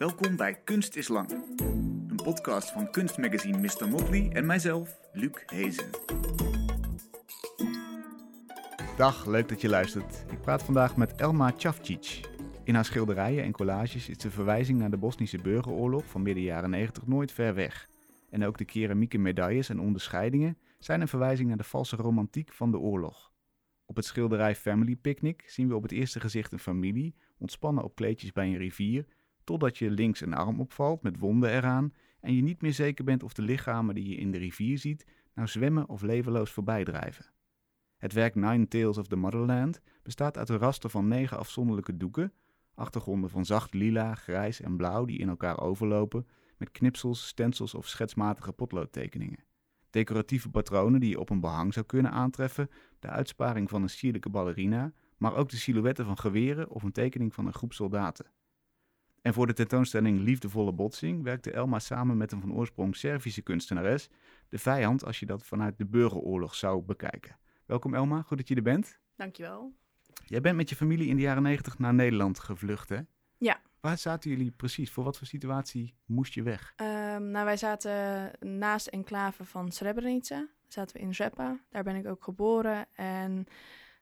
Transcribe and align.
Welkom 0.00 0.36
bij 0.36 0.54
Kunst 0.54 0.96
is 0.96 1.08
Lang, 1.08 1.30
een 2.08 2.20
podcast 2.22 2.70
van 2.70 2.90
kunstmagazine 2.90 3.58
Mr. 3.58 3.88
Motley 3.88 4.30
en 4.32 4.46
mijzelf, 4.46 4.98
Luc 5.12 5.42
Hezen. 5.46 5.90
Dag, 8.96 9.26
leuk 9.26 9.48
dat 9.48 9.60
je 9.60 9.68
luistert. 9.68 10.24
Ik 10.30 10.40
praat 10.40 10.62
vandaag 10.62 10.96
met 10.96 11.14
Elma 11.14 11.52
Chavcic. 11.56 12.20
In 12.64 12.74
haar 12.74 12.84
schilderijen 12.84 13.44
en 13.44 13.52
collages 13.52 14.08
is 14.08 14.18
de 14.18 14.30
verwijzing 14.30 14.78
naar 14.78 14.90
de 14.90 14.96
Bosnische 14.96 15.38
burgeroorlog 15.38 16.06
van 16.06 16.22
midden 16.22 16.44
jaren 16.44 16.70
90 16.70 17.06
nooit 17.06 17.32
ver 17.32 17.54
weg. 17.54 17.88
En 18.30 18.44
ook 18.44 18.58
de 18.58 18.64
keramieke 18.64 19.18
medailles 19.18 19.68
en 19.68 19.80
onderscheidingen 19.80 20.58
zijn 20.78 21.00
een 21.00 21.08
verwijzing 21.08 21.48
naar 21.48 21.56
de 21.56 21.64
valse 21.64 21.96
romantiek 21.96 22.52
van 22.52 22.70
de 22.70 22.78
oorlog. 22.78 23.32
Op 23.86 23.96
het 23.96 24.04
schilderij 24.04 24.54
Family 24.54 24.96
Picnic 24.96 25.42
zien 25.46 25.68
we 25.68 25.74
op 25.74 25.82
het 25.82 25.92
eerste 25.92 26.20
gezicht 26.20 26.52
een 26.52 26.58
familie 26.58 27.14
ontspannen 27.38 27.84
op 27.84 27.94
kleedjes 27.94 28.32
bij 28.32 28.46
een 28.46 28.56
rivier, 28.56 29.06
totdat 29.50 29.78
je 29.78 29.90
links 29.90 30.20
een 30.20 30.34
arm 30.34 30.60
opvalt 30.60 31.02
met 31.02 31.18
wonden 31.18 31.50
eraan 31.50 31.92
en 32.20 32.34
je 32.34 32.42
niet 32.42 32.62
meer 32.62 32.72
zeker 32.72 33.04
bent 33.04 33.22
of 33.22 33.32
de 33.32 33.42
lichamen 33.42 33.94
die 33.94 34.08
je 34.08 34.16
in 34.16 34.30
de 34.30 34.38
rivier 34.38 34.78
ziet 34.78 35.06
nou 35.34 35.48
zwemmen 35.48 35.88
of 35.88 36.02
levenloos 36.02 36.50
voorbij 36.50 36.84
drijven. 36.84 37.26
Het 37.96 38.12
werk 38.12 38.34
Nine 38.34 38.68
Tales 38.68 38.98
of 38.98 39.06
the 39.06 39.16
Motherland 39.16 39.80
bestaat 40.02 40.38
uit 40.38 40.48
een 40.48 40.58
raster 40.58 40.90
van 40.90 41.08
negen 41.08 41.38
afzonderlijke 41.38 41.96
doeken, 41.96 42.32
achtergronden 42.74 43.30
van 43.30 43.44
zacht 43.44 43.74
lila, 43.74 44.14
grijs 44.14 44.60
en 44.60 44.76
blauw 44.76 45.04
die 45.04 45.18
in 45.18 45.28
elkaar 45.28 45.60
overlopen, 45.60 46.26
met 46.56 46.70
knipsels, 46.70 47.26
stencils 47.26 47.74
of 47.74 47.86
schetsmatige 47.86 48.52
potloodtekeningen. 48.52 49.44
Decoratieve 49.90 50.50
patronen 50.50 51.00
die 51.00 51.10
je 51.10 51.20
op 51.20 51.30
een 51.30 51.40
behang 51.40 51.72
zou 51.72 51.86
kunnen 51.86 52.12
aantreffen, 52.12 52.70
de 52.98 53.08
uitsparing 53.08 53.68
van 53.68 53.82
een 53.82 53.90
sierlijke 53.90 54.30
ballerina, 54.30 54.92
maar 55.16 55.34
ook 55.34 55.48
de 55.48 55.56
silhouetten 55.56 56.04
van 56.04 56.18
geweren 56.18 56.70
of 56.70 56.82
een 56.82 56.92
tekening 56.92 57.34
van 57.34 57.46
een 57.46 57.54
groep 57.54 57.72
soldaten. 57.72 58.26
En 59.22 59.34
voor 59.34 59.46
de 59.46 59.52
tentoonstelling 59.52 60.20
Liefdevolle 60.20 60.72
Botsing 60.72 61.22
werkte 61.22 61.50
Elma 61.50 61.78
samen 61.78 62.16
met 62.16 62.32
een 62.32 62.40
van 62.40 62.52
oorsprong 62.52 62.96
Servische 62.96 63.42
kunstenares, 63.42 64.08
de 64.48 64.58
vijand 64.58 65.04
als 65.04 65.20
je 65.20 65.26
dat 65.26 65.44
vanuit 65.44 65.78
de 65.78 65.86
burgeroorlog 65.86 66.54
zou 66.54 66.82
bekijken. 66.82 67.36
Welkom 67.66 67.94
Elma, 67.94 68.22
goed 68.22 68.36
dat 68.36 68.48
je 68.48 68.54
er 68.54 68.62
bent. 68.62 68.98
Dankjewel. 69.16 69.72
Jij 70.24 70.40
bent 70.40 70.56
met 70.56 70.68
je 70.68 70.76
familie 70.76 71.08
in 71.08 71.16
de 71.16 71.22
jaren 71.22 71.42
90 71.42 71.78
naar 71.78 71.94
Nederland 71.94 72.38
gevlucht, 72.38 72.88
hè? 72.88 72.98
Ja. 73.36 73.60
Waar 73.80 73.98
zaten 73.98 74.30
jullie 74.30 74.50
precies? 74.50 74.90
Voor 74.90 75.04
wat 75.04 75.18
voor 75.18 75.26
situatie 75.26 75.94
moest 76.04 76.34
je 76.34 76.42
weg? 76.42 76.74
Um, 76.76 77.30
nou, 77.30 77.44
wij 77.44 77.56
zaten 77.56 78.30
naast 78.40 78.86
enclave 78.86 79.44
van 79.44 79.72
Srebrenica. 79.72 80.48
Zaten 80.68 80.96
we 80.96 81.02
in 81.02 81.14
Zepa. 81.14 81.60
Daar 81.70 81.82
ben 81.82 81.96
ik 81.96 82.06
ook 82.06 82.24
geboren. 82.24 82.86
En 82.94 83.46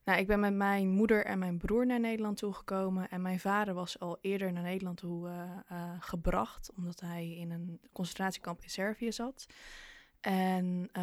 nou, 0.09 0.21
ik 0.21 0.27
ben 0.27 0.41
met 0.41 0.55
mijn 0.55 0.89
moeder 0.89 1.25
en 1.25 1.39
mijn 1.39 1.59
broer 1.59 1.87
naar 1.87 2.01
Nederland 2.01 2.37
toegekomen. 2.37 3.11
En 3.11 3.23
mijn 3.23 3.41
vader 3.41 3.75
was 3.75 4.01
al 4.01 4.19
eerder 4.21 4.53
naar 4.53 4.63
Nederland 4.63 4.97
toe 4.97 5.29
uh, 5.29 5.51
uh, 5.73 5.93
gebracht. 5.99 6.71
Omdat 6.77 7.01
hij 7.01 7.37
in 7.37 7.51
een 7.51 7.81
concentratiekamp 7.93 8.63
in 8.63 8.71
Servië 8.71 9.13
zat. 9.13 9.47
En 10.21 10.89
uh, 10.93 11.03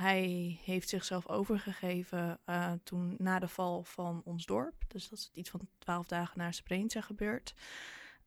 hij 0.00 0.58
heeft 0.64 0.88
zichzelf 0.88 1.28
overgegeven 1.28 2.40
toen 2.82 3.14
na 3.18 3.38
de 3.38 3.48
val 3.48 3.84
van 3.84 4.22
ons 4.24 4.46
dorp. 4.46 4.74
Dus 4.88 5.08
dat 5.08 5.18
is 5.18 5.30
iets 5.34 5.50
van 5.50 5.68
twaalf 5.78 6.06
dagen 6.06 6.38
na 6.38 6.52
Srebrenica 6.52 7.00
gebeurd. 7.00 7.54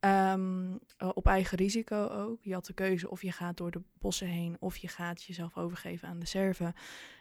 Um, 0.06 0.72
uh, 0.72 1.10
op 1.14 1.28
eigen 1.28 1.58
risico 1.58 2.08
ook. 2.08 2.44
Je 2.44 2.54
had 2.54 2.66
de 2.66 2.74
keuze 2.74 3.10
of 3.10 3.22
je 3.22 3.32
gaat 3.32 3.58
door 3.58 3.72
de 3.72 3.82
bossen 4.00 4.28
heen 4.28 4.58
of 4.60 4.78
je 4.78 4.88
gaat 4.88 5.24
jezelf 5.24 5.58
overgeven 5.58 6.08
aan 6.08 6.20
de 6.20 6.26
Serven. 6.26 6.74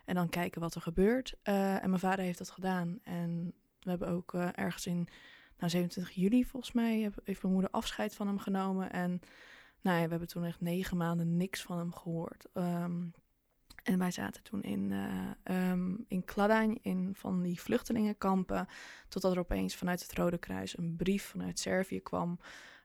En 0.04 0.14
dan 0.14 0.28
kijken 0.28 0.60
wat 0.60 0.74
er 0.74 0.80
gebeurt. 0.80 1.34
en 1.42 1.88
mijn 1.88 1.98
vader 1.98 2.24
heeft 2.24 2.38
dat 2.38 2.50
gedaan. 2.50 2.98
En 3.02 3.54
we 3.80 3.90
hebben 3.90 4.08
ook 4.08 4.34
ergens 4.34 4.86
in 4.86 5.08
nou, 5.58 5.70
27 5.70 6.14
juli 6.14 6.44
volgens 6.44 6.72
mij 6.72 7.10
heeft 7.24 7.42
mijn 7.42 7.54
moeder 7.54 7.70
afscheid 7.70 8.14
van 8.14 8.26
hem 8.26 8.38
genomen. 8.38 8.92
En 8.92 9.20
nou 9.80 9.96
ja, 9.96 10.04
we 10.04 10.10
hebben 10.10 10.28
toen 10.28 10.44
echt 10.44 10.60
negen 10.60 10.96
maanden 10.96 11.36
niks 11.36 11.62
van 11.62 11.78
hem 11.78 11.92
gehoord. 11.92 12.46
Um, 12.54 13.12
en 13.90 13.98
wij 13.98 14.10
zaten 14.10 14.42
toen 14.42 14.62
in, 14.62 14.90
uh, 14.90 15.70
um, 15.70 16.04
in 16.08 16.24
Kladijn, 16.24 16.82
in 16.82 17.14
van 17.14 17.42
die 17.42 17.60
vluchtelingenkampen. 17.60 18.66
Totdat 19.08 19.32
er 19.32 19.38
opeens 19.38 19.76
vanuit 19.76 20.02
het 20.02 20.12
Rode 20.12 20.38
Kruis 20.38 20.78
een 20.78 20.96
brief 20.96 21.24
vanuit 21.24 21.58
Servië 21.58 22.00
kwam 22.00 22.38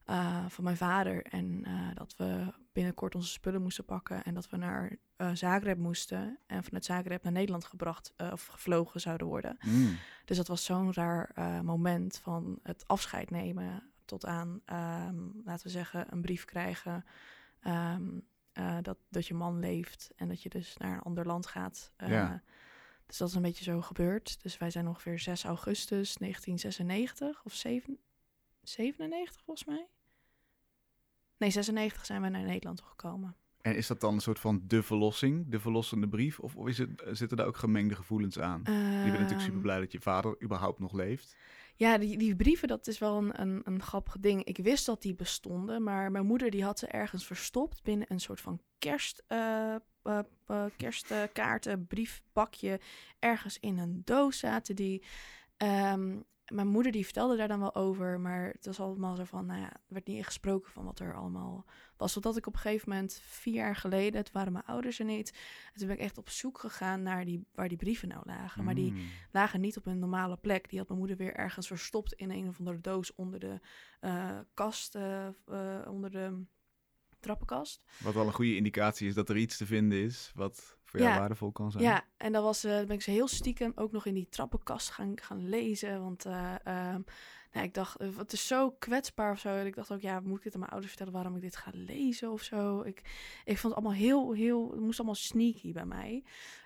uh, 0.05 0.45
van 0.47 0.63
mijn 0.63 0.77
vader. 0.77 1.23
En 1.23 1.63
uh, 1.67 1.87
dat 1.93 2.15
we 2.17 2.53
binnenkort 2.73 3.15
onze 3.15 3.29
spullen 3.29 3.61
moesten 3.61 3.85
pakken 3.85 4.23
en 4.23 4.33
dat 4.33 4.49
we 4.49 4.57
naar 4.57 4.95
Zagreb 5.33 5.77
moesten. 5.77 6.39
En 6.45 6.63
vanuit 6.63 6.85
Zagreb 6.85 7.23
naar 7.23 7.31
Nederland 7.31 7.65
gebracht 7.65 8.13
of 8.31 8.45
gevlogen 8.45 9.01
zouden 9.01 9.27
worden. 9.27 9.57
Mm. 9.65 9.97
Dus 10.25 10.37
dat 10.37 10.47
was 10.47 10.65
zo'n 10.65 10.93
raar 10.93 11.31
moment 11.63 12.17
van 12.17 12.59
het 12.63 12.83
afscheid 12.87 13.29
nemen 13.29 13.91
tot 14.05 14.25
aan, 14.25 14.61
um, 15.07 15.41
laten 15.45 15.65
we 15.65 15.71
zeggen, 15.71 16.05
een 16.09 16.21
brief 16.21 16.45
krijgen. 16.45 17.05
Um, 17.67 18.25
uh, 18.57 18.77
dat, 18.81 18.97
dat 19.09 19.27
je 19.27 19.33
man 19.33 19.59
leeft 19.59 20.11
en 20.15 20.27
dat 20.27 20.43
je 20.43 20.49
dus 20.49 20.77
naar 20.77 20.93
een 20.93 21.01
ander 21.01 21.25
land 21.25 21.45
gaat. 21.45 21.91
Uh, 22.03 22.09
ja. 22.09 22.43
Dus 23.05 23.17
dat 23.17 23.27
is 23.27 23.35
een 23.35 23.41
beetje 23.41 23.63
zo 23.63 23.81
gebeurd. 23.81 24.41
Dus 24.41 24.57
wij 24.57 24.69
zijn 24.69 24.87
ongeveer 24.87 25.19
6 25.19 25.43
augustus 25.43 26.15
1996 26.15 27.43
of 27.43 27.53
7, 27.53 27.97
97 28.63 29.41
volgens 29.45 29.67
mij. 29.67 29.87
Nee, 31.37 31.49
96 31.49 32.05
zijn 32.05 32.21
we 32.21 32.29
naar 32.29 32.43
Nederland 32.43 32.81
gekomen. 32.81 33.35
En 33.61 33.75
is 33.75 33.87
dat 33.87 34.01
dan 34.01 34.13
een 34.13 34.21
soort 34.21 34.39
van 34.39 34.61
de 34.67 34.83
verlossing, 34.83 35.49
de 35.49 35.59
verlossende 35.59 36.07
brief? 36.07 36.39
Of, 36.39 36.55
of 36.55 36.67
is 36.67 36.77
het, 36.77 37.03
zitten 37.11 37.37
daar 37.37 37.47
ook 37.47 37.57
gemengde 37.57 37.95
gevoelens 37.95 38.39
aan? 38.39 38.61
Je 38.65 39.03
bent 39.03 39.19
natuurlijk 39.19 39.41
super 39.41 39.61
blij 39.61 39.79
dat 39.79 39.91
je 39.91 39.99
vader 39.99 40.43
überhaupt 40.43 40.79
nog 40.79 40.93
leeft. 40.93 41.35
Ja, 41.77 41.97
die, 41.97 42.17
die 42.17 42.35
brieven, 42.35 42.67
dat 42.67 42.87
is 42.87 42.97
wel 42.97 43.17
een, 43.17 43.41
een, 43.41 43.61
een 43.63 43.81
grappig 43.81 44.17
ding. 44.19 44.43
Ik 44.43 44.57
wist 44.57 44.85
dat 44.85 45.01
die 45.01 45.15
bestonden, 45.15 45.83
maar 45.83 46.11
mijn 46.11 46.25
moeder 46.25 46.49
die 46.51 46.63
had 46.63 46.79
ze 46.79 46.87
ergens 46.87 47.25
verstopt 47.25 47.83
binnen 47.83 48.11
een 48.11 48.19
soort 48.19 48.41
van 48.41 48.61
kerst, 48.79 49.23
uh, 49.27 49.75
uh, 50.03 50.19
uh, 50.47 50.65
kerstkaarten, 50.77 51.87
briefbakje. 51.87 52.79
Ergens 53.19 53.59
in 53.59 53.77
een 53.77 54.01
doos 54.05 54.39
zaten 54.39 54.75
die. 54.75 55.03
Um, 55.57 56.25
mijn 56.45 56.67
moeder 56.67 56.91
die 56.91 57.03
vertelde 57.03 57.35
daar 57.35 57.47
dan 57.47 57.59
wel 57.59 57.75
over, 57.75 58.19
maar 58.19 58.47
het 58.47 58.65
was 58.65 58.79
allemaal 58.79 59.15
zo 59.15 59.23
van, 59.23 59.45
nou 59.45 59.59
ja, 59.59 59.71
er 59.73 59.79
werd 59.87 60.07
niet 60.07 60.25
gesproken 60.25 60.71
van 60.71 60.85
wat 60.85 60.99
er 60.99 61.15
allemaal 61.15 61.65
was. 61.97 62.13
Totdat 62.13 62.37
ik 62.37 62.47
op 62.47 62.53
een 62.53 62.59
gegeven 62.59 62.89
moment, 62.89 63.19
vier 63.23 63.53
jaar 63.53 63.75
geleden, 63.75 64.19
het 64.19 64.31
waren 64.31 64.51
mijn 64.51 64.65
ouders 64.65 64.99
er 64.99 65.05
niet. 65.05 65.29
En 65.73 65.79
toen 65.79 65.87
ben 65.87 65.95
ik 65.95 66.01
echt 66.03 66.17
op 66.17 66.29
zoek 66.29 66.59
gegaan 66.59 67.01
naar 67.01 67.25
die, 67.25 67.45
waar 67.53 67.67
die 67.67 67.77
brieven 67.77 68.07
nou 68.07 68.21
lagen. 68.25 68.63
Maar 68.63 68.75
die 68.75 68.91
Mm. 68.91 69.07
lagen 69.31 69.61
niet 69.61 69.77
op 69.77 69.85
een 69.85 69.99
normale 69.99 70.37
plek. 70.37 70.69
Die 70.69 70.79
had 70.79 70.87
mijn 70.87 70.99
moeder 70.99 71.17
weer 71.17 71.33
ergens 71.33 71.67
verstopt 71.67 72.13
in 72.13 72.31
een 72.31 72.47
of 72.47 72.59
andere 72.59 72.81
doos 72.81 73.15
onder 73.15 73.39
de 73.39 73.59
uh, 74.01 74.39
kast, 74.53 74.95
uh, 74.95 75.27
uh, 75.49 75.81
onder 75.89 76.11
de 76.11 76.43
trappenkast. 77.25 77.83
Wat 77.97 78.13
wel 78.13 78.25
een 78.27 78.33
goede 78.33 78.55
indicatie 78.55 79.07
is 79.07 79.13
dat 79.13 79.29
er 79.29 79.37
iets 79.37 79.57
te 79.57 79.65
vinden 79.65 79.99
is 80.01 80.31
wat 80.35 80.77
voor 80.83 80.99
jou 80.99 81.11
Ja. 81.11 81.19
waardevol 81.19 81.51
kan 81.51 81.71
zijn. 81.71 81.83
Ja, 81.83 82.05
en 82.17 82.31
dan 82.31 82.43
was, 82.43 82.63
eh, 82.63 82.71
ben 82.71 82.89
ik 82.89 83.01
ze 83.01 83.11
heel 83.11 83.27
stiekem 83.27 83.71
ook 83.75 83.91
nog 83.91 84.05
in 84.05 84.13
die 84.13 84.29
trappenkast 84.29 84.89
gaan, 84.89 85.11
gaan 85.21 85.49
lezen. 85.49 86.01
Want 86.01 86.25
eh, 86.25 86.53
ehm, 86.63 87.01
nou, 87.51 87.65
ik 87.65 87.73
dacht, 87.73 87.97
eh, 87.99 88.17
het 88.17 88.33
is 88.33 88.47
zo 88.47 88.71
kwetsbaar 88.71 89.31
of 89.31 89.39
zo. 89.39 89.49
En 89.49 89.65
ik 89.65 89.75
dacht 89.75 89.91
ook, 89.91 90.01
ja, 90.01 90.19
moet 90.19 90.37
ik 90.37 90.43
dit 90.43 90.53
aan 90.53 90.59
mijn 90.59 90.71
ouders 90.71 90.93
vertellen 90.93 91.17
waarom 91.19 91.35
ik 91.35 91.41
dit 91.41 91.55
ga 91.55 91.71
lezen 91.73 92.31
of 92.31 92.41
zo? 92.41 92.81
Ik, 92.81 92.97
ik 93.45 93.57
vond 93.57 93.73
het 93.73 93.83
allemaal 93.83 93.99
heel, 93.99 94.31
heel, 94.33 94.71
het 94.71 94.79
moest 94.79 94.97
allemaal 94.97 95.15
sneaky 95.15 95.71
bij 95.71 95.85
mij. 95.85 96.23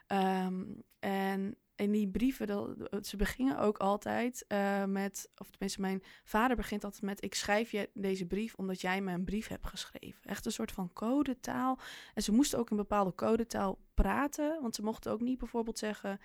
Ehm, 0.08 0.64
en 1.00 1.56
in 1.80 1.92
die 1.92 2.08
brieven, 2.08 2.48
dat, 2.48 3.08
ze 3.08 3.18
begingen 3.18 3.60
ook 3.60 3.78
altijd 3.78 4.46
eh, 4.48 4.86
met, 4.86 5.30
of 5.38 5.50
tenminste 5.50 5.82
mijn 5.82 6.04
vader 6.24 6.56
begint 6.56 6.84
altijd 6.84 7.02
met, 7.04 7.24
ik 7.24 7.36
schrijf 7.36 7.72
je 7.72 7.90
deze 7.94 8.26
brief 8.26 8.54
omdat 8.54 8.82
jij 8.82 9.02
me 9.02 9.12
een 9.14 9.24
brief 9.24 9.48
hebt 9.48 9.68
geschreven. 9.68 10.24
Echt 10.24 10.46
een 10.46 10.52
soort 10.52 10.72
van 10.72 10.94
codetaal. 10.94 11.80
En 12.14 12.24
ze 12.24 12.32
moesten 12.32 12.60
ook 12.60 12.70
een 12.70 12.78
bepaalde 12.78 13.16
codetaal 13.16 13.80
praten, 13.94 14.62
want 14.62 14.76
ze 14.76 14.84
mochten 14.84 15.12
ook 15.12 15.22
niet 15.22 15.38
bijvoorbeeld 15.38 15.80
zeggen 15.80 16.20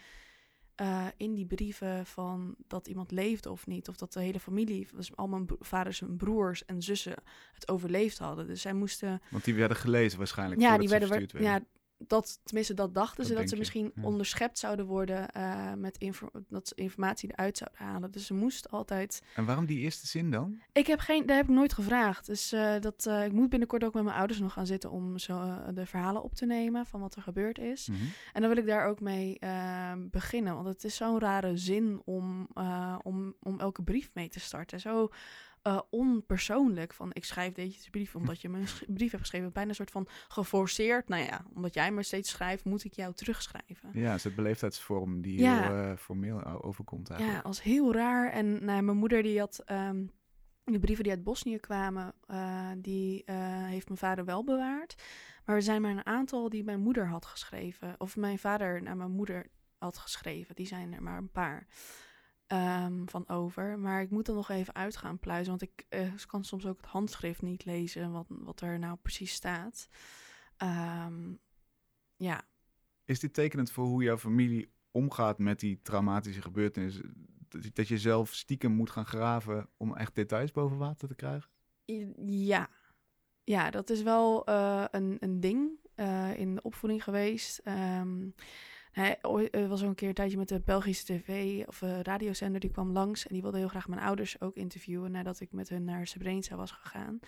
uh, 0.81 1.06
in 1.16 1.34
die 1.34 1.47
brieven 1.47 2.06
van 2.06 2.54
dat 2.69 2.87
iemand 2.87 3.10
leefde 3.10 3.50
of 3.50 3.66
niet, 3.66 3.88
of 3.88 3.97
dat 3.97 4.12
de 4.12 4.20
hele 4.20 4.41
familie, 4.41 4.88
dus 4.94 5.16
al 5.16 5.28
mijn 5.28 5.47
vaders 5.60 6.00
en 6.00 6.16
broers 6.16 6.64
en 6.64 6.82
zussen 6.82 7.14
het 7.54 7.69
overleefd 7.69 8.19
hadden. 8.19 8.46
Dus 8.46 8.61
zij 8.61 8.73
moesten 8.73 9.23
Want 9.31 9.44
die 9.44 9.55
werden 9.55 9.76
gelezen 9.76 10.19
waarschijnlijk 10.19 10.61
ja, 10.61 10.78
die 10.78 10.88
werden. 10.88 11.28
ja, 11.43 11.61
dat, 11.99 12.41
tenminste, 12.43 12.75
dat 12.75 12.94
dachten 12.94 13.17
Dat 13.17 13.26
ze, 13.26 13.35
dat 13.35 13.49
ze 13.49 13.56
misschien 13.56 13.93
ja. 13.94 14.02
onderschept 14.02 14.58
zouden 14.58 14.87
worden 14.87 15.29
uh, 15.37 15.73
met 15.73 15.99
info 15.99 16.29
dat 16.49 16.69
ze 16.69 16.75
informatie 16.75 17.31
eruit 17.32 17.58
zouden 17.58 17.85
halen. 17.87 18.11
Dus 18.11 18.26
ze 18.26 18.35
moest 18.35 18.70
altijd. 18.70 19.23
En 19.35 19.44
waarom 19.44 19.67
die 19.67 19.79
eerste 19.79 20.06
zin 20.06 20.31
dan? 20.31 20.61
Ik 20.73 20.87
heb 20.87 20.99
geen, 20.99 21.26
daar 21.26 21.37
heb 21.37 21.49
ik 21.49 21.55
nooit 21.55 21.73
gevraagd. 21.73 22.26
Dus 22.26 22.52
uh, 22.52 22.75
dat, 22.81 23.06
uh, 23.08 23.25
ik 23.25 23.32
moet 23.32 23.49
binnenkort 23.49 23.85
ook 23.85 23.94
met 23.94 24.05
mijn 24.05 24.17
ouders 24.17 24.41
nog 24.41 24.52
gaan 24.52 24.67
zitten 24.67 24.91
om 24.91 25.19
zo 25.19 25.58
de 25.75 25.87
verhalen 25.87 26.23
op 26.23 26.35
te 26.35 26.46
nemen 26.46 26.87
van 26.87 27.00
wat 27.00 27.17
er 27.17 27.23
gebeurd 27.23 27.58
is. 27.58 27.88
Mm 27.88 27.97
-hmm. 27.97 28.08
En 28.32 28.40
dan 28.40 28.50
wil 28.50 28.58
ik 28.58 28.67
daar 28.67 28.87
ook 28.87 29.00
mee 29.00 29.38
ehm, 29.38 30.08
beginnen, 30.11 30.55
want 30.55 30.67
het 30.67 30.85
is 30.85 30.97
zo'n 30.97 31.19
rare 31.19 31.56
zin 31.56 32.02
om, 32.05 32.49
eh, 32.55 32.99
om, 33.02 33.35
om 33.43 33.61
elke 33.61 33.82
brief 33.82 34.11
mee 34.14 34.29
te 34.29 34.40
starten. 34.40 34.81
Zo 34.81 35.11
uh, 35.66 35.81
onpersoonlijk. 35.90 36.93
Van 36.93 37.11
ik 37.12 37.25
schrijf 37.25 37.52
deze 37.52 37.90
brief 37.90 38.16
omdat 38.16 38.40
je 38.40 38.49
me 38.49 38.58
een 38.58 38.94
brief 38.94 39.11
hebt 39.11 39.22
geschreven. 39.22 39.52
Bijna 39.52 39.69
een 39.69 39.75
soort 39.75 39.90
van 39.90 40.08
geforceerd. 40.28 41.08
Nou 41.08 41.22
ja, 41.25 41.44
omdat 41.55 41.75
jij 41.75 41.93
me 41.93 42.02
steeds 42.02 42.31
schrijft, 42.31 42.64
moet 42.64 42.84
ik 42.84 42.93
jou 42.93 43.14
terugschrijven. 43.14 43.90
Ja, 43.93 44.06
het 44.08 44.16
is 44.16 44.25
het 44.25 44.34
beleefdheidsvorm 44.34 45.22
die 45.22 45.38
Ja. 45.38 45.62
heel 45.62 45.90
uh, 45.90 45.96
formeel 45.96 46.44
overkomt 46.62 47.08
Ja, 47.08 47.14
eigenlijk. 47.14 47.46
als 47.46 47.62
heel 47.62 47.93
raar. 47.94 48.31
En 48.31 48.64
nou, 48.64 48.82
mijn 48.82 48.96
moeder 48.96 49.22
die 49.22 49.38
had. 49.38 49.62
Um, 49.72 50.11
De 50.64 50.78
brieven 50.78 51.05
die 51.05 51.12
uit 51.12 51.25
Bosnië 51.25 51.58
kwamen, 51.58 52.14
uh, 52.31 52.70
die 52.78 53.22
uh, 53.26 53.34
heeft 53.64 53.87
mijn 53.87 53.99
vader 53.99 54.25
wel 54.25 54.44
bewaard. 54.44 55.02
Maar 55.44 55.56
er 55.56 55.62
zijn 55.62 55.82
maar 55.82 55.90
een 55.90 56.06
aantal 56.06 56.49
die 56.49 56.64
mijn 56.64 56.81
moeder 56.81 57.06
had 57.08 57.26
geschreven. 57.26 57.94
Of 57.99 58.16
mijn 58.16 58.38
vader 58.38 58.82
naar 58.82 58.96
mijn 58.96 59.11
moeder 59.11 59.46
had 59.78 59.99
geschreven. 59.99 60.55
Die 60.55 60.66
zijn 60.66 60.93
er 60.93 61.02
maar 61.02 61.19
een 61.19 61.31
paar 61.31 61.66
um, 62.46 63.08
van 63.08 63.29
over. 63.29 63.79
Maar 63.79 64.02
ik 64.02 64.11
moet 64.11 64.29
er 64.29 64.35
nog 64.35 64.49
even 64.49 64.75
uit 64.75 64.96
gaan 64.96 65.19
pluizen. 65.19 65.58
Want 65.58 65.62
ik 65.62 65.87
uh, 65.91 66.12
kan 66.26 66.44
soms 66.44 66.67
ook 66.67 66.76
het 66.76 66.87
handschrift 66.87 67.43
niet 67.43 67.64
lezen. 67.64 68.12
Wat, 68.12 68.26
wat 68.29 68.61
er 68.61 68.79
nou 68.79 68.96
precies 69.02 69.32
staat. 69.32 69.88
Um, 70.62 71.38
ja. 72.17 72.43
Is 73.05 73.20
dit 73.20 73.35
tekenend 73.35 73.70
voor 73.70 73.85
hoe 73.85 74.02
jouw 74.02 74.19
familie 74.19 74.73
omgaat 74.91 75.38
met 75.38 75.61
die 75.61 75.81
traumatische 75.82 76.43
gebeurtenissen? 76.43 77.32
Dat 77.73 77.88
je 77.88 77.99
zelf 77.99 78.35
stiekem 78.35 78.73
moet 78.73 78.90
gaan 78.90 79.06
graven 79.06 79.69
om 79.76 79.97
echt 79.97 80.14
details 80.14 80.50
boven 80.50 80.76
water 80.76 81.08
te 81.08 81.14
krijgen? 81.14 81.50
Ja, 82.26 82.69
ja 83.44 83.70
dat 83.70 83.90
is 83.90 84.02
wel 84.02 84.49
uh, 84.49 84.85
een, 84.90 85.17
een 85.20 85.40
ding 85.40 85.70
uh, 85.97 86.38
in 86.38 86.55
de 86.55 86.62
opvoeding 86.62 87.05
geweest. 87.05 87.61
Um, 87.64 88.35
hij 88.94 89.19
was 89.69 89.82
ook 89.82 89.88
een 89.88 89.94
keer 89.94 90.08
een 90.08 90.14
tijdje 90.14 90.37
met 90.37 90.49
de 90.49 90.61
Belgische 90.61 91.05
tv 91.05 91.62
of 91.67 91.82
uh, 91.82 92.00
radiozender, 92.00 92.61
die 92.61 92.70
kwam 92.70 92.93
langs 92.93 93.26
en 93.26 93.32
die 93.32 93.43
wilde 93.43 93.58
heel 93.58 93.69
graag 93.69 93.88
mijn 93.88 94.00
ouders 94.00 94.41
ook 94.41 94.56
interviewen 94.56 95.11
nadat 95.11 95.41
ik 95.41 95.52
met 95.52 95.69
hun 95.69 95.85
naar 95.85 96.06
Srebrenica 96.06 96.56
was 96.56 96.70
gegaan. 96.70 97.20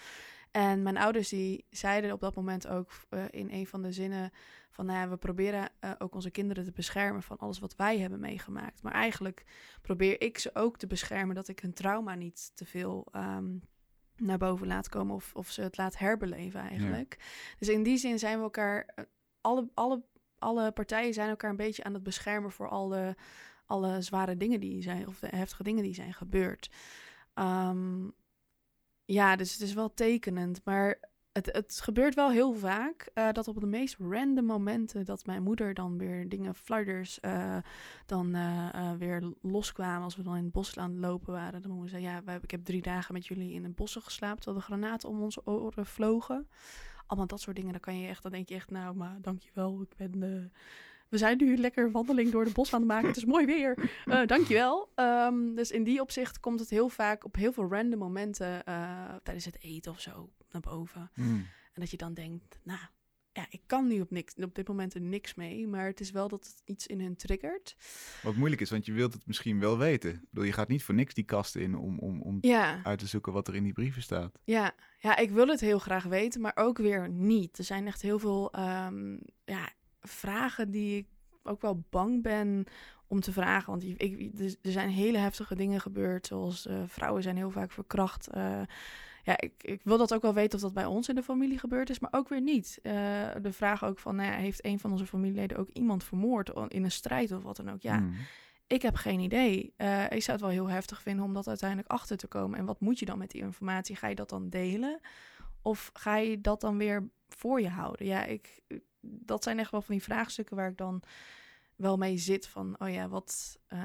En 0.51 0.83
mijn 0.83 0.97
ouders 0.97 1.29
die 1.29 1.65
zeiden 1.71 2.13
op 2.13 2.21
dat 2.21 2.35
moment 2.35 2.67
ook 2.67 2.91
uh, 3.11 3.25
in 3.31 3.51
een 3.51 3.67
van 3.67 3.83
de 3.83 3.93
zinnen 3.93 4.31
van, 4.71 4.87
nou 4.87 4.99
ja, 4.99 5.09
we 5.09 5.17
proberen 5.17 5.69
uh, 5.81 5.91
ook 5.99 6.15
onze 6.15 6.31
kinderen 6.31 6.65
te 6.65 6.73
beschermen 6.73 7.23
van 7.23 7.39
alles 7.39 7.59
wat 7.59 7.77
wij 7.77 7.99
hebben 7.99 8.21
meegemaakt. 8.21 8.83
Maar 8.83 8.93
eigenlijk 8.93 9.45
probeer 9.83 10.21
ik 10.21 10.39
ze 10.39 10.51
ook 10.55 10.79
te 10.79 10.87
beschermen 10.87 11.35
dat 11.35 11.49
ik 11.49 11.61
hun 11.61 11.73
trauma 11.73 12.15
niet 12.15 12.51
te 12.55 12.65
veel 12.65 13.07
um, 13.17 13.63
naar 14.17 14.39
boven 14.39 14.67
laat 14.67 14.89
komen 14.89 15.15
of, 15.15 15.35
of 15.35 15.51
ze 15.51 15.63
het 15.63 15.77
laat 15.77 15.99
herbeleven 15.99 16.61
eigenlijk. 16.61 17.17
Ja. 17.19 17.25
Dus 17.59 17.69
in 17.69 17.83
die 17.83 17.97
zin 17.97 18.19
zijn 18.19 18.37
we 18.37 18.43
elkaar, 18.43 18.95
alle, 19.41 19.69
alle 19.75 20.03
alle 20.39 20.73
partijen 20.73 21.15
zijn 21.15 21.29
elkaar 21.29 21.51
een 21.51 21.57
beetje 21.57 21.85
aan 21.85 21.95
het 21.95 22.03
beschermen 22.03 22.51
voor 22.51 22.69
alle, 22.69 23.17
alle 23.67 24.03
zware 24.03 24.37
dingen 24.37 24.61
die 24.61 24.83
zijn, 24.83 25.07
of 25.07 25.19
de 25.19 25.29
heftige 25.37 25.63
dingen 25.63 25.83
die 25.83 25.95
zijn 25.95 26.15
gebeurd. 26.15 26.71
Um, 27.35 28.15
ja, 29.05 29.37
dus 29.37 29.53
het 29.53 29.61
is 29.61 29.75
wel 29.75 29.95
tekenend. 29.95 30.61
Maar 30.65 30.99
het, 31.33 31.53
het 31.53 31.81
gebeurt 31.83 32.15
wel 32.15 32.31
heel 32.31 32.55
vaak 32.55 33.11
uh, 33.15 33.33
dat 33.33 33.49
op 33.49 33.61
de 33.61 33.67
meest 33.67 33.97
random 33.99 34.45
momenten 34.45 35.05
dat 35.05 35.27
mijn 35.27 35.43
moeder 35.43 35.75
dan 35.75 35.99
weer 35.99 36.29
dingen, 36.29 36.55
fludders, 36.55 37.19
uh, 37.23 37.57
dan 38.07 38.37
uh, 38.37 38.93
weer 38.99 39.33
loskwamen 39.43 40.03
als 40.03 40.17
we 40.17 40.23
dan 40.23 40.37
in 40.37 40.43
het 40.45 40.53
bos 40.53 40.79
aan 40.79 40.91
het 40.91 41.01
lopen 41.01 41.33
waren. 41.33 41.63
Dan 41.63 41.71
moesten 41.71 41.99
ze 41.99 42.05
ja, 42.05 42.23
ik 42.43 42.51
heb 42.51 42.65
drie 42.65 42.83
dagen 42.83 43.15
met 43.15 43.27
jullie 43.27 43.53
in 43.53 43.65
het 43.65 43.75
bossen 43.75 44.03
geslapen 44.03 44.43
terwijl 44.43 44.65
de 44.65 44.73
granaten 44.73 45.09
om 45.09 45.23
onze 45.23 45.47
oren 45.47 45.87
vlogen 45.87 46.49
allemaal 47.07 47.27
dat 47.27 47.41
soort 47.41 47.57
dingen. 47.57 47.73
Dan 47.73 47.81
kan 47.81 48.01
je 48.01 48.09
echt, 48.09 48.23
dan 48.23 48.33
denk 48.33 48.49
je 48.49 48.55
echt, 48.55 48.71
nou, 48.71 48.97
maar 48.97 49.19
dankjewel. 49.21 49.81
Ik 49.81 49.97
ben, 49.97 50.23
uh, 50.23 50.45
we 51.09 51.19
zijn 51.19 51.37
nu 51.37 51.57
lekker 51.57 51.91
wandeling 51.91 52.31
door 52.31 52.45
de 52.45 52.53
bos 52.53 52.73
aan 52.73 52.81
het 52.81 52.89
maken. 52.89 53.09
Het 53.09 53.17
is 53.17 53.25
mooi 53.25 53.47
weer. 53.47 53.91
Uh, 54.05 54.27
dankjewel. 54.27 54.93
Um, 54.97 55.55
dus 55.55 55.71
in 55.71 55.85
die 55.85 56.01
opzicht 56.01 56.41
komt 56.41 56.61
het 56.61 56.71
heel 56.71 56.89
vaak 56.89 57.25
op 57.25 57.35
heel 57.35 57.53
veel 57.53 57.69
random 57.69 57.99
momenten 57.99 58.63
uh, 58.69 59.15
tijdens 59.23 59.45
het 59.45 59.63
eten 59.63 59.93
of 59.93 60.01
zo 60.01 60.31
naar 60.51 60.63
boven. 60.63 61.11
Mm. 61.15 61.47
En 61.73 61.81
dat 61.81 61.91
je 61.91 61.97
dan 61.97 62.15
denkt, 62.15 62.59
nou, 62.63 62.81
ja, 63.37 63.47
ik 63.51 63.61
kan 63.67 63.87
nu 63.87 64.01
op, 64.01 64.11
niks, 64.11 64.35
op 64.35 64.55
dit 64.55 64.69
moment 64.69 64.95
er 64.95 65.01
niks 65.01 65.35
mee, 65.35 65.67
maar 65.67 65.87
het 65.87 66.01
is 66.01 66.11
wel 66.11 66.29
dat 66.29 66.45
het 66.45 66.63
iets 66.65 66.87
in 66.87 67.01
hun 67.01 67.17
triggert. 67.17 67.77
Wat 68.23 68.35
moeilijk 68.35 68.61
is, 68.61 68.71
want 68.71 68.87
je 68.87 68.93
wilt 68.93 69.13
het 69.13 69.27
misschien 69.27 69.61
wel 69.61 69.79
weten. 69.79 70.11
Ik 70.11 70.21
bedoel, 70.31 70.45
je 70.45 70.53
gaat 70.53 70.69
niet 70.69 70.83
voor 70.83 70.95
niks 70.95 71.15
die 71.15 71.25
kast 71.25 71.57
in 71.57 71.77
om, 71.77 71.99
om, 71.99 72.23
om 72.23 72.39
ja. 72.41 72.81
uit 72.83 72.99
te 72.99 73.07
zoeken 73.07 73.33
wat 73.33 73.49
er 73.49 73.55
in 73.55 73.63
die 73.63 73.73
brieven 73.73 74.03
staat. 74.03 74.39
Ja. 74.45 74.75
ja, 74.99 75.17
ik 75.17 75.31
wil 75.31 75.47
het 75.47 75.61
heel 75.61 75.79
graag 75.79 76.05
weten, 76.05 76.41
maar 76.41 76.53
ook 76.55 76.79
weer 76.79 77.09
niet. 77.09 77.59
Er 77.59 77.65
zijn 77.65 77.87
echt 77.87 78.03
heel 78.03 78.19
veel 78.19 78.53
um, 78.59 79.21
ja, 79.45 79.71
vragen 80.01 80.71
die 80.71 80.97
ik 80.97 81.07
ook 81.43 81.61
wel 81.61 81.85
bang 81.91 82.23
ben 82.23 82.65
om 83.07 83.21
te 83.21 83.33
vragen. 83.33 83.71
Want 83.71 83.85
ik, 83.85 84.31
er 84.63 84.73
zijn 84.73 84.89
hele 84.89 85.19
heftige 85.19 85.55
dingen 85.55 85.81
gebeurd, 85.81 86.27
zoals 86.27 86.67
uh, 86.67 86.83
vrouwen 86.87 87.23
zijn 87.23 87.37
heel 87.37 87.51
vaak 87.51 87.71
verkracht. 87.71 88.29
Uh, 88.35 88.61
ja, 89.27 89.41
ik, 89.41 89.53
ik 89.63 89.81
wil 89.85 89.99
dat 89.99 90.15
ook 90.15 90.23
wel 90.23 90.35
weten 90.35 90.55
of 90.55 90.61
dat 90.61 90.73
bij 90.75 90.85
ons 90.85 91.09
in 91.09 91.15
de 91.15 91.23
familie 91.23 91.59
gebeurd 91.59 91.91
is, 91.91 91.99
maar 91.99 92.13
ook 92.13 92.29
weer 92.29 92.41
niet. 92.41 92.79
Uh, 92.83 92.93
de 93.43 93.53
vraag 93.53 93.85
ook 93.85 93.99
van, 93.99 94.17
nou 94.17 94.31
ja, 94.31 94.37
heeft 94.37 94.65
een 94.65 94.79
van 94.79 94.91
onze 94.91 95.07
familieleden 95.07 95.59
ook 95.59 95.69
iemand 95.69 96.05
vermoord 96.05 96.51
in 96.69 96.85
een 96.85 96.91
strijd 96.91 97.33
of 97.33 97.43
wat 97.43 97.57
dan 97.57 97.71
ook? 97.71 97.81
Ja, 97.83 97.99
Mm. 97.99 98.15
ik 98.67 98.83
heb 98.83 98.95
geen 98.95 99.21
idee. 99.21 99.75
Uh, 99.79 100.05
ik 100.05 100.23
zou 100.23 100.33
het 100.37 100.41
wel 100.41 100.51
heel 100.51 100.69
heftig 100.69 101.03
vinden 101.03 101.25
om 101.25 101.33
dat 101.35 101.49
uiteindelijk 101.49 101.91
achter 101.91 102.17
te 102.17 102.27
komen. 102.27 102.59
En 102.59 102.65
wat 102.65 102.81
moet 102.81 102.99
je 102.99 103.05
dan 103.07 103.19
met 103.19 103.31
die 103.31 103.41
informatie? 103.43 103.97
Ga 103.97 104.07
je 104.09 104.15
dat 104.15 104.29
dan 104.29 104.49
delen? 104.49 105.01
Of 105.63 105.91
ga 105.93 106.17
je 106.17 106.41
dat 106.41 106.61
dan 106.61 106.77
weer 106.77 107.09
voor 107.29 107.61
je 107.61 107.69
houden? 107.69 108.07
Ja, 108.07 108.25
ik, 108.25 108.61
dat 109.01 109.43
zijn 109.43 109.59
echt 109.59 109.71
wel 109.71 109.83
van 109.83 109.95
die 109.95 110.05
vraagstukken 110.05 110.57
waar 110.57 110.71
ik 110.71 110.77
dan 110.77 111.03
wel 111.77 111.97
mee 111.97 112.19
zit. 112.19 112.47
Van, 112.49 112.77
oh 112.79 112.89
ja, 112.89 113.09
wat, 113.09 113.59
uh, 113.73 113.79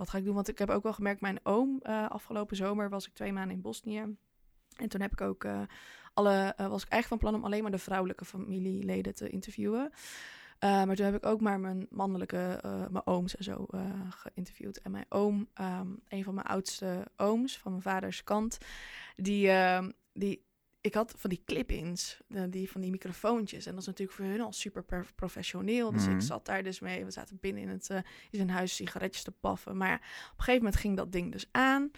wat 0.00 0.10
ga 0.10 0.18
ik 0.18 0.24
doen? 0.24 0.34
Want 0.34 0.48
ik 0.48 0.58
heb 0.58 0.70
ook 0.70 0.82
wel 0.82 0.92
gemerkt, 0.92 1.20
mijn 1.20 1.40
oom 1.42 1.80
uh, 1.82 2.08
afgelopen 2.08 2.56
zomer 2.56 2.88
was 2.88 3.06
ik 3.06 3.14
twee 3.14 3.32
maanden 3.32 3.56
in 3.56 3.62
Bosnië. 3.62 4.16
En 4.76 4.88
toen 4.88 5.00
heb 5.00 5.12
ik 5.12 5.20
ook 5.20 5.44
uh, 5.44 5.60
alle, 6.14 6.54
uh, 6.60 6.68
was 6.68 6.82
ik 6.82 6.88
eigenlijk 6.88 7.06
van 7.06 7.18
plan 7.18 7.34
om 7.34 7.44
alleen 7.44 7.62
maar 7.62 7.70
de 7.70 7.78
vrouwelijke 7.78 8.24
familieleden 8.24 9.14
te 9.14 9.28
interviewen. 9.28 9.92
Maar 10.60 10.96
toen 10.96 11.04
heb 11.04 11.14
ik 11.14 11.26
ook 11.26 11.40
maar 11.40 11.60
mijn 11.60 11.86
mannelijke, 11.90 12.60
mijn 12.90 13.06
ooms 13.06 13.36
en 13.36 13.44
zo 13.44 13.66
geïnterviewd. 14.10 14.80
En 14.80 14.90
mijn 14.90 15.06
oom, 15.08 15.48
um, 15.60 16.00
een 16.08 16.24
van 16.24 16.34
mijn 16.34 16.46
oudste 16.46 17.06
ooms 17.16 17.58
van 17.58 17.70
mijn 17.70 17.82
vaders 17.82 18.24
kant, 18.24 18.58
die, 19.16 19.46
uh, 19.46 19.86
die 20.12 20.44
ik 20.80 20.94
had 20.94 21.14
van 21.16 21.30
die 21.30 21.42
clip-ins, 21.44 22.20
die, 22.48 22.70
van 22.70 22.80
die 22.80 22.90
microfoontjes. 22.90 23.66
En 23.66 23.72
dat 23.72 23.80
is 23.80 23.86
natuurlijk 23.86 24.16
voor 24.16 24.26
hun 24.26 24.40
al 24.40 24.52
super 24.52 24.84
professioneel. 25.14 25.92
Dus 25.92 26.06
mm. 26.06 26.14
ik 26.14 26.20
zat 26.20 26.46
daar 26.46 26.62
dus 26.62 26.80
mee. 26.80 27.04
We 27.04 27.10
zaten 27.10 27.38
binnen 27.40 27.62
in, 27.62 27.68
het, 27.68 27.88
uh, 27.90 27.96
in 27.96 28.04
zijn 28.30 28.50
huis 28.50 28.74
sigaretjes 28.74 29.22
te 29.22 29.30
paffen. 29.30 29.76
Maar 29.76 29.94
op 29.94 30.38
een 30.38 30.44
gegeven 30.44 30.62
moment 30.62 30.76
ging 30.76 30.96
dat 30.96 31.12
ding 31.12 31.32
dus 31.32 31.48
aan. 31.50 31.90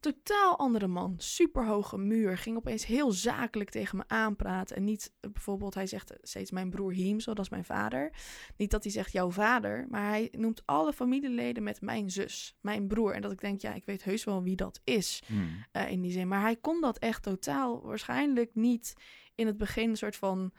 Totaal 0.00 0.58
andere 0.58 0.86
man, 0.86 1.14
super 1.18 1.66
hoge 1.66 1.98
muur. 1.98 2.38
Ging 2.38 2.56
opeens 2.56 2.86
heel 2.86 3.12
zakelijk 3.12 3.70
tegen 3.70 3.96
me 3.96 4.04
aanpraten. 4.06 4.76
En 4.76 4.84
niet 4.84 5.12
bijvoorbeeld, 5.20 5.74
hij 5.74 5.86
zegt 5.86 6.14
steeds 6.22 6.50
mijn 6.50 6.70
broer 6.70 6.92
Hiem, 6.92 7.20
zo 7.20 7.34
dat 7.34 7.44
is 7.44 7.50
mijn 7.50 7.64
vader. 7.64 8.12
Niet 8.56 8.70
dat 8.70 8.82
hij 8.82 8.92
zegt 8.92 9.12
jouw 9.12 9.30
vader, 9.30 9.86
maar 9.90 10.08
hij 10.08 10.28
noemt 10.36 10.62
alle 10.64 10.92
familieleden 10.92 11.62
met 11.62 11.80
mijn 11.80 12.10
zus, 12.10 12.56
mijn 12.60 12.86
broer. 12.86 13.14
En 13.14 13.22
dat 13.22 13.32
ik 13.32 13.40
denk, 13.40 13.60
ja, 13.60 13.74
ik 13.74 13.84
weet 13.84 14.04
heus 14.04 14.24
wel 14.24 14.42
wie 14.42 14.56
dat 14.56 14.80
is 14.84 15.22
mm. 15.26 15.64
uh, 15.72 15.90
in 15.90 16.00
die 16.00 16.12
zin. 16.12 16.28
Maar 16.28 16.40
hij 16.40 16.56
kon 16.56 16.80
dat 16.80 16.98
echt 16.98 17.22
totaal 17.22 17.82
waarschijnlijk 17.82 18.54
niet 18.54 18.94
in 19.34 19.46
het 19.46 19.56
begin 19.56 19.90
een 19.90 19.96
soort 19.96 20.16
van 20.16 20.52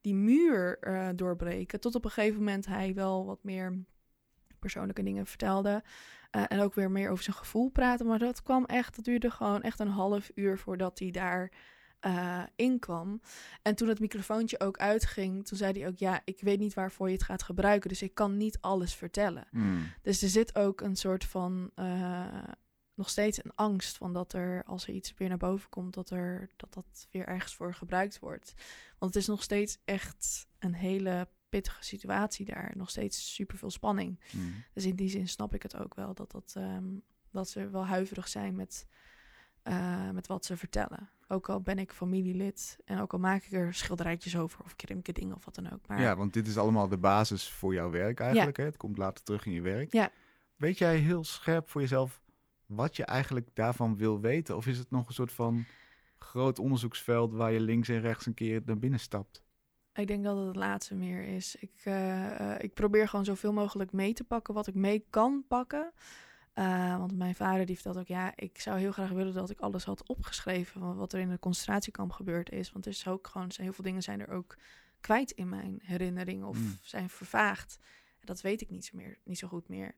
die 0.00 0.14
muur 0.14 0.78
uh, 0.80 1.08
doorbreken. 1.14 1.80
Tot 1.80 1.94
op 1.94 2.04
een 2.04 2.10
gegeven 2.10 2.38
moment 2.38 2.66
hij 2.66 2.94
wel 2.94 3.24
wat 3.26 3.42
meer 3.42 3.84
persoonlijke 4.58 5.02
dingen 5.02 5.26
vertelde. 5.26 5.82
Uh, 6.36 6.42
en 6.48 6.60
ook 6.60 6.74
weer 6.74 6.90
meer 6.90 7.10
over 7.10 7.24
zijn 7.24 7.36
gevoel 7.36 7.68
praten. 7.68 8.06
Maar 8.06 8.18
dat 8.18 8.42
kwam 8.42 8.64
echt, 8.64 8.96
dat 8.96 9.04
duurde 9.04 9.30
gewoon 9.30 9.62
echt 9.62 9.80
een 9.80 9.88
half 9.88 10.30
uur 10.34 10.58
voordat 10.58 10.98
hij 10.98 11.10
daar 11.10 11.50
uh, 12.06 12.42
inkwam. 12.56 13.20
En 13.62 13.74
toen 13.74 13.88
het 13.88 14.00
microfoontje 14.00 14.60
ook 14.60 14.76
uitging, 14.76 15.46
toen 15.46 15.58
zei 15.58 15.80
hij 15.80 15.88
ook: 15.88 15.98
Ja, 15.98 16.20
ik 16.24 16.40
weet 16.40 16.58
niet 16.58 16.74
waarvoor 16.74 17.06
je 17.08 17.14
het 17.14 17.22
gaat 17.22 17.42
gebruiken. 17.42 17.88
Dus 17.88 18.02
ik 18.02 18.14
kan 18.14 18.36
niet 18.36 18.58
alles 18.60 18.94
vertellen. 18.94 19.46
Mm. 19.50 19.92
Dus 20.02 20.22
er 20.22 20.28
zit 20.28 20.56
ook 20.56 20.80
een 20.80 20.96
soort 20.96 21.24
van. 21.24 21.70
Uh, 21.76 22.26
nog 22.94 23.08
steeds 23.08 23.44
een 23.44 23.54
angst 23.54 23.96
van 23.96 24.12
dat 24.12 24.32
er, 24.32 24.64
als 24.66 24.86
er 24.86 24.94
iets 24.94 25.14
weer 25.16 25.28
naar 25.28 25.36
boven 25.36 25.68
komt, 25.68 25.94
dat 25.94 26.10
er, 26.10 26.50
dat, 26.56 26.74
dat 26.74 27.06
weer 27.10 27.26
ergens 27.26 27.54
voor 27.54 27.74
gebruikt 27.74 28.18
wordt. 28.18 28.54
Want 28.98 29.14
het 29.14 29.22
is 29.22 29.28
nog 29.28 29.42
steeds 29.42 29.78
echt 29.84 30.46
een 30.58 30.74
hele 30.74 31.28
pittige 31.56 31.84
situatie 31.84 32.44
daar. 32.44 32.72
Nog 32.76 32.90
steeds 32.90 33.34
super 33.34 33.58
veel 33.58 33.70
spanning. 33.70 34.20
Mm. 34.30 34.54
Dus 34.72 34.84
in 34.84 34.96
die 34.96 35.08
zin 35.08 35.28
snap 35.28 35.54
ik 35.54 35.62
het 35.62 35.76
ook 35.76 35.94
wel 35.94 36.14
dat, 36.14 36.30
dat, 36.30 36.54
um, 36.56 37.02
dat 37.30 37.48
ze 37.48 37.68
wel 37.68 37.86
huiverig 37.86 38.28
zijn 38.28 38.54
met, 38.54 38.86
uh, 39.64 40.10
met 40.10 40.26
wat 40.26 40.44
ze 40.44 40.56
vertellen. 40.56 41.08
Ook 41.28 41.48
al 41.48 41.60
ben 41.60 41.78
ik 41.78 41.92
familielid 41.92 42.78
en 42.84 43.00
ook 43.00 43.12
al 43.12 43.18
maak 43.18 43.44
ik 43.44 43.52
er 43.52 43.74
schilderijtjes 43.74 44.36
over 44.36 44.64
of 44.64 44.76
krimke 44.76 45.12
dingen 45.12 45.36
of 45.36 45.44
wat 45.44 45.54
dan 45.54 45.72
ook. 45.72 45.86
Maar... 45.86 46.00
Ja, 46.00 46.16
want 46.16 46.32
dit 46.32 46.46
is 46.46 46.56
allemaal 46.56 46.88
de 46.88 46.98
basis 46.98 47.48
voor 47.48 47.74
jouw 47.74 47.90
werk 47.90 48.20
eigenlijk. 48.20 48.56
Ja. 48.56 48.62
Hè? 48.62 48.68
Het 48.68 48.78
komt 48.78 48.98
later 48.98 49.24
terug 49.24 49.46
in 49.46 49.52
je 49.52 49.60
werk. 49.60 49.92
Ja. 49.92 50.10
Weet 50.56 50.78
jij 50.78 50.96
heel 50.96 51.24
scherp 51.24 51.68
voor 51.68 51.80
jezelf 51.80 52.22
wat 52.66 52.96
je 52.96 53.04
eigenlijk 53.04 53.48
daarvan 53.52 53.96
wil 53.96 54.20
weten? 54.20 54.56
Of 54.56 54.66
is 54.66 54.78
het 54.78 54.90
nog 54.90 55.08
een 55.08 55.14
soort 55.14 55.32
van 55.32 55.64
groot 56.18 56.58
onderzoeksveld 56.58 57.32
waar 57.32 57.52
je 57.52 57.60
links 57.60 57.88
en 57.88 58.00
rechts 58.00 58.26
een 58.26 58.34
keer 58.34 58.62
naar 58.64 58.78
binnen 58.78 59.00
stapt? 59.00 59.42
Ik 59.94 60.06
denk 60.06 60.24
dat 60.24 60.36
het 60.36 60.46
het 60.46 60.56
laatste 60.56 60.94
meer 60.94 61.22
is. 61.22 61.56
Ik, 61.56 61.84
uh, 61.84 62.40
uh, 62.40 62.54
ik 62.58 62.74
probeer 62.74 63.08
gewoon 63.08 63.24
zoveel 63.24 63.52
mogelijk 63.52 63.92
mee 63.92 64.12
te 64.12 64.24
pakken 64.24 64.54
wat 64.54 64.66
ik 64.66 64.74
mee 64.74 65.06
kan 65.10 65.44
pakken. 65.48 65.92
Uh, 66.54 66.98
want 66.98 67.16
mijn 67.16 67.34
vader 67.34 67.66
die 67.66 67.74
vertelt 67.74 67.98
ook, 67.98 68.06
ja, 68.06 68.32
ik 68.36 68.60
zou 68.60 68.78
heel 68.78 68.92
graag 68.92 69.10
willen 69.10 69.34
dat 69.34 69.50
ik 69.50 69.60
alles 69.60 69.84
had 69.84 70.08
opgeschreven 70.08 70.80
van 70.80 70.96
wat 70.96 71.12
er 71.12 71.20
in 71.20 71.30
het 71.30 71.40
concentratiekamp 71.40 72.12
gebeurd 72.12 72.50
is. 72.50 72.72
Want 72.72 72.84
er 72.86 72.90
is 72.92 73.06
ook 73.08 73.26
gewoon, 73.26 73.50
heel 73.54 73.72
veel 73.72 73.84
dingen 73.84 74.02
zijn 74.02 74.20
er 74.20 74.28
ook 74.28 74.56
kwijt 75.00 75.30
in 75.30 75.48
mijn 75.48 75.80
herinnering 75.82 76.44
of 76.44 76.58
Mm. 76.58 76.78
zijn 76.80 77.08
vervaagd. 77.10 77.78
En 78.20 78.26
dat 78.26 78.40
weet 78.40 78.60
ik 78.60 78.70
niet 78.70 78.84
zo, 78.84 78.96
meer, 78.96 79.18
niet 79.24 79.38
zo 79.38 79.48
goed 79.48 79.68
meer. 79.68 79.94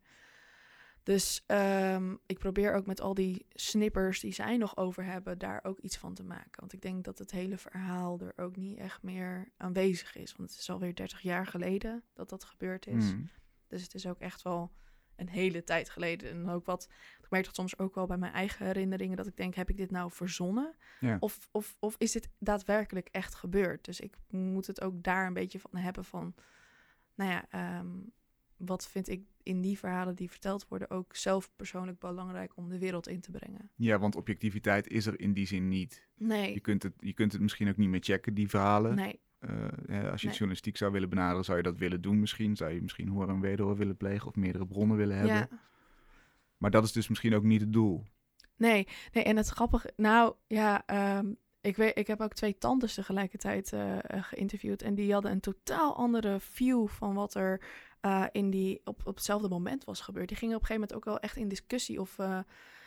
Dus 1.06 1.42
ehm, 1.46 2.14
ik 2.26 2.38
probeer 2.38 2.74
ook 2.74 2.86
met 2.86 3.00
al 3.00 3.14
die 3.14 3.46
snippers 3.50 4.20
die 4.20 4.32
zij 4.32 4.56
nog 4.56 4.76
over 4.76 5.04
hebben, 5.04 5.38
daar 5.38 5.60
ook 5.64 5.78
iets 5.78 5.96
van 5.96 6.14
te 6.14 6.22
maken. 6.22 6.60
Want 6.60 6.72
ik 6.72 6.80
denk 6.80 7.04
dat 7.04 7.18
het 7.18 7.30
hele 7.30 7.56
verhaal 7.56 8.20
er 8.20 8.32
ook 8.44 8.56
niet 8.56 8.78
echt 8.78 9.02
meer 9.02 9.48
aanwezig 9.56 10.16
is. 10.16 10.34
Want 10.36 10.50
het 10.50 10.58
is 10.58 10.70
alweer 10.70 10.94
30 10.94 11.20
jaar 11.20 11.46
geleden 11.46 12.02
dat 12.14 12.28
dat 12.28 12.44
gebeurd 12.44 12.86
is. 12.86 13.12
Mm. 13.12 13.30
Dus 13.66 13.82
het 13.82 13.94
is 13.94 14.06
ook 14.06 14.18
echt 14.18 14.42
wel 14.42 14.72
een 15.16 15.28
hele 15.28 15.64
tijd 15.64 15.90
geleden. 15.90 16.30
En 16.30 16.48
ook 16.48 16.66
wat, 16.66 16.88
ik 17.22 17.30
merk 17.30 17.44
dat 17.44 17.54
soms 17.54 17.78
ook 17.78 17.94
wel 17.94 18.06
bij 18.06 18.18
mijn 18.18 18.32
eigen 18.32 18.66
herinneringen, 18.66 19.16
dat 19.16 19.26
ik 19.26 19.36
denk, 19.36 19.54
heb 19.54 19.70
ik 19.70 19.76
dit 19.76 19.90
nou 19.90 20.10
verzonnen? 20.10 20.76
Ja. 21.00 21.16
Of, 21.20 21.48
of, 21.50 21.76
of 21.78 21.94
is 21.98 22.12
dit 22.12 22.28
daadwerkelijk 22.38 23.08
echt 23.08 23.34
gebeurd? 23.34 23.84
Dus 23.84 24.00
ik 24.00 24.16
moet 24.28 24.66
het 24.66 24.80
ook 24.80 25.02
daar 25.02 25.26
een 25.26 25.34
beetje 25.34 25.60
van 25.60 25.76
hebben 25.76 26.04
van, 26.04 26.34
nou 27.14 27.30
ja, 27.30 27.46
ehm, 27.50 27.88
wat 28.56 28.88
vind 28.88 29.08
ik 29.08 29.22
in 29.42 29.60
die 29.60 29.78
verhalen 29.78 30.14
die 30.14 30.30
verteld 30.30 30.68
worden 30.68 30.90
ook 30.90 31.16
zelf 31.16 31.50
persoonlijk 31.56 31.98
belangrijk 31.98 32.56
om 32.56 32.68
de 32.68 32.78
wereld 32.78 33.08
in 33.08 33.20
te 33.20 33.30
brengen? 33.30 33.70
Ja, 33.74 33.98
want 33.98 34.16
objectiviteit 34.16 34.88
is 34.88 35.06
er 35.06 35.20
in 35.20 35.32
die 35.32 35.46
zin 35.46 35.68
niet. 35.68 36.06
Je 36.14 36.24
Nee, 36.24 36.60
kunt 36.60 36.82
het, 36.82 36.92
je 36.98 37.12
kunt 37.12 37.32
het 37.32 37.40
misschien 37.40 37.68
ook 37.68 37.76
niet 37.76 37.88
meer 37.88 38.02
checken, 38.02 38.34
die 38.34 38.48
verhalen. 38.48 38.94
nee, 38.94 39.20
Eh, 39.38 39.50
ja, 39.88 40.08
als 40.08 40.20
je 40.20 40.26
Nee. 40.26 40.36
journalistiek 40.36 40.76
zou 40.76 40.92
willen 40.92 41.08
benaderen, 41.08 41.44
zou 41.44 41.56
je 41.56 41.62
dat 41.62 41.76
willen 41.78 42.00
doen 42.00 42.20
misschien. 42.20 42.56
Zou 42.56 42.72
je 42.72 42.82
misschien 42.82 43.08
horen 43.08 43.28
en 43.28 43.40
wederhoor 43.40 43.76
willen 43.76 43.96
plegen 43.96 44.26
of 44.28 44.34
meerdere 44.36 44.66
bronnen 44.66 44.96
willen 44.96 45.16
hebben. 45.16 45.36
ja. 45.36 45.48
Maar 46.56 46.70
dat 46.70 46.84
is 46.84 46.92
dus 46.92 47.08
misschien 47.08 47.34
ook 47.34 47.42
niet 47.42 47.60
het 47.60 47.72
doel. 47.72 48.04
Nee, 48.56 48.86
nee, 49.12 49.24
en 49.24 49.36
het 49.36 49.48
grappige, 49.48 49.92
nou 49.96 50.34
ja, 50.46 50.82
ehm, 50.86 51.32
ik, 51.60 51.76
weet, 51.76 51.98
ik 51.98 52.06
heb 52.06 52.20
ook 52.20 52.32
twee 52.32 52.58
tantes 52.58 52.94
tegelijkertijd 52.94 53.72
eh, 53.72 53.98
eh, 53.98 54.22
geïnterviewd. 54.24 54.82
En 54.82 54.94
die 54.94 55.12
hadden 55.12 55.30
een 55.30 55.40
totaal 55.40 55.96
andere 55.96 56.40
view 56.40 56.88
van 56.88 57.14
wat 57.14 57.34
er 57.34 57.60
eh, 58.06 58.24
in 58.32 58.50
die, 58.50 58.80
op, 58.84 59.00
op 59.04 59.14
hetzelfde 59.14 59.48
moment 59.48 59.84
was 59.84 60.00
gebeurd. 60.00 60.28
Die 60.28 60.36
gingen 60.36 60.54
op 60.56 60.60
een 60.60 60.66
gegeven 60.66 60.88
moment 60.88 61.08
ook 61.08 61.12
wel 61.14 61.22
echt 61.22 61.36
in 61.36 61.48
discussie 61.48 62.00
of... 62.00 62.18
eh, 62.18 62.38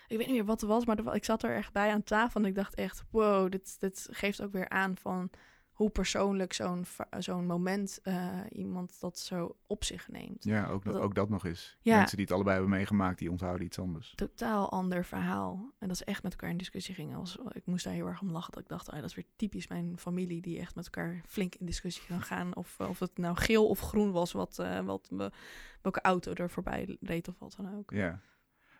ik 0.07 0.17
weet 0.17 0.27
niet 0.27 0.35
meer 0.35 0.45
wat 0.45 0.61
het 0.61 0.69
was, 0.69 0.85
maar 0.85 1.15
ik 1.15 1.25
zat 1.25 1.43
er 1.43 1.55
echt 1.55 1.73
bij 1.73 1.91
aan 1.91 2.03
tafel 2.03 2.41
en 2.41 2.47
ik 2.47 2.55
dacht 2.55 2.75
echt, 2.75 3.03
wow, 3.11 3.51
dit, 3.51 3.79
dit 3.79 4.07
geeft 4.11 4.41
ook 4.41 4.51
weer 4.51 4.69
aan 4.69 4.97
van 4.97 5.29
hoe 5.79 5.89
persoonlijk 5.89 6.53
zo'n 6.53 6.86
zo'n 7.19 7.45
moment 7.45 8.00
eh, 8.03 8.39
iemand 8.51 9.00
dat 9.00 9.19
zo 9.19 9.57
op 9.67 9.83
zich 9.83 10.07
neemt. 10.07 10.43
Ja, 10.43 10.67
ook, 10.67 10.83
Dat- 10.86 10.95
ook 10.95 11.15
dat 11.15 11.29
nog 11.29 11.45
eens. 11.45 11.77
Ja. 11.81 11.98
Mensen 11.98 12.15
die 12.17 12.25
het 12.25 12.33
allebei 12.36 12.55
hebben 12.57 12.75
meegemaakt, 12.75 13.19
die 13.19 13.31
onthouden 13.31 13.65
iets 13.65 13.79
anders. 13.79 14.13
totaal 14.15 14.71
ander 14.71 15.05
verhaal. 15.05 15.74
En 15.77 15.88
dat 15.88 15.98
ze 15.98 16.05
echt 16.05 16.24
met 16.24 16.31
elkaar 16.31 16.50
in 16.50 16.57
discussie 16.57 16.95
gingen. 16.95 17.17
Was, 17.17 17.38
ik 17.51 17.65
moest 17.65 17.83
daar 17.83 17.93
heel 17.93 18.07
erg 18.07 18.21
om 18.21 18.31
lachen. 18.31 18.51
Dat 18.53 18.62
ik 18.63 18.69
dacht, 18.69 18.89
ah, 18.89 18.95
dat 18.95 19.09
is 19.09 19.15
weer 19.15 19.25
typisch 19.36 19.67
mijn 19.67 19.98
familie 20.00 20.41
die 20.41 20.59
echt 20.59 20.75
met 20.75 20.86
elkaar 20.86 21.21
flink 21.27 21.55
in 21.55 21.65
discussie 21.65 22.03
kan 22.07 22.21
gaan. 22.21 22.55
Of, 22.55 22.79
of 22.79 23.00
het 23.00 23.17
nou 23.17 23.36
geel 23.36 23.67
of 23.67 23.79
groen 23.79 24.12
was, 24.12 24.31
wat, 24.31 24.59
eh, 24.59 24.79
wat, 24.79 25.07
we- 25.12 25.31
welke 25.81 26.01
auto 26.01 26.33
er 26.33 26.50
voorbij 26.50 26.98
reed 27.01 27.27
of 27.27 27.39
wat 27.39 27.53
dan 27.57 27.77
ook. 27.77 27.91
Ja. 27.91 28.21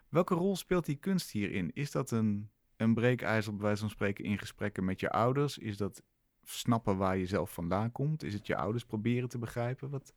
Welke 0.08 0.34
rol 0.34 0.56
speelt 0.56 0.84
die 0.86 0.96
kunst 0.96 1.30
hierin? 1.30 1.70
Is 1.74 1.90
dat 1.90 2.10
een, 2.10 2.50
een 2.76 2.94
breekijzer, 2.94 3.52
bij 3.52 3.62
wijze 3.62 3.80
van 3.80 3.90
spreken, 3.90 4.24
in 4.24 4.38
gesprekken 4.38 4.84
met 4.84 5.00
je 5.00 5.10
ouders? 5.10 5.58
Is 5.58 5.76
dat 5.76 6.02
snappen 6.44 6.96
waar 6.96 7.16
je 7.16 7.26
zelf 7.26 7.52
vandaan 7.52 7.92
komt? 7.92 8.22
Is 8.22 8.34
het 8.34 8.46
je 8.46 8.56
ouders 8.56 8.84
proberen 8.84 9.28
te 9.28 9.38
begrijpen? 9.38 9.90
Wat 9.90 10.12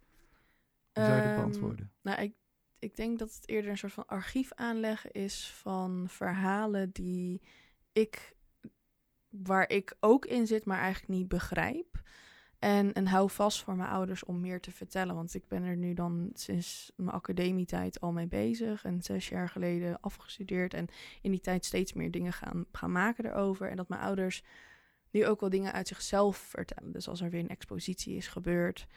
hoe 0.93 1.03
zou 1.03 1.15
je 1.15 1.21
dat 1.21 1.31
Ehm, 1.31 1.39
beantwoorden? 1.39 1.91
Nou, 2.01 2.21
ik, 2.21 2.33
ik 2.79 2.95
denk 2.95 3.19
dat 3.19 3.33
het 3.33 3.49
eerder 3.49 3.71
een 3.71 3.77
soort 3.77 3.93
van 3.93 4.07
archief 4.07 4.53
aanleggen 4.53 5.11
is 5.11 5.51
van 5.51 6.05
verhalen 6.09 6.91
die 6.91 7.41
ik, 7.91 8.35
waar 9.29 9.69
ik 9.69 9.95
ook 9.99 10.25
in 10.25 10.47
zit, 10.47 10.65
maar 10.65 10.79
eigenlijk 10.79 11.13
niet 11.13 11.27
begrijp. 11.27 12.01
En, 12.59 12.93
en 12.93 13.07
hou 13.07 13.29
vast 13.29 13.63
voor 13.63 13.75
mijn 13.75 13.89
ouders 13.89 14.23
om 14.23 14.39
meer 14.39 14.61
te 14.61 14.71
vertellen. 14.71 15.15
Want 15.15 15.33
ik 15.33 15.47
ben 15.47 15.63
er 15.63 15.77
nu 15.77 15.93
dan 15.93 16.29
sinds 16.33 16.91
mijn 16.95 17.09
academietijd 17.09 18.01
al 18.01 18.11
mee 18.11 18.27
bezig. 18.27 18.83
En 18.83 19.01
zes 19.01 19.29
jaar 19.29 19.49
geleden 19.49 19.99
afgestudeerd. 20.01 20.73
En 20.73 20.87
in 21.21 21.31
die 21.31 21.39
tijd 21.39 21.65
steeds 21.65 21.93
meer 21.93 22.11
dingen 22.11 22.33
gaan, 22.33 22.65
gaan 22.71 22.91
maken 22.91 23.25
erover. 23.25 23.69
En 23.69 23.75
dat 23.75 23.89
mijn 23.89 24.01
ouders 24.01 24.43
nu 25.13 25.25
ook 25.25 25.39
wel 25.39 25.49
dingen 25.49 25.73
uit 25.73 25.87
zichzelf 25.87 26.37
vertellen. 26.37 26.91
Dus 26.91 27.07
als 27.07 27.21
er 27.21 27.29
weer 27.29 27.39
een 27.39 27.49
expositie 27.49 28.15
is 28.15 28.27
gebeurd 28.27 28.87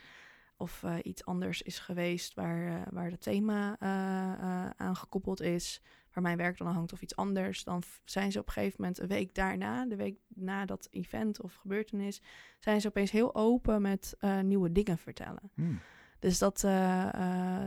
of 0.56 0.82
eh, 0.82 0.94
iets 1.02 1.24
anders 1.24 1.62
is 1.62 1.78
geweest 1.78 2.34
waar, 2.34 2.66
eh, 2.66 2.82
waar 2.90 3.10
het 3.10 3.22
thema 3.22 3.76
eh, 3.78 4.70
aan 4.76 4.96
gekoppeld 4.96 5.40
is, 5.40 5.82
waar 6.12 6.22
mijn 6.22 6.36
werk 6.36 6.58
dan 6.58 6.66
aan 6.66 6.74
hangt 6.74 6.92
of 6.92 7.02
iets 7.02 7.16
anders, 7.16 7.64
dan 7.64 7.82
zijn 8.04 8.32
ze 8.32 8.38
op 8.38 8.46
een 8.46 8.52
gegeven 8.52 8.76
moment 8.80 8.98
een 8.98 9.08
week 9.08 9.34
daarna, 9.34 9.86
de 9.86 9.96
week 9.96 10.18
na 10.28 10.64
dat 10.64 10.88
event 10.90 11.40
of 11.40 11.54
gebeurtenis, 11.54 12.22
zijn 12.58 12.80
ze 12.80 12.88
opeens 12.88 13.10
heel 13.10 13.34
open 13.34 13.82
met 13.82 14.16
nieuwe 14.42 14.72
dingen 14.72 14.98
vertellen. 14.98 15.50
Hmm. 15.54 15.80
Dus 16.18 16.38
dat, 16.38 16.60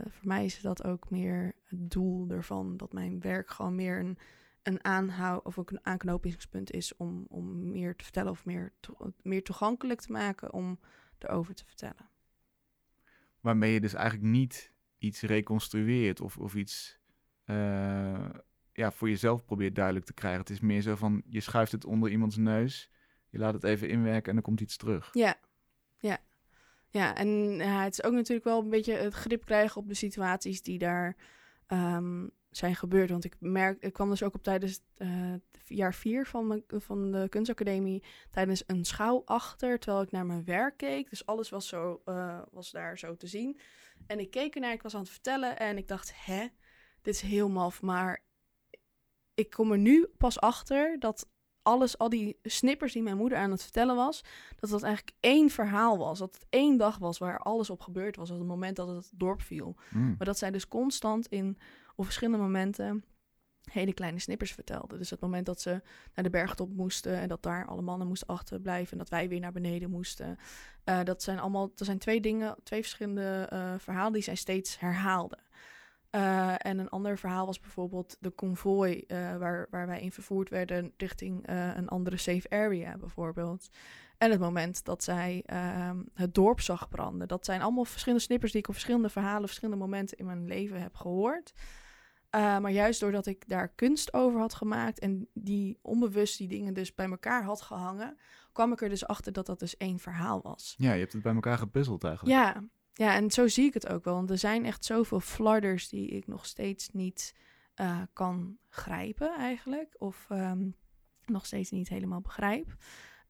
voor 0.04 0.28
mij 0.28 0.44
is 0.44 0.60
dat 0.60 0.84
ook 0.84 1.10
meer 1.10 1.52
het 1.64 1.90
doel 1.90 2.28
ervan, 2.28 2.76
dat 2.76 2.92
mijn 2.92 3.20
werk 3.20 3.50
gewoon 3.50 3.74
meer 3.74 3.98
een, 3.98 4.18
een 4.62 4.84
aanhou 4.84 5.40
of 5.42 5.56
een 5.56 5.78
aanknopingspunt 5.82 6.70
is 6.70 6.96
om, 6.96 7.26
om 7.28 7.70
meer 7.70 7.96
te 7.96 8.04
vertellen 8.04 8.30
of 8.30 8.44
meer, 8.44 8.72
to- 8.80 9.12
meer 9.22 9.42
toegankelijk 9.42 10.00
te 10.00 10.12
maken 10.12 10.52
om 10.52 10.78
erover 11.18 11.54
te 11.54 11.64
vertellen. 11.66 12.08
Waarmee 13.40 13.72
je 13.72 13.80
dus 13.80 13.94
eigenlijk 13.94 14.30
niet 14.30 14.72
iets 14.98 15.20
reconstrueert 15.20 16.20
of, 16.20 16.38
of 16.38 16.54
iets 16.54 16.98
eh, 17.44 18.28
ja, 18.72 18.90
voor 18.90 19.08
jezelf 19.08 19.44
probeert 19.44 19.74
duidelijk 19.74 20.06
te 20.06 20.14
krijgen. 20.14 20.40
Het 20.40 20.50
is 20.50 20.60
meer 20.60 20.82
zo 20.82 20.96
van, 20.96 21.22
je 21.26 21.40
schuift 21.40 21.72
het 21.72 21.84
onder 21.84 22.10
iemands 22.10 22.36
neus, 22.36 22.90
je 23.28 23.38
laat 23.38 23.54
het 23.54 23.64
even 23.64 23.88
inwerken 23.88 24.30
en 24.30 24.36
er 24.36 24.42
komt 24.42 24.60
iets 24.60 24.76
terug. 24.76 25.08
Ja, 25.12 25.40
ja. 25.98 26.18
Ja, 26.88 27.16
en 27.16 27.28
ja, 27.56 27.82
het 27.82 27.92
is 27.92 28.02
ook 28.02 28.12
natuurlijk 28.12 28.44
wel 28.44 28.60
een 28.62 28.70
beetje 28.70 28.94
het 28.94 29.14
grip 29.14 29.44
krijgen 29.44 29.80
op 29.80 29.88
de 29.88 29.94
situaties 29.94 30.62
die 30.62 30.78
daar 30.78 31.16
ehm, 31.66 32.26
zijn 32.50 32.76
gebeurd. 32.76 33.10
Want 33.10 33.24
ik 33.24 33.36
merk, 33.38 33.82
ik 33.82 33.92
kwam 33.92 34.10
dus 34.10 34.22
ook 34.22 34.34
op 34.34 34.42
tijdens 34.42 34.80
eh, 34.96 35.34
jaar 35.64 35.94
vier 35.94 36.26
van, 36.26 36.46
mijn, 36.46 36.64
van 36.68 37.10
de 37.12 37.26
kunstacademie 37.28 38.02
tijdens 38.30 38.62
een 38.66 38.84
schouw 38.84 39.22
achter, 39.24 39.78
terwijl 39.78 40.02
ik 40.02 40.10
naar 40.10 40.26
mijn 40.26 40.44
werk 40.44 40.76
keek. 40.76 41.10
Dus 41.10 41.26
alles 41.26 41.50
was, 41.50 41.68
zo, 41.68 42.02
eh, 42.04 42.38
was 42.50 42.70
daar 42.70 42.98
zo 42.98 43.16
te 43.16 43.26
zien. 43.26 43.60
En 44.06 44.18
ik 44.18 44.30
keek 44.30 44.54
ernaar, 44.54 44.72
ik 44.72 44.82
was 44.82 44.94
aan 44.94 45.00
het 45.00 45.10
vertellen 45.10 45.58
en 45.58 45.76
ik 45.76 45.88
dacht, 45.88 46.24
hè, 46.24 46.46
dit 47.02 47.14
is 47.14 47.20
heel 47.20 47.48
maf, 47.48 47.82
maar 47.82 48.22
ik 49.34 49.50
kom 49.50 49.72
er 49.72 49.78
nu 49.78 50.06
pas 50.18 50.40
achter 50.40 50.98
dat 50.98 51.28
alles, 51.62 51.98
al 51.98 52.08
die 52.08 52.38
snippers 52.42 52.92
die 52.92 53.02
mijn 53.02 53.16
moeder 53.16 53.38
aan 53.38 53.50
het 53.50 53.62
vertellen 53.62 53.96
was, 53.96 54.24
dat 54.56 54.70
dat 54.70 54.82
eigenlijk 54.82 55.16
één 55.20 55.50
verhaal 55.50 55.98
was. 55.98 56.18
Dat 56.18 56.34
het 56.34 56.46
één 56.50 56.76
dag 56.76 56.98
was 56.98 57.18
waar 57.18 57.38
alles 57.38 57.70
op 57.70 57.80
gebeurd 57.80 58.16
was. 58.16 58.30
Op 58.30 58.38
het 58.38 58.46
moment 58.46 58.76
dat 58.76 58.88
het 58.88 59.10
dorp 59.14 59.42
viel. 59.42 59.76
Hmm. 59.88 60.14
Maar 60.18 60.26
dat 60.26 60.38
zij 60.38 60.50
dus 60.50 60.68
constant 60.68 61.26
in, 61.26 61.58
op 62.00 62.06
verschillende 62.06 62.38
momenten, 62.38 63.04
hele 63.70 63.92
kleine 63.92 64.18
snippers 64.18 64.52
vertelde. 64.52 64.98
Dus 64.98 65.10
het 65.10 65.20
moment 65.20 65.46
dat 65.46 65.60
ze 65.60 65.70
naar 66.14 66.24
de 66.24 66.30
bergtop 66.30 66.72
moesten 66.72 67.16
en 67.16 67.28
dat 67.28 67.42
daar 67.42 67.66
alle 67.66 67.82
mannen 67.82 68.06
moesten 68.08 68.28
achterblijven 68.28 68.92
en 68.92 68.98
dat 68.98 69.08
wij 69.08 69.28
weer 69.28 69.40
naar 69.40 69.52
beneden 69.52 69.90
moesten. 69.90 70.38
Eh, 70.84 71.02
dat 71.04 71.22
zijn 71.22 71.38
allemaal, 71.38 71.72
dat 71.74 71.86
zijn 71.86 71.98
twee 71.98 72.20
dingen, 72.20 72.56
twee 72.62 72.80
verschillende 72.80 73.46
eh, 73.50 73.74
verhalen 73.78 74.12
die 74.12 74.22
zij 74.22 74.34
steeds 74.34 74.78
herhaalden. 74.78 75.38
Eh, 76.10 76.54
en 76.58 76.78
een 76.78 76.88
ander 76.88 77.18
verhaal 77.18 77.46
was 77.46 77.60
bijvoorbeeld 77.60 78.16
de 78.20 78.30
konvooi 78.30 79.04
waar, 79.38 79.66
waar 79.70 79.86
wij 79.86 80.00
in 80.00 80.12
vervoerd 80.12 80.48
werden 80.48 80.92
richting 80.96 81.48
een 81.48 81.88
andere 81.88 82.16
safe 82.16 82.50
area 82.50 82.96
bijvoorbeeld. 82.96 83.68
En 84.18 84.30
het 84.30 84.40
moment 84.40 84.84
dat 84.84 85.04
zij 85.04 85.42
ehm, 85.46 86.02
het 86.14 86.34
dorp 86.34 86.60
zag 86.60 86.88
branden. 86.88 87.28
Dat 87.28 87.44
zijn 87.44 87.62
allemaal 87.62 87.84
verschillende 87.84 88.24
snippers 88.24 88.52
die 88.52 88.60
ik 88.60 88.68
op 88.68 88.74
verschillende 88.74 89.08
verhalen, 89.08 89.46
verschillende 89.46 89.80
momenten 89.80 90.18
in 90.18 90.26
mijn 90.26 90.46
leven 90.46 90.80
heb 90.80 90.94
gehoord. 90.94 91.52
Uh, 92.34 92.58
maar 92.58 92.70
juist 92.70 93.00
doordat 93.00 93.26
ik 93.26 93.48
daar 93.48 93.68
kunst 93.68 94.14
over 94.14 94.40
had 94.40 94.54
gemaakt 94.54 94.98
en 94.98 95.28
die 95.34 95.78
onbewust 95.82 96.38
die 96.38 96.48
dingen 96.48 96.74
dus 96.74 96.94
bij 96.94 97.10
elkaar 97.10 97.44
had 97.44 97.60
gehangen, 97.60 98.16
kwam 98.52 98.72
ik 98.72 98.82
er 98.82 98.88
dus 98.88 99.06
achter 99.06 99.32
dat 99.32 99.46
dat 99.46 99.58
dus 99.58 99.76
één 99.76 99.98
verhaal 99.98 100.42
was. 100.42 100.74
Ja, 100.78 100.92
je 100.92 101.00
hebt 101.00 101.12
het 101.12 101.22
bij 101.22 101.34
elkaar 101.34 101.58
gepuzzeld 101.58 102.04
eigenlijk. 102.04 102.36
Ja, 102.36 102.62
ja, 102.92 103.14
en 103.14 103.30
zo 103.30 103.48
zie 103.48 103.64
ik 103.66 103.74
het 103.74 103.88
ook 103.88 104.04
wel. 104.04 104.14
Want 104.14 104.30
er 104.30 104.38
zijn 104.38 104.64
echt 104.64 104.84
zoveel 104.84 105.20
flarders 105.20 105.88
die 105.88 106.08
ik 106.08 106.26
nog 106.26 106.46
steeds 106.46 106.88
niet 106.90 107.34
uh, 107.80 108.02
kan 108.12 108.58
grijpen 108.68 109.36
eigenlijk. 109.36 109.94
Of 109.98 110.26
um, 110.30 110.76
nog 111.24 111.46
steeds 111.46 111.70
niet 111.70 111.88
helemaal 111.88 112.20
begrijp. 112.20 112.76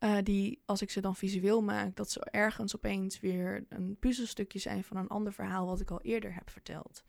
Uh, 0.00 0.16
die, 0.22 0.62
als 0.64 0.82
ik 0.82 0.90
ze 0.90 1.00
dan 1.00 1.16
visueel 1.16 1.62
maak, 1.62 1.96
dat 1.96 2.10
ze 2.10 2.20
ergens 2.20 2.76
opeens 2.76 3.20
weer 3.20 3.66
een 3.68 3.96
puzzelstukje 3.98 4.58
zijn 4.58 4.84
van 4.84 4.96
een 4.96 5.08
ander 5.08 5.32
verhaal 5.32 5.66
wat 5.66 5.80
ik 5.80 5.90
al 5.90 6.00
eerder 6.00 6.34
heb 6.34 6.50
verteld. 6.50 7.04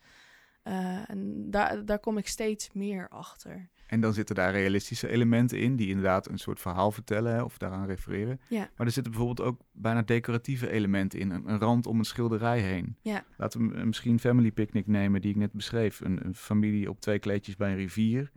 Uh, 0.64 1.10
en 1.10 1.50
daar, 1.50 1.84
daar 1.84 1.98
kom 1.98 2.18
ik 2.18 2.28
steeds 2.28 2.72
meer 2.72 3.08
achter. 3.08 3.68
En 3.86 4.00
dan 4.00 4.12
zitten 4.12 4.34
daar 4.34 4.52
realistische 4.52 5.08
elementen 5.08 5.60
in, 5.60 5.76
die 5.76 5.88
inderdaad 5.88 6.28
een 6.28 6.38
soort 6.38 6.60
verhaal 6.60 6.90
vertellen 6.90 7.34
hè, 7.34 7.42
of 7.42 7.58
daaraan 7.58 7.86
refereren. 7.86 8.40
Ja. 8.48 8.70
Maar 8.76 8.86
er 8.86 8.92
zitten 8.92 9.12
bijvoorbeeld 9.12 9.48
ook 9.48 9.60
bijna 9.72 10.02
decoratieve 10.02 10.70
elementen 10.70 11.18
in, 11.18 11.30
een, 11.30 11.48
een 11.48 11.58
rand 11.58 11.86
om 11.86 11.98
een 11.98 12.04
schilderij 12.04 12.60
heen. 12.60 12.96
Ja. 13.00 13.24
Laten 13.36 13.68
we 13.68 13.84
misschien 13.84 14.18
Family 14.18 14.50
Picnic 14.50 14.86
nemen, 14.86 15.20
die 15.20 15.30
ik 15.30 15.36
net 15.36 15.52
beschreef. 15.52 16.00
Een, 16.00 16.24
een 16.24 16.34
familie 16.34 16.88
op 16.90 17.00
twee 17.00 17.18
kleedjes 17.18 17.56
bij 17.56 17.70
een 17.70 17.76
rivier. 17.76 18.30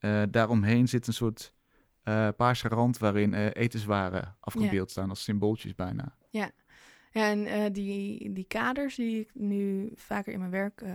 Uh, 0.00 0.22
daaromheen 0.30 0.88
zit 0.88 1.06
een 1.06 1.12
soort 1.12 1.52
uh, 2.04 2.28
paarse 2.36 2.68
rand 2.68 2.98
waarin 2.98 3.32
uh, 3.32 3.46
etenswaren 3.52 4.36
afgebeeld 4.40 4.86
ja. 4.86 4.92
staan 4.92 5.08
als 5.08 5.22
symbooltjes 5.22 5.74
bijna. 5.74 6.16
Ja, 6.30 6.50
en 7.10 7.46
uh, 7.46 7.64
die, 7.72 8.32
die 8.32 8.44
kaders 8.44 8.94
die 8.94 9.20
ik 9.20 9.30
nu 9.34 9.90
vaker 9.94 10.32
in 10.32 10.38
mijn 10.38 10.50
werk 10.50 10.80
uh, 10.80 10.90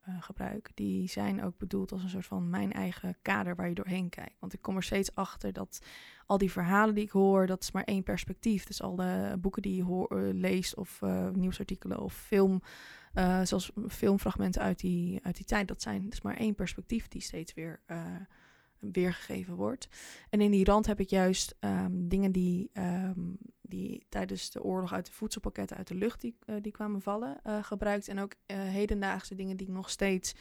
eh, 0.00 0.22
gebruik, 0.22 0.70
die 0.74 1.08
zijn 1.08 1.42
ook 1.42 1.58
bedoeld 1.58 1.92
als 1.92 2.02
een 2.02 2.08
soort 2.08 2.26
van 2.26 2.50
mijn 2.50 2.72
eigen 2.72 3.16
kader 3.22 3.56
waar 3.56 3.68
je 3.68 3.74
doorheen 3.74 4.08
kijkt. 4.08 4.36
Want 4.40 4.52
ik 4.52 4.62
kom 4.62 4.76
er 4.76 4.82
steeds 4.82 5.14
achter 5.14 5.52
dat 5.52 5.80
al 6.26 6.38
die 6.38 6.50
verhalen 6.50 6.94
die 6.94 7.04
ik 7.04 7.10
hoor, 7.10 7.46
dat 7.46 7.62
is 7.62 7.72
maar 7.72 7.84
één 7.84 8.02
perspectief. 8.02 8.64
Dus 8.64 8.82
al 8.82 8.96
de 8.96 9.36
boeken 9.40 9.62
die 9.62 9.76
je 9.76 10.08
eh, 10.08 10.18
leest 10.32 10.74
of 10.74 11.00
nieuwsartikelen 11.32 12.00
of 12.00 12.14
film, 12.14 12.62
zoals 13.42 13.72
filmfragmenten 13.88 14.62
uit 14.62 14.78
die, 14.78 15.20
uit 15.22 15.36
die 15.36 15.44
tijd, 15.44 15.68
dat 15.68 15.82
zijn 15.82 16.08
dus 16.08 16.22
maar 16.22 16.36
één 16.36 16.54
perspectief 16.54 17.08
die 17.08 17.22
steeds 17.22 17.54
weer 17.54 17.80
weergegeven 18.80 19.54
wordt. 19.54 19.88
En 20.30 20.40
in 20.40 20.50
die 20.50 20.64
rand 20.64 20.86
heb 20.86 21.00
ik 21.00 21.10
juist 21.10 21.56
ehm, 21.60 21.92
dingen 21.92 22.32
die, 22.32 22.70
ehm, 22.72 23.20
die 23.70 24.06
tijdens 24.08 24.50
de 24.50 24.62
oorlog 24.62 24.92
uit 24.92 25.06
de 25.06 25.12
voedselpakketten 25.12 25.76
uit 25.76 25.88
de 25.88 25.94
lucht 25.94 26.20
die, 26.20 26.36
uh, 26.46 26.56
die 26.62 26.72
kwamen 26.72 27.02
vallen 27.02 27.40
uh, 27.46 27.62
gebruikt. 27.62 28.08
En 28.08 28.18
ook 28.18 28.32
uh, 28.32 28.56
hedendaagse 28.56 29.34
dingen 29.34 29.56
die 29.56 29.66
ik 29.66 29.72
nog 29.72 29.90
steeds 29.90 30.34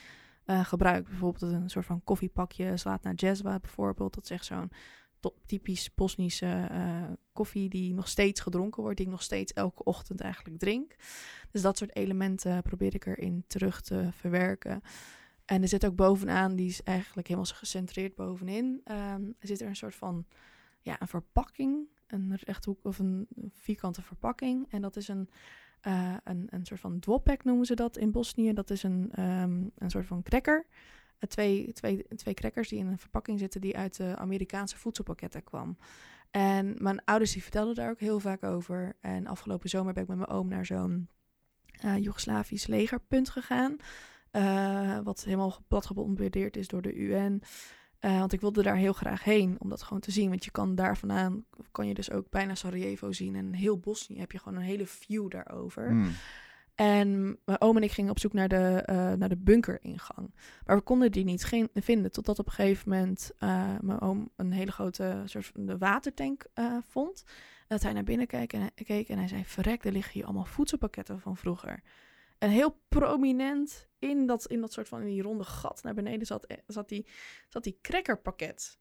gebruik. 0.45 1.07
Bijvoorbeeld 1.07 1.51
een 1.51 1.69
soort 1.69 1.85
van 1.85 2.03
koffiepakje 2.03 2.77
slaat 2.77 3.03
naar 3.03 3.13
jazwa 3.13 3.59
bijvoorbeeld. 3.59 4.13
Dat 4.13 4.31
is 4.31 4.45
zo'n 4.45 4.71
typisch 5.45 5.93
Bosnische 5.93 6.69
koffie 7.33 7.69
die 7.69 7.93
nog 7.93 8.07
steeds 8.07 8.41
gedronken 8.41 8.81
wordt. 8.81 8.97
Die 8.97 9.05
ik 9.05 9.11
nog 9.11 9.21
steeds 9.21 9.53
elke 9.53 9.83
ochtend 9.83 10.21
eigenlijk 10.21 10.59
drink. 10.59 10.95
Dus 11.51 11.61
dat 11.61 11.77
soort 11.77 11.95
elementen 11.95 12.61
probeer 12.61 12.93
ik 12.93 13.05
erin 13.05 13.43
terug 13.47 13.81
te 13.81 14.09
verwerken. 14.11 14.81
En 15.45 15.61
er 15.61 15.67
zit 15.67 15.85
ook 15.85 15.95
bovenaan, 15.95 16.55
die 16.55 16.69
is 16.69 16.83
eigenlijk 16.83 17.27
helemaal 17.27 17.51
gecentreerd 17.53 18.15
bovenin. 18.15 18.81
Er 18.83 19.47
zit 19.47 19.61
er 19.61 19.67
een 19.67 19.75
soort 19.75 19.95
van 19.95 20.25
ja, 20.81 21.01
een 21.01 21.07
verpakking, 21.07 21.87
een 22.11 22.35
rechthoek 22.43 22.79
of 22.83 22.99
een 22.99 23.27
vierkante 23.53 24.01
verpakking. 24.01 24.71
En 24.71 24.81
dat 24.81 24.95
is 24.95 25.07
een, 25.07 25.29
uh, 25.87 26.15
een, 26.23 26.47
een 26.49 26.65
soort 26.65 26.79
van 26.79 26.99
dwopek 26.99 27.43
noemen 27.43 27.65
ze 27.65 27.75
dat 27.75 27.97
in 27.97 28.11
Bosnië. 28.11 28.53
Dat 28.53 28.69
is 28.69 28.83
een, 28.83 29.11
um, 29.19 29.71
een 29.77 29.89
soort 29.89 30.05
van 30.05 30.23
cracker. 30.23 30.65
Uh, 30.67 31.29
twee, 31.29 31.73
twee, 31.73 32.05
twee 32.15 32.33
crackers 32.33 32.69
die 32.69 32.79
in 32.79 32.87
een 32.87 32.97
verpakking 32.97 33.39
zitten 33.39 33.61
die 33.61 33.77
uit 33.77 33.97
de 33.97 34.15
Amerikaanse 34.15 34.77
voedselpakketten 34.77 35.43
kwam. 35.43 35.77
En 36.31 36.75
mijn 36.77 37.03
ouders 37.05 37.31
die 37.31 37.41
vertelden 37.41 37.75
daar 37.75 37.89
ook 37.89 37.99
heel 37.99 38.19
vaak 38.19 38.43
over. 38.43 38.95
En 39.01 39.27
afgelopen 39.27 39.69
zomer 39.69 39.93
ben 39.93 40.03
ik 40.03 40.09
met 40.09 40.17
mijn 40.17 40.29
oom 40.29 40.47
naar 40.47 40.65
zo'n 40.65 41.09
uh, 41.85 41.97
Joegoslavisch 41.97 42.67
legerpunt 42.67 43.29
gegaan. 43.29 43.77
Wat 45.03 45.23
helemaal 45.23 45.57
plat 45.67 45.85
gebombardeerd 45.85 46.57
is 46.57 46.67
door 46.67 46.81
de 46.81 46.93
UN. 46.93 47.41
Uh, 48.01 48.19
want 48.19 48.33
ik 48.33 48.41
wilde 48.41 48.63
daar 48.63 48.75
heel 48.75 48.93
graag 48.93 49.23
heen 49.23 49.55
om 49.59 49.69
dat 49.69 49.83
gewoon 49.83 50.01
te 50.01 50.11
zien. 50.11 50.29
Want 50.29 50.45
je 50.45 50.51
kan 50.51 50.75
daar 50.75 50.97
vandaan, 50.97 51.45
kan 51.71 51.87
je 51.87 51.93
dus 51.93 52.11
ook 52.11 52.29
bijna 52.29 52.55
Sarajevo 52.55 53.11
zien. 53.11 53.35
En 53.35 53.53
heel 53.53 53.77
Bosnië 53.77 54.19
heb 54.19 54.31
je 54.31 54.39
gewoon 54.39 54.57
een 54.57 54.63
hele 54.63 54.85
view 54.85 55.29
daarover. 55.29 55.91
Mm. 55.91 56.11
En 56.75 57.37
mijn 57.45 57.61
oom 57.61 57.77
en 57.77 57.83
ik 57.83 57.91
gingen 57.91 58.11
op 58.11 58.19
zoek 58.19 58.33
naar 58.33 58.47
de, 58.47 58.87
uh, 58.89 59.13
naar 59.13 59.29
de 59.29 59.37
bunkeringang. 59.37 60.33
Maar 60.65 60.75
we 60.75 60.81
konden 60.81 61.11
die 61.11 61.23
niet 61.23 61.43
geen, 61.43 61.69
vinden. 61.73 62.11
Totdat 62.11 62.39
op 62.39 62.45
een 62.45 62.51
gegeven 62.51 62.89
moment 62.89 63.31
uh, 63.39 63.65
mijn 63.81 64.01
oom 64.01 64.29
een 64.35 64.51
hele 64.51 64.71
grote 64.71 65.21
soort 65.25 65.45
van 65.45 65.65
de 65.65 65.77
watertank 65.77 66.45
uh, 66.55 66.77
vond. 66.87 67.23
Dat 67.67 67.83
hij 67.83 67.93
naar 67.93 68.03
binnen 68.03 68.27
keek 68.27 68.53
en, 68.53 68.71
keek 68.75 69.09
en 69.09 69.17
hij 69.17 69.27
zei... 69.27 69.45
Verrek, 69.45 69.85
er 69.85 69.91
liggen 69.91 70.13
hier 70.13 70.23
allemaal 70.23 70.45
voedselpakketten 70.45 71.19
van 71.19 71.37
vroeger. 71.37 71.81
En 72.39 72.49
heel 72.49 72.81
prominent 72.87 73.87
in 73.99 74.25
dat, 74.25 74.45
in 74.45 74.61
dat 74.61 74.73
soort 74.73 74.87
van 74.87 75.01
in 75.01 75.07
die 75.07 75.21
ronde 75.21 75.43
gat 75.43 75.83
naar 75.83 75.93
beneden 75.93 76.27
zat, 76.27 76.45
eh, 76.45 76.57
zat 76.67 76.89
die, 76.89 77.07
zat 77.47 77.63
die 77.63 77.79
crackerpakket. 77.81 78.79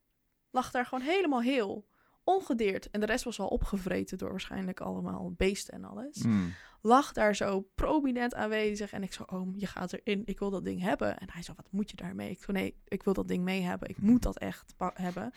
Lag 0.49 0.71
daar 0.71 0.85
gewoon 0.85 1.03
helemaal 1.03 1.41
heel. 1.41 1.87
Ongedeerd. 2.23 2.89
En 2.89 2.99
de 2.99 3.05
rest 3.05 3.23
was 3.23 3.39
al 3.39 3.47
opgevreten 3.47 4.17
door 4.17 4.29
waarschijnlijk 4.29 4.79
allemaal 4.79 5.33
beesten 5.37 5.73
en 5.73 5.83
alles. 5.83 6.23
Mm. 6.23 6.53
Lag 6.81 7.11
daar 7.11 7.35
zo 7.35 7.61
prominent 7.75 8.35
aanwezig. 8.35 8.91
En 8.91 9.03
ik 9.03 9.13
zo, 9.13 9.23
oom, 9.25 9.53
je 9.55 9.65
gaat 9.65 9.93
erin. 9.93 10.21
Ik 10.25 10.39
wil 10.39 10.49
dat 10.49 10.63
ding 10.63 10.81
hebben. 10.81 11.19
En 11.19 11.27
hij 11.31 11.43
zo, 11.43 11.53
wat 11.55 11.71
moet 11.71 11.89
je 11.89 11.95
daarmee? 11.95 12.29
Ik 12.29 12.43
zo, 12.43 12.51
nee, 12.51 12.75
ik 12.87 13.03
wil 13.03 13.13
dat 13.13 13.27
ding 13.27 13.43
mee 13.43 13.61
hebben. 13.61 13.89
Ik 13.89 14.01
moet 14.01 14.21
dat 14.21 14.37
echt 14.37 14.75
hebben. 14.93 15.31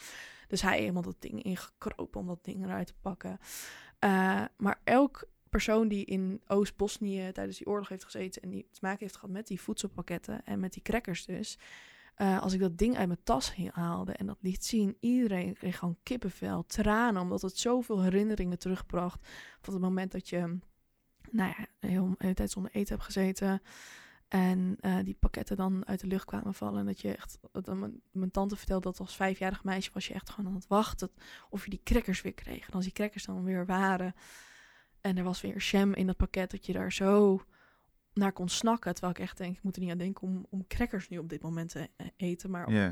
Dus 0.49 0.63
hij 0.63 0.79
helemaal 0.79 1.03
dat 1.03 1.21
ding 1.21 1.43
ingekropen 1.43 2.21
om 2.21 2.27
dat 2.27 2.45
ding 2.45 2.65
eruit 2.65 2.87
te 2.87 2.95
pakken. 3.01 3.39
Uh, 4.05 4.45
maar 4.57 4.81
elk 4.85 5.29
persoon 5.53 5.89
die 5.89 6.05
in 6.05 6.41
Oost-Bosnië 6.47 7.31
tijdens 7.33 7.59
die 7.59 7.67
oorlog 7.67 7.89
heeft 7.89 8.05
gezeten 8.05 8.43
en 8.43 8.51
die 8.51 8.67
te 8.71 8.79
maken 8.83 8.99
heeft 8.99 9.15
gehad 9.15 9.31
met 9.31 9.47
die 9.47 9.61
voedselpakketten 9.61 10.45
en 10.45 10.61
met 10.61 10.73
die 10.73 10.83
crackers 10.83 11.25
dus. 11.25 11.59
Uh, 12.17 12.43
als 12.43 12.53
ik 12.53 12.61
dat 12.61 12.79
ding 12.79 12.97
uit 12.97 13.07
mijn 13.07 13.23
tas 13.23 13.55
haalde 13.73 14.13
en 14.13 14.27
dat 14.27 14.39
liet 14.41 14.65
zien, 14.65 14.97
iedereen 15.01 15.55
kreeg 15.55 15.79
gewoon 15.79 15.97
kippenvel, 16.03 16.67
tranen, 16.67 17.23
omdat 17.23 17.43
het 17.43 17.59
zoveel 17.59 18.03
herinneringen 18.03 18.59
terugbracht 18.59 19.29
van 19.61 19.73
het 19.75 19.83
moment 19.83 20.13
dat 20.13 20.29
je, 20.29 20.39
nou 21.31 21.55
ja, 21.57 21.67
een 21.81 22.15
hele, 22.19 22.35
tijd 22.35 22.51
zonder 22.51 22.73
eten 22.73 22.95
hebt 22.95 23.05
gezeten. 23.05 23.63
En 24.29 24.77
uh, 24.81 24.97
die 25.05 25.17
pakketten 25.21 25.57
dan 25.57 25.87
uit 25.87 26.01
de 26.01 26.07
lucht 26.07 26.25
kwamen 26.25 26.55
vallen. 26.55 26.81
En 26.81 26.87
dat 26.87 27.01
je 27.01 27.17
echt. 27.17 27.39
Dat 27.53 27.79
mijn, 27.79 28.01
mijn, 28.11 28.31
tante 28.31 28.57
vertelde 28.57 28.83
dat 28.83 29.01
als 29.01 29.17
vijfjarig 29.17 29.65
meisje 29.65 29.91
was 29.93 30.07
je 30.07 30.15
echt 30.15 30.31
gewoon 30.31 30.51
aan 30.51 30.57
het 30.57 30.67
wachten. 30.67 31.11
Of 31.51 31.65
je 31.65 31.71
die 31.71 31.81
crackers 31.85 32.23
weer 32.23 32.35
kreeg. 32.35 32.67
En 32.67 32.73
als 32.73 32.85
die 32.85 32.93
crackers 32.93 33.25
dan 33.25 33.45
weer 33.45 33.67
waren. 33.67 34.15
En 35.03 35.17
er 35.17 35.25
was 35.25 35.41
weer 35.41 35.57
jam 35.57 35.95
in 35.95 36.07
dat 36.07 36.17
pakket 36.17 36.51
dat 36.51 36.67
je 36.67 36.73
daar 36.73 36.93
zo 36.93 37.43
naar 38.15 38.33
kon 38.33 38.49
snakken. 38.49 38.93
Terwijl 38.93 39.15
ik 39.15 39.21
echt 39.23 39.39
denk, 39.39 39.57
ik 39.57 39.63
moet 39.63 39.77
er 39.77 39.83
niet 39.83 39.91
aan 39.91 39.99
denken 39.99 40.23
om, 40.23 40.47
om 40.51 40.67
crackers 40.67 41.09
nu 41.09 41.19
op 41.19 41.29
dit 41.29 41.43
moment 41.43 41.71
te 41.71 41.89
e-, 41.97 42.05
eten. 42.17 42.51
Maar 42.51 42.71
Yeah. 42.71 42.89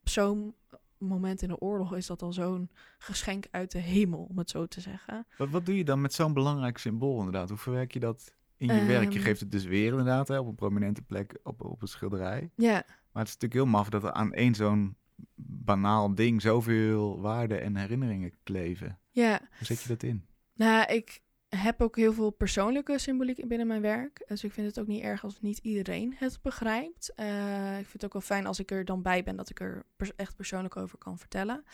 op 0.00 0.08
zo'n 0.08 0.54
moment 0.98 1.42
in 1.42 1.48
de 1.48 1.58
oorlog 1.60 1.96
is 1.96 2.06
dat 2.06 2.22
al 2.22 2.32
zo'n 2.32 2.70
geschenk 2.98 3.46
uit 3.50 3.70
de 3.72 3.78
hemel, 3.78 4.22
om 4.30 4.38
het 4.38 4.50
zo 4.50 4.66
te 4.66 4.80
zeggen. 4.80 5.26
Wat, 5.38 5.48
wat 5.50 5.66
doe 5.66 5.76
je 5.76 5.84
dan 5.84 6.00
met 6.00 6.12
zo'n 6.14 6.32
belangrijk 6.32 6.78
symbool 6.78 7.18
inderdaad? 7.18 7.48
Hoe 7.48 7.58
verwerk 7.58 7.92
je 7.92 8.00
dat 8.00 8.34
in 8.56 8.66
je 8.74 8.84
werk? 8.84 9.10
Je 9.12 9.18
Ehm. 9.18 9.26
geeft 9.26 9.40
het 9.40 9.50
dus 9.52 9.64
weer 9.64 9.90
inderdaad 9.90 10.28
hè, 10.28 10.38
op 10.38 10.46
een 10.46 10.54
prominente 10.54 11.02
plek 11.02 11.38
op, 11.42 11.64
op 11.64 11.82
een 11.82 11.88
schilderij. 11.88 12.50
Ja, 12.56 12.72
Maar 12.72 13.24
het 13.24 13.28
is 13.34 13.38
natuurlijk 13.38 13.52
heel 13.52 13.66
maf 13.66 13.88
dat 13.88 14.02
er 14.04 14.12
aan 14.12 14.32
één 14.32 14.54
zo'n 14.54 14.96
banaal 15.34 16.14
ding 16.14 16.42
zoveel 16.42 17.20
waarde 17.20 17.56
en 17.56 17.76
herinneringen 17.76 18.32
kleven. 18.42 18.98
ja. 19.10 19.40
Hoe 19.58 19.66
zet 19.66 19.82
je 19.82 19.88
dat 19.88 20.02
in? 20.02 20.26
Nou, 20.54 20.92
ik 20.92 21.22
heb 21.48 21.82
ook 21.82 21.96
heel 21.96 22.12
veel 22.12 22.30
persoonlijke 22.30 22.98
symboliek 22.98 23.48
binnen 23.48 23.66
mijn 23.66 23.80
werk. 23.80 24.24
Dus 24.28 24.44
ik 24.44 24.52
vind 24.52 24.66
het 24.66 24.78
ook 24.78 24.86
niet 24.86 25.02
erg 25.02 25.24
als 25.24 25.40
niet 25.40 25.58
iedereen 25.58 26.14
het 26.18 26.38
begrijpt. 26.42 27.12
Eh, 27.14 27.78
ik 27.78 27.86
vind 27.86 27.92
het 27.92 28.04
ook 28.04 28.12
wel 28.12 28.22
fijn 28.22 28.46
als 28.46 28.58
ik 28.58 28.70
er 28.70 28.84
dan 28.84 29.02
bij 29.02 29.22
ben 29.22 29.36
dat 29.36 29.50
ik 29.50 29.60
er 29.60 29.84
echt 30.16 30.36
persoonlijk 30.36 30.76
over 30.76 30.98
kan 30.98 31.18
vertellen. 31.18 31.64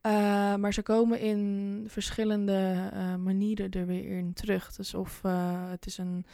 Eh, 0.00 0.54
maar 0.54 0.72
ze 0.72 0.82
komen 0.82 1.20
in 1.20 1.84
verschillende 1.88 2.90
eh, 2.92 3.16
manieren 3.16 3.70
er 3.70 3.86
weer 3.86 4.18
in 4.18 4.32
terug. 4.32 4.72
Dus 4.74 4.94
of 4.94 5.22
het 5.68 5.86
is 5.86 5.98
een 5.98 6.26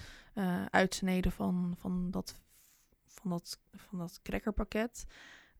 uitsnede 0.71 1.31
van, 1.31 1.75
van, 1.79 2.11
dat, 2.11 2.41
van, 3.07 3.31
dat, 3.31 3.61
van 3.73 3.99
dat 3.99 4.21
crackerpakket. 4.23 5.07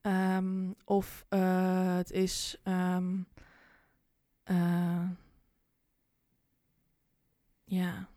Ehm, 0.01 0.71
of 0.85 1.27
het 1.29 2.11
is. 2.11 2.61
ehm, 2.63 3.17
eh, 4.51 5.09
ja, 7.71 8.09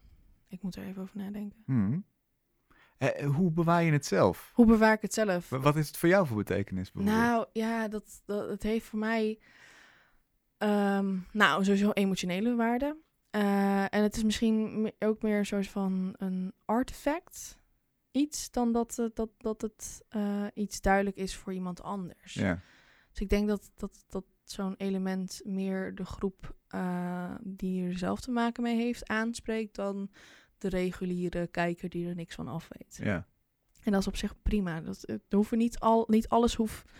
ik 0.47 0.61
moet 0.61 0.75
er 0.75 0.83
even 0.83 1.01
over 1.01 1.17
nadenken. 1.17 1.63
Hmm. 1.65 2.05
Eh, 2.97 3.25
hoe 3.35 3.51
bewaar 3.51 3.83
je 3.83 3.91
het 3.91 4.05
zelf? 4.05 4.51
Hoe 4.53 4.65
bewaar 4.65 4.93
ik 4.93 5.01
het 5.01 5.13
zelf? 5.13 5.49
Wa- 5.49 5.59
Wat 5.59 5.75
is 5.75 5.87
het 5.87 5.97
voor 5.97 6.09
jou 6.09 6.27
voor 6.27 6.37
betekenis 6.37 6.91
bijvoorbeeld? 6.91 7.23
Nou 7.25 7.45
ja, 7.53 7.87
dat, 7.87 8.21
dat 8.25 8.49
het 8.49 8.63
heeft 8.63 8.85
voor 8.85 8.99
mij. 8.99 9.39
ehm, 10.57 11.17
nou, 11.31 11.63
sowieso 11.63 11.91
emotionele 11.91 12.55
waarde. 12.55 12.97
Eh, 13.29 13.81
en 13.93 14.03
het 14.03 14.15
is 14.15 14.23
misschien 14.23 14.91
ook 14.99 15.21
meer 15.21 15.37
een 15.37 15.45
soort 15.45 15.67
van 15.67 16.13
een 16.17 16.53
artefact. 16.65 17.61
Iets 18.11 18.51
dan 18.51 18.71
dat, 18.71 18.95
het- 18.95 19.15
dat, 19.15 19.29
dat 19.37 19.61
het 19.61 20.03
eh, 20.09 20.45
iets 20.53 20.81
duidelijk 20.81 21.15
is 21.15 21.35
voor 21.35 21.53
iemand 21.53 21.81
anders. 21.81 22.33
Ja. 22.33 22.59
Dus 23.11 23.21
ik 23.21 23.29
denk 23.29 23.47
dat, 23.47 23.71
dat, 23.75 24.05
dat 24.09 24.25
zo'n 24.51 24.75
element 24.77 25.41
meer 25.43 25.95
de 25.95 26.05
groep 26.05 26.55
eh, 26.67 27.35
die 27.41 27.87
er 27.87 27.97
zelf 27.97 28.21
te 28.21 28.31
maken 28.31 28.63
mee 28.63 28.75
heeft 28.75 29.07
aanspreekt 29.07 29.75
dan 29.75 30.09
de 30.57 30.69
reguliere 30.69 31.47
kijker 31.47 31.89
die 31.89 32.07
er 32.07 32.15
niks 32.15 32.35
van 32.35 32.47
af 32.47 32.67
weet. 32.69 32.99
ja. 33.03 33.27
En 33.83 33.91
dat 33.91 34.01
is 34.01 34.07
op 34.07 34.15
zich 34.15 34.41
prima. 34.41 34.81
Dat, 34.81 35.03
het 35.05 35.21
hoeven 35.29 35.57
niet, 35.57 35.79
al, 35.79 36.05
niet 36.07 36.27
alles 36.27 36.55
hoeft, 36.55 36.91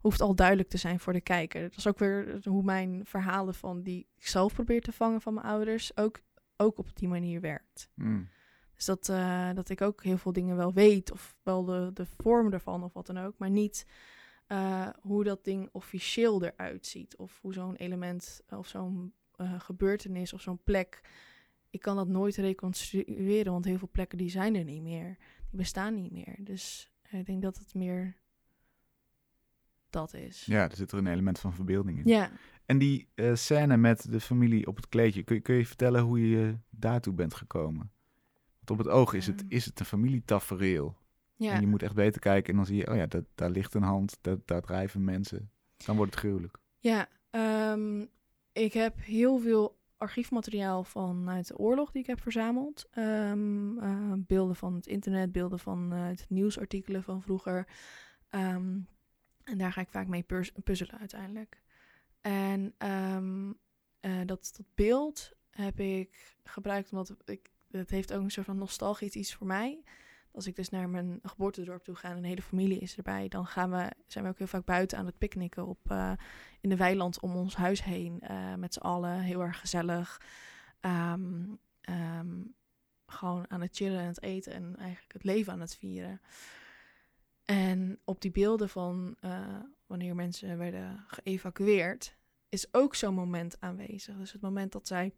hoeft 0.00 0.20
al 0.20 0.34
duidelijk 0.34 0.68
te 0.68 0.76
zijn 0.76 1.00
voor 1.00 1.12
de 1.12 1.20
kijker. 1.20 1.62
Dat 1.62 1.76
is 1.76 1.86
ook 1.86 1.98
weer 1.98 2.38
hoe 2.42 2.62
mijn 2.62 3.00
verhalen 3.04 3.54
van 3.54 3.82
die 3.82 4.08
ik 4.16 4.26
zelf 4.26 4.54
probeer 4.54 4.80
te 4.80 4.92
vangen 4.92 5.20
van 5.20 5.34
mijn 5.34 5.46
ouders 5.46 5.96
ook, 5.96 6.20
ook 6.56 6.78
op 6.78 6.96
die 6.96 7.08
manier 7.08 7.40
werkt. 7.40 7.90
Hmm. 7.94 8.28
Dus 8.74 8.84
dat, 8.84 9.08
eh, 9.08 9.50
dat 9.54 9.68
ik 9.68 9.80
ook 9.80 10.02
heel 10.02 10.18
veel 10.18 10.32
dingen 10.32 10.56
wel 10.56 10.72
weet, 10.72 11.12
of 11.12 11.36
wel 11.42 11.64
de, 11.64 11.90
de 11.94 12.06
vorm 12.06 12.52
ervan 12.52 12.84
of 12.84 12.92
wat 12.92 13.06
dan 13.06 13.18
ook, 13.18 13.38
maar 13.38 13.50
niet 13.50 13.86
eh, 14.52 14.88
hoe 15.00 15.24
dat 15.24 15.44
ding 15.44 15.68
officieel 15.72 16.42
eruit 16.44 16.86
ziet. 16.86 17.16
Of 17.16 17.38
hoe 17.40 17.52
zo'n 17.52 17.76
element 17.76 18.40
eh, 18.46 18.58
of 18.58 18.66
zo'n 18.66 19.12
eh, 19.36 19.60
gebeurtenis 19.60 20.32
of 20.32 20.40
zo'n 20.40 20.62
plek. 20.64 21.00
Ik 21.70 21.80
kan 21.80 21.96
dat 21.96 22.08
nooit 22.08 22.36
reconstrueren, 22.36 23.52
want 23.52 23.64
heel 23.64 23.78
veel 23.78 23.88
plekken 23.92 24.18
die 24.18 24.30
zijn 24.30 24.54
er 24.54 24.64
niet 24.64 24.82
meer. 24.82 25.16
Die 25.50 25.58
bestaan 25.58 25.94
niet 25.94 26.12
meer. 26.12 26.36
Dus 26.38 26.90
ik 27.10 27.26
denk 27.26 27.42
dat 27.42 27.58
het 27.58 27.74
meer 27.74 28.16
dat 29.90 30.14
is. 30.14 30.44
ja, 30.44 30.70
er 30.70 30.76
zit 30.76 30.92
er 30.92 30.98
een 30.98 31.06
element 31.06 31.38
van 31.38 31.54
verbeelding 31.54 31.98
in. 31.98 32.08
Ja. 32.08 32.30
En 32.66 32.78
die 32.78 33.08
eh, 33.14 33.34
scène 33.34 33.76
met 33.76 34.12
de 34.12 34.20
familie 34.20 34.66
op 34.66 34.76
het 34.76 34.88
kleedje, 34.88 35.22
kun 35.22 35.34
je, 35.36 35.42
kun 35.42 35.54
je 35.54 35.66
vertellen 35.66 36.02
hoe 36.02 36.28
je 36.28 36.56
daartoe 36.70 37.12
bent 37.14 37.34
gekomen? 37.34 37.90
Want 38.64 38.70
op 38.70 38.78
het 38.78 38.88
oog 38.88 39.12
is 39.14 39.26
het, 39.26 39.40
Ehm. 39.40 39.50
is 39.50 39.64
het 39.64 39.80
een 39.80 39.86
familietafereel. 39.86 40.96
Ja. 41.36 41.52
En 41.52 41.60
je 41.60 41.66
moet 41.66 41.82
echt 41.82 41.94
beter 41.94 42.20
kijken 42.20 42.50
en 42.50 42.56
dan 42.56 42.66
zie 42.66 42.76
je, 42.76 42.90
oh 42.90 42.96
ja, 42.96 43.06
dat, 43.06 43.24
daar 43.34 43.50
ligt 43.50 43.74
een 43.74 43.82
hand, 43.82 44.18
dat, 44.20 44.46
daar 44.46 44.62
drijven 44.62 45.04
mensen. 45.04 45.50
Dan 45.84 45.96
wordt 45.96 46.10
het 46.10 46.20
gruwelijk. 46.20 46.58
Ja, 46.78 47.08
ehm, 47.30 48.04
ik 48.52 48.72
heb 48.72 48.94
heel 49.00 49.38
veel 49.38 49.80
archiefmateriaal 49.96 50.84
vanuit 50.84 51.46
de 51.46 51.58
oorlog 51.58 51.90
die 51.90 52.00
ik 52.00 52.06
heb 52.06 52.20
verzameld. 52.20 52.88
Ehm, 52.90 53.78
eh, 53.78 54.12
beelden 54.16 54.56
van 54.56 54.74
het 54.74 54.86
internet, 54.86 55.32
beelden 55.32 55.58
van 55.58 55.90
het 55.90 56.26
nieuwsartikelen 56.28 57.02
van 57.02 57.22
vroeger. 57.22 57.66
Ehm, 58.28 58.78
en 59.44 59.58
daar 59.58 59.72
ga 59.72 59.80
ik 59.80 59.88
vaak 59.90 60.06
mee 60.06 60.22
puz- 60.22 60.52
puzzelen 60.64 60.98
uiteindelijk. 60.98 61.62
En 62.20 62.74
eh, 62.78 64.20
dat, 64.26 64.52
dat 64.56 64.66
beeld 64.74 65.32
heb 65.50 65.80
ik 65.80 66.36
gebruikt 66.44 66.92
omdat 66.92 67.16
ik, 67.24 67.50
het 67.70 67.90
heeft 67.90 68.12
ook 68.12 68.22
een 68.22 68.30
soort 68.30 68.46
van 68.46 68.58
nostalgisch 68.58 69.14
iets 69.14 69.34
voor 69.34 69.46
mij. 69.46 69.82
Als 70.32 70.46
ik 70.46 70.56
dus 70.56 70.68
naar 70.68 70.88
mijn 70.88 71.18
geboortedorp 71.22 71.84
toe 71.84 71.94
ga 71.94 72.10
en 72.10 72.16
een 72.16 72.24
hele 72.24 72.42
familie 72.42 72.78
is 72.78 72.96
erbij, 72.96 73.28
dan 73.28 73.46
gaan 73.46 73.70
we, 73.70 73.90
zijn 74.06 74.24
we 74.24 74.30
ook 74.30 74.38
heel 74.38 74.46
vaak 74.46 74.64
buiten 74.64 74.98
aan 74.98 75.06
het 75.06 75.18
picknicken 75.18 75.66
op, 75.66 75.90
eh, 75.90 76.12
in 76.60 76.68
de 76.68 76.76
weiland 76.76 77.20
om 77.20 77.36
ons 77.36 77.56
huis 77.56 77.84
heen. 77.84 78.20
eh, 78.20 78.54
met 78.54 78.74
z'n 78.74 78.80
allen, 78.80 79.20
heel 79.20 79.40
erg 79.40 79.60
gezellig. 79.60 80.20
Ehm, 80.80 81.44
ehm, 81.80 82.40
gewoon 83.06 83.50
aan 83.50 83.60
het 83.60 83.76
chillen 83.76 84.00
en 84.00 84.06
het 84.06 84.22
eten 84.22 84.52
en 84.52 84.76
eigenlijk 84.76 85.12
het 85.12 85.24
leven 85.24 85.52
aan 85.52 85.60
het 85.60 85.76
vieren. 85.76 86.20
En 87.44 88.00
op 88.04 88.20
die 88.20 88.30
beelden 88.30 88.68
van 88.68 89.16
eh, 89.20 89.56
wanneer 89.86 90.14
mensen 90.14 90.58
werden 90.58 91.04
geëvacueerd, 91.06 92.16
is 92.48 92.74
ook 92.74 92.94
zo'n 92.94 93.14
moment 93.14 93.60
aanwezig. 93.60 94.16
Dus 94.16 94.32
het 94.32 94.40
moment 94.40 94.72
dat 94.72 94.86
zij 94.86 95.12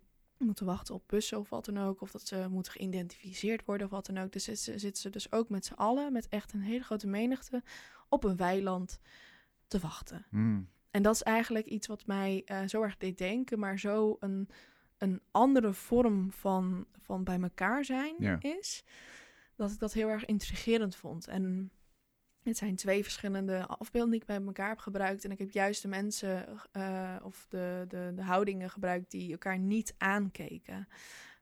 moeten 0.45 0.67
wachten 0.67 0.95
op 0.95 1.03
bussen 1.07 1.39
of 1.39 1.49
wat 1.49 1.65
dan 1.65 1.79
ook, 1.79 2.01
of 2.01 2.11
dat 2.11 2.27
ze 2.27 2.47
moeten 2.51 2.73
geïdentificeerd 2.73 3.65
worden 3.65 3.87
of 3.87 3.93
wat 3.93 4.07
dan 4.07 4.19
ook. 4.19 4.33
Dus 4.33 4.45
zitten 4.45 4.81
zitten 4.81 5.03
ze 5.03 5.11
dus 5.11 5.33
ook 5.33 5.49
met 5.49 5.65
z'n 5.65 5.73
allen, 5.73 6.13
met 6.13 6.29
echt 6.29 6.53
een 6.53 6.61
hele 6.61 6.85
grote 6.85 7.07
menigte, 7.07 7.63
op 8.09 8.25
een 8.25 8.37
weiland 8.37 9.01
te 9.67 9.79
wachten. 9.79 10.27
Hmm. 10.31 10.69
En 10.91 11.03
dat 11.03 11.15
is 11.15 11.23
eigenlijk 11.23 11.67
iets 11.67 11.87
wat 11.87 12.07
mij 12.07 12.43
eh, 12.45 12.63
zo 12.67 12.83
erg 12.83 12.97
deed 12.97 13.19
denken, 13.19 13.59
maar 13.59 13.79
zo 13.79 14.17
een, 14.21 14.49
een 14.99 15.21
andere 15.31 15.73
vorm 15.73 16.33
van, 16.33 16.87
van 17.01 17.25
bij 17.25 17.41
elkaar 17.41 17.85
zijn 17.85 18.41
is. 18.41 18.85
Dat 19.57 19.71
ik 19.71 19.79
dat 19.79 19.93
heel 19.93 20.09
erg 20.09 20.25
intrigerend 20.25 20.97
vond. 20.97 21.27
En 21.27 21.71
het 22.51 22.59
zijn 22.59 22.77
twee 22.77 23.03
verschillende 23.03 23.67
afbeeldingen 23.67 24.11
die 24.11 24.21
ik 24.21 24.27
bij 24.27 24.47
elkaar 24.47 24.69
heb 24.69 24.79
gebruikt. 24.79 25.25
En 25.25 25.31
ik 25.31 25.39
heb 25.39 25.51
juist 25.51 25.83
de 25.83 25.89
mensen 25.89 26.47
eh, 26.73 27.17
of 27.23 27.47
de, 27.49 27.85
de, 27.89 28.13
de 28.15 28.23
houdingen 28.23 28.71
gebruikt 28.71 29.11
die 29.11 29.33
elkaar 29.33 29.59
niet 29.59 29.95
aankeken. 29.99 30.89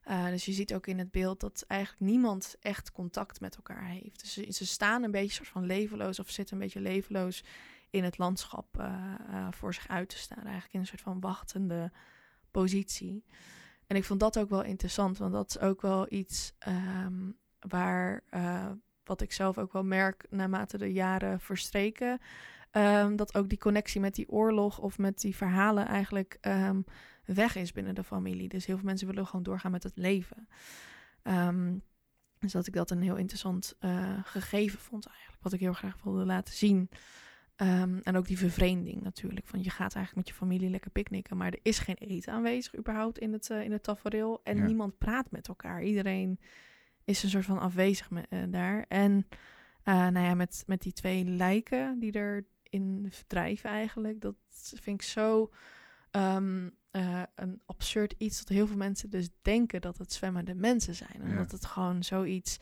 Eh, 0.03 0.29
dus 0.29 0.45
je 0.45 0.53
ziet 0.53 0.75
ook 0.75 0.87
in 0.87 0.99
het 0.99 1.11
beeld 1.11 1.41
dat 1.41 1.65
eigenlijk 1.67 2.01
niemand 2.01 2.57
echt 2.61 2.93
contact 2.93 3.41
met 3.41 3.57
elkaar 3.57 3.85
heeft. 3.85 4.21
Dus 4.21 4.57
ze, 4.57 4.67
staan 4.67 5.03
een 5.03 5.11
beetje 5.11 5.35
soort 5.35 5.49
van 5.49 5.67
levenloos 5.67 6.19
of 6.19 6.31
zitten 6.31 6.57
een 6.57 6.63
beetje 6.63 6.81
levenloos 6.81 7.45
in 7.91 8.05
het 8.05 8.19
landschap 8.19 8.79
eh, 8.79 9.49
voor 9.51 9.75
zich 9.75 9.89
uit 9.89 10.09
te 10.09 10.19
staan. 10.19 10.43
Eigenlijk 10.43 10.73
in 10.73 10.81
een 10.81 10.87
soort 10.87 11.01
van 11.01 11.21
wachtende 11.21 11.93
positie. 12.51 13.25
En 13.87 13.97
ik 13.97 14.05
vond 14.05 14.21
dat 14.21 14.39
ook 14.39 14.49
wel 14.49 14.63
interessant, 14.63 15.19
want 15.19 15.33
dat 15.33 15.49
is 15.49 15.59
ook 15.59 15.81
wel 15.81 16.07
iets 16.09 16.53
ehm, 16.59 17.31
waar, 17.59 18.23
wat 19.05 19.21
ik 19.21 19.33
zelf 19.33 19.59
ook 19.59 19.73
wel 19.73 19.85
merk 19.85 20.27
naarmate 20.31 20.79
de 20.79 20.93
jaren 20.93 21.41
verstreken. 21.41 22.19
ehm, 22.71 23.17
dat 23.17 23.35
ook 23.35 23.49
die 23.49 23.59
connectie 23.59 24.01
met 24.01 24.15
die 24.15 24.29
oorlog 24.29 24.79
of 24.79 24.99
met 24.99 25.21
die 25.21 25.37
verhalen 25.37 25.87
eigenlijk 25.87 26.39
ehm, 26.41 26.81
weg 27.25 27.57
is 27.57 27.73
binnen 27.73 27.95
de 27.95 28.05
familie. 28.05 28.49
Dus 28.49 28.67
heel 28.67 28.77
veel 28.77 28.85
mensen 28.87 29.07
willen 29.07 29.27
gewoon 29.27 29.43
doorgaan 29.43 29.71
met 29.71 29.83
het 29.83 29.97
leven. 29.97 30.49
Ehm, 31.23 31.75
dus 32.39 32.53
dat 32.53 32.67
ik 32.67 32.73
dat 32.73 32.91
een 32.91 33.03
heel 33.03 33.17
interessant 33.17 33.77
eh, 33.79 34.19
gegeven 34.25 34.79
vond 34.79 35.07
eigenlijk. 35.07 35.43
Wat 35.43 35.53
ik 35.53 35.61
heel 35.61 35.73
graag 35.73 36.03
wilde 36.03 36.25
laten 36.25 36.55
zien. 36.55 36.89
En 38.03 38.17
ook 38.17 38.27
die 38.27 38.39
vervreemding 38.39 39.03
natuurlijk. 39.03 39.47
Van 39.47 39.63
je 39.63 39.71
gaat 39.71 39.95
eigenlijk 39.95 40.15
met 40.17 40.29
je 40.29 40.35
familie 40.45 40.71
lekker 40.71 40.91
picknicken. 40.91 41.37
Maar 41.37 41.53
er 41.53 41.59
is 41.63 41.79
geen 41.79 41.97
eten 41.97 42.33
aanwezig 42.33 42.77
überhaupt 42.77 43.19
in 43.19 43.33
het, 43.33 43.51
eh, 43.51 43.63
in 43.65 43.73
het 43.73 43.83
tafereel. 43.83 44.41
En 44.45 44.57
Ja. 44.57 44.65
niemand 44.65 44.99
praat 44.99 45.31
met 45.31 45.49
elkaar. 45.49 45.83
Iedereen 45.83 46.41
is 47.05 47.23
een 47.23 47.31
soort 47.31 47.45
van 47.45 47.59
afwezig 47.61 48.11
me- 48.11 48.27
eh, 48.29 48.43
daar. 48.49 48.85
En 48.89 49.27
eh, 49.83 49.95
nou 49.95 50.27
ja, 50.27 50.35
met, 50.35 50.63
met 50.67 50.83
die 50.83 50.93
twee 50.93 51.25
lijken 51.25 51.99
die 51.99 52.15
erin 52.15 53.07
verdrijven 53.11 53.71
eigenlijk. 53.71 54.21
Dat 54.21 54.35
vind 54.81 55.01
ik 55.01 55.07
zo 55.09 55.51
ehm, 56.11 56.69
eh, 56.91 57.23
een 57.35 57.61
absurd 57.67 58.15
iets. 58.19 58.39
Dat 58.39 58.49
heel 58.49 58.67
veel 58.67 58.77
mensen 58.77 59.11
dus 59.11 59.29
denken 59.43 59.81
dat 59.81 59.99
het 59.99 60.13
zwemmende 60.13 60.55
mensen 60.55 60.95
zijn. 60.95 61.21
En 61.23 61.31
Ja. 61.31 61.37
dat 61.37 61.51
het 61.51 61.65
gewoon 61.67 62.03
zoiets 62.05 62.59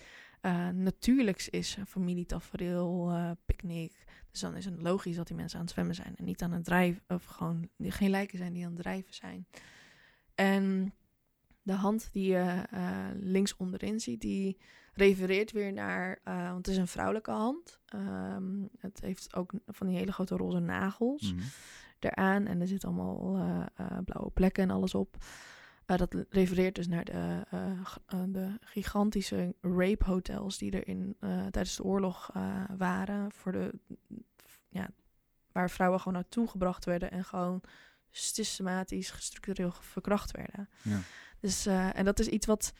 natuurlijks 0.72 1.48
is. 1.48 1.76
Een 1.76 1.87
familietafereel, 1.87 3.12
picknick. 3.44 4.05
Dus 4.31 4.40
dan 4.40 4.57
is 4.57 4.64
het 4.64 4.83
logisch 4.83 5.16
dat 5.16 5.26
die 5.26 5.37
mensen 5.37 5.59
aan 5.59 5.64
het 5.64 5.72
zwemmen 5.74 5.94
zijn. 5.94 6.16
En 6.16 6.24
niet 6.24 6.42
aan 6.42 6.53
het 6.53 6.64
drijven. 6.64 7.03
Of 7.09 7.24
gewoon 7.24 7.68
geen 7.79 8.11
lijken 8.11 8.38
zijn 8.38 8.53
die 8.53 8.64
aan 8.64 8.72
het 8.72 8.81
drijven 8.83 9.14
zijn. 9.14 9.46
En 10.35 10.94
de 11.70 11.76
hand 11.76 12.09
die 12.12 12.33
je 12.33 12.64
eh, 12.70 13.06
links 13.20 13.56
onderin 13.56 14.00
ziet, 14.00 14.20
die 14.20 14.59
refereert 14.92 15.52
weer 15.52 15.72
naar, 15.72 16.18
eh, 16.24 16.44
want 16.44 16.66
het 16.66 16.74
is 16.74 16.76
een 16.76 16.88
vrouwelijke 16.88 17.30
hand. 17.30 17.80
Ehm, 17.87 18.64
het 18.78 19.00
heeft 19.00 19.35
ook 19.35 19.52
van 19.66 19.87
die 19.87 19.96
hele 19.96 20.12
grote 20.12 20.37
roze 20.37 20.59
nagels 20.59 21.33
Mhm. 21.35 21.42
eraan 21.98 22.46
en 22.46 22.61
er 22.61 22.66
zitten 22.66 22.88
allemaal 22.88 23.37
eh, 23.37 23.98
blauwe 24.04 24.30
plekken 24.30 24.62
en 24.62 24.70
alles 24.70 24.94
op. 24.94 25.16
Dat 25.87 26.14
refereert 26.28 26.74
dus 26.74 26.88
naar 26.88 27.04
de, 27.04 27.42
de 28.28 28.59
gigantische 28.61 29.54
rape 29.61 30.04
hotels 30.04 30.59
die 30.59 30.70
er 30.70 30.88
in, 30.88 31.16
tijdens 31.20 31.76
de 31.76 31.85
oorlog 31.85 32.30
waren. 32.76 33.33
Voor 33.33 33.52
de, 33.52 33.72
ja, 34.68 34.88
waar 35.52 35.70
vrouwen 35.70 35.98
gewoon 36.00 36.14
naartoe 36.14 36.48
gebracht 36.48 36.85
werden 36.85 37.11
en 37.11 37.24
gewoon 37.24 37.62
systematisch, 38.11 39.11
gestructureel 39.11 39.72
verkracht 39.72 40.30
werden. 40.30 40.68
Ja. 40.83 40.98
Dus, 41.40 41.66
eh, 41.66 41.96
en 41.96 42.05
dat 42.05 42.18
is 42.18 42.26
iets 42.26 42.46
wat 42.46 42.72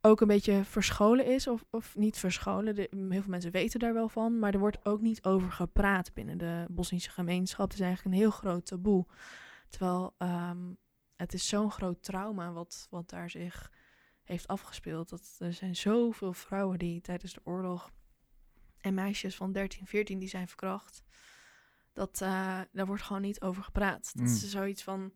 ook 0.00 0.20
een 0.20 0.26
beetje 0.26 0.64
verscholen 0.64 1.26
is, 1.26 1.46
of, 1.46 1.64
of 1.70 1.96
niet 1.96 2.18
verscholen. 2.18 2.74
De, 2.74 2.88
heel 2.90 3.08
veel 3.22 3.30
mensen 3.30 3.50
weten 3.50 3.80
daar 3.80 3.94
wel 3.94 4.08
van, 4.08 4.38
maar 4.38 4.52
er 4.52 4.58
wordt 4.58 4.84
ook 4.84 5.00
niet 5.00 5.24
over 5.24 5.52
gepraat 5.52 6.12
binnen 6.14 6.38
de 6.38 6.66
Bosnische 6.70 7.10
gemeenschap. 7.10 7.64
Het 7.70 7.78
is 7.78 7.84
eigenlijk 7.84 8.14
een 8.14 8.20
heel 8.20 8.30
groot 8.30 8.66
taboe. 8.66 9.06
Terwijl 9.68 10.14
ehm, 10.18 10.72
het 11.16 11.32
is 11.34 11.48
zo'n 11.48 11.70
groot 11.70 12.02
trauma 12.02 12.52
wat, 12.52 12.86
wat 12.90 13.10
daar 13.10 13.30
zich 13.30 13.72
heeft 14.24 14.46
afgespeeld. 14.46 15.08
Dat 15.08 15.36
er 15.38 15.52
zijn 15.52 15.76
zoveel 15.76 16.32
vrouwen 16.32 16.78
die 16.78 17.00
tijdens 17.00 17.32
de 17.32 17.40
oorlog 17.44 17.90
en 18.80 18.94
meisjes 18.94 19.36
van 19.36 19.52
13, 19.52 19.86
14 19.86 20.18
die 20.18 20.28
zijn 20.28 20.48
verkracht. 20.48 21.02
Dat 21.92 22.20
eh, 22.20 22.60
daar 22.72 22.86
wordt 22.86 23.02
gewoon 23.02 23.22
niet 23.22 23.40
over 23.40 23.62
gepraat. 23.62 24.10
Dat 24.14 24.26
Mm. 24.26 24.32
is 24.32 24.50
zoiets 24.50 24.82
van. 24.82 25.12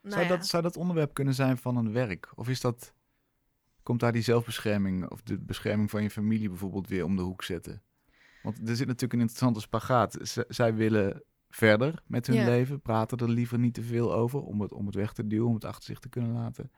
Nou 0.00 0.14
zou, 0.14 0.24
ja. 0.24 0.36
dat, 0.36 0.46
zou 0.46 0.62
dat 0.62 0.76
onderwerp 0.76 1.14
kunnen 1.14 1.34
zijn 1.34 1.58
van 1.58 1.76
een 1.76 1.92
werk? 1.92 2.28
Of 2.34 2.48
is 2.48 2.60
dat, 2.60 2.94
komt 3.82 4.00
daar 4.00 4.12
die 4.12 4.22
zelfbescherming 4.22 5.10
of 5.10 5.22
de 5.22 5.38
bescherming 5.38 5.90
van 5.90 6.02
je 6.02 6.10
familie 6.10 6.48
bijvoorbeeld 6.48 6.88
weer 6.88 7.04
om 7.04 7.16
de 7.16 7.22
hoek 7.22 7.42
zetten? 7.44 7.82
Want 8.42 8.68
er 8.68 8.76
zit 8.76 8.86
natuurlijk 8.86 9.12
een 9.12 9.20
interessante 9.20 9.60
spagaat. 9.60 10.18
Z- 10.22 10.36
zij 10.48 10.74
willen 10.74 11.22
verder 11.50 12.02
met 12.06 12.26
hun 12.26 12.36
Ja. 12.36 12.44
leven, 12.44 12.80
praten 12.80 13.18
er 13.18 13.28
liever 13.30 13.58
niet 13.58 13.74
te 13.74 13.82
veel 13.82 14.12
over 14.14 14.40
om 14.42 14.60
het, 14.60 14.72
om 14.72 14.86
het 14.86 14.94
weg 14.94 15.12
te 15.12 15.26
duwen, 15.26 15.48
om 15.48 15.54
het 15.54 15.64
achter 15.64 15.84
zich 15.84 15.98
te 15.98 16.08
kunnen 16.08 16.32
laten. 16.32 16.70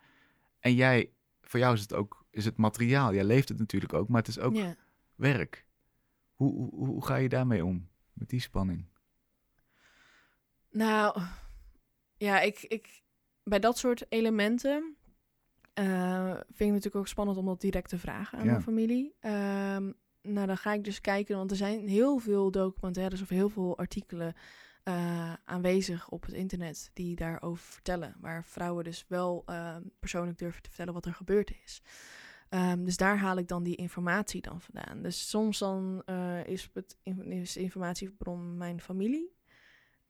En 0.61 0.75
jij, 0.75 1.11
voor 1.43 1.59
jou 1.61 1.75
is 1.75 1.81
het 1.81 1.95
ook 1.95 2.25
is 2.31 2.45
het 2.45 2.57
materiaal. 2.57 3.15
Jij 3.15 3.25
leeft 3.25 3.49
het 3.49 3.59
natuurlijk 3.59 3.93
ook, 3.93 4.09
maar 4.09 4.19
het 4.21 4.29
is 4.29 4.39
ook 4.39 4.55
Ja. 4.55 4.77
werk. 5.15 5.67
Hoe, 6.35 6.53
hoe, 6.55 6.87
hoe 6.87 7.05
ga 7.07 7.17
je 7.17 7.29
daarmee 7.29 7.65
om? 7.65 7.89
Met 8.13 8.29
die 8.29 8.41
spanning? 8.41 8.87
Nou, 10.71 11.21
ja, 12.17 12.41
ik, 12.41 12.63
ik, 12.63 13.02
bij 13.45 13.59
dat 13.59 13.79
soort 13.79 14.05
elementen 14.09 14.97
eh, 15.73 16.31
vind 16.35 16.61
ik 16.61 16.67
natuurlijk 16.67 16.97
ook 16.97 17.09
spannend 17.09 17.39
om 17.39 17.47
dat 17.47 17.61
direct 17.61 17.89
te 17.89 17.99
vragen 17.99 18.39
aan 18.39 18.45
Ja. 18.45 18.51
mijn 18.51 18.63
familie. 18.63 19.15
Ehm, 19.21 19.93
nou, 20.23 20.47
dan 20.47 20.57
ga 20.57 20.73
ik 20.73 20.85
dus 20.85 21.01
kijken, 21.01 21.37
want 21.37 21.51
er 21.51 21.57
zijn 21.57 21.89
heel 21.89 22.19
veel 22.19 22.51
documentaires 22.51 23.23
of 23.23 23.29
heel 23.29 23.49
veel 23.49 23.79
artikelen 23.79 24.35
eh, 24.83 25.33
aanwezig 25.45 26.09
op 26.09 26.23
het 26.25 26.35
internet 26.35 26.91
die 26.93 27.17
daarover 27.17 27.65
vertellen. 27.65 28.15
Waar 28.21 28.45
vrouwen 28.45 28.85
dus 28.85 29.05
wel 29.09 29.43
eh, 29.47 29.77
persoonlijk 30.01 30.39
durven 30.39 30.63
te 30.63 30.69
vertellen 30.69 30.95
wat 30.95 31.07
er 31.07 31.15
gebeurd 31.15 31.53
is. 31.65 31.83
Ehm, 32.49 32.85
dus 32.85 32.97
daar 32.97 33.19
haal 33.19 33.37
ik 33.37 33.49
dan 33.49 33.63
die 33.63 33.77
informatie 33.77 34.41
dan 34.41 34.61
vandaan. 34.61 35.03
Dus 35.03 35.29
soms 35.29 35.59
dan 35.59 36.03
eh, 36.07 36.47
is, 36.47 36.71
het, 36.73 36.97
is 37.25 37.53
de 37.53 37.61
informatiebron 37.61 38.57
mijn 38.57 38.81
familie. 38.81 39.33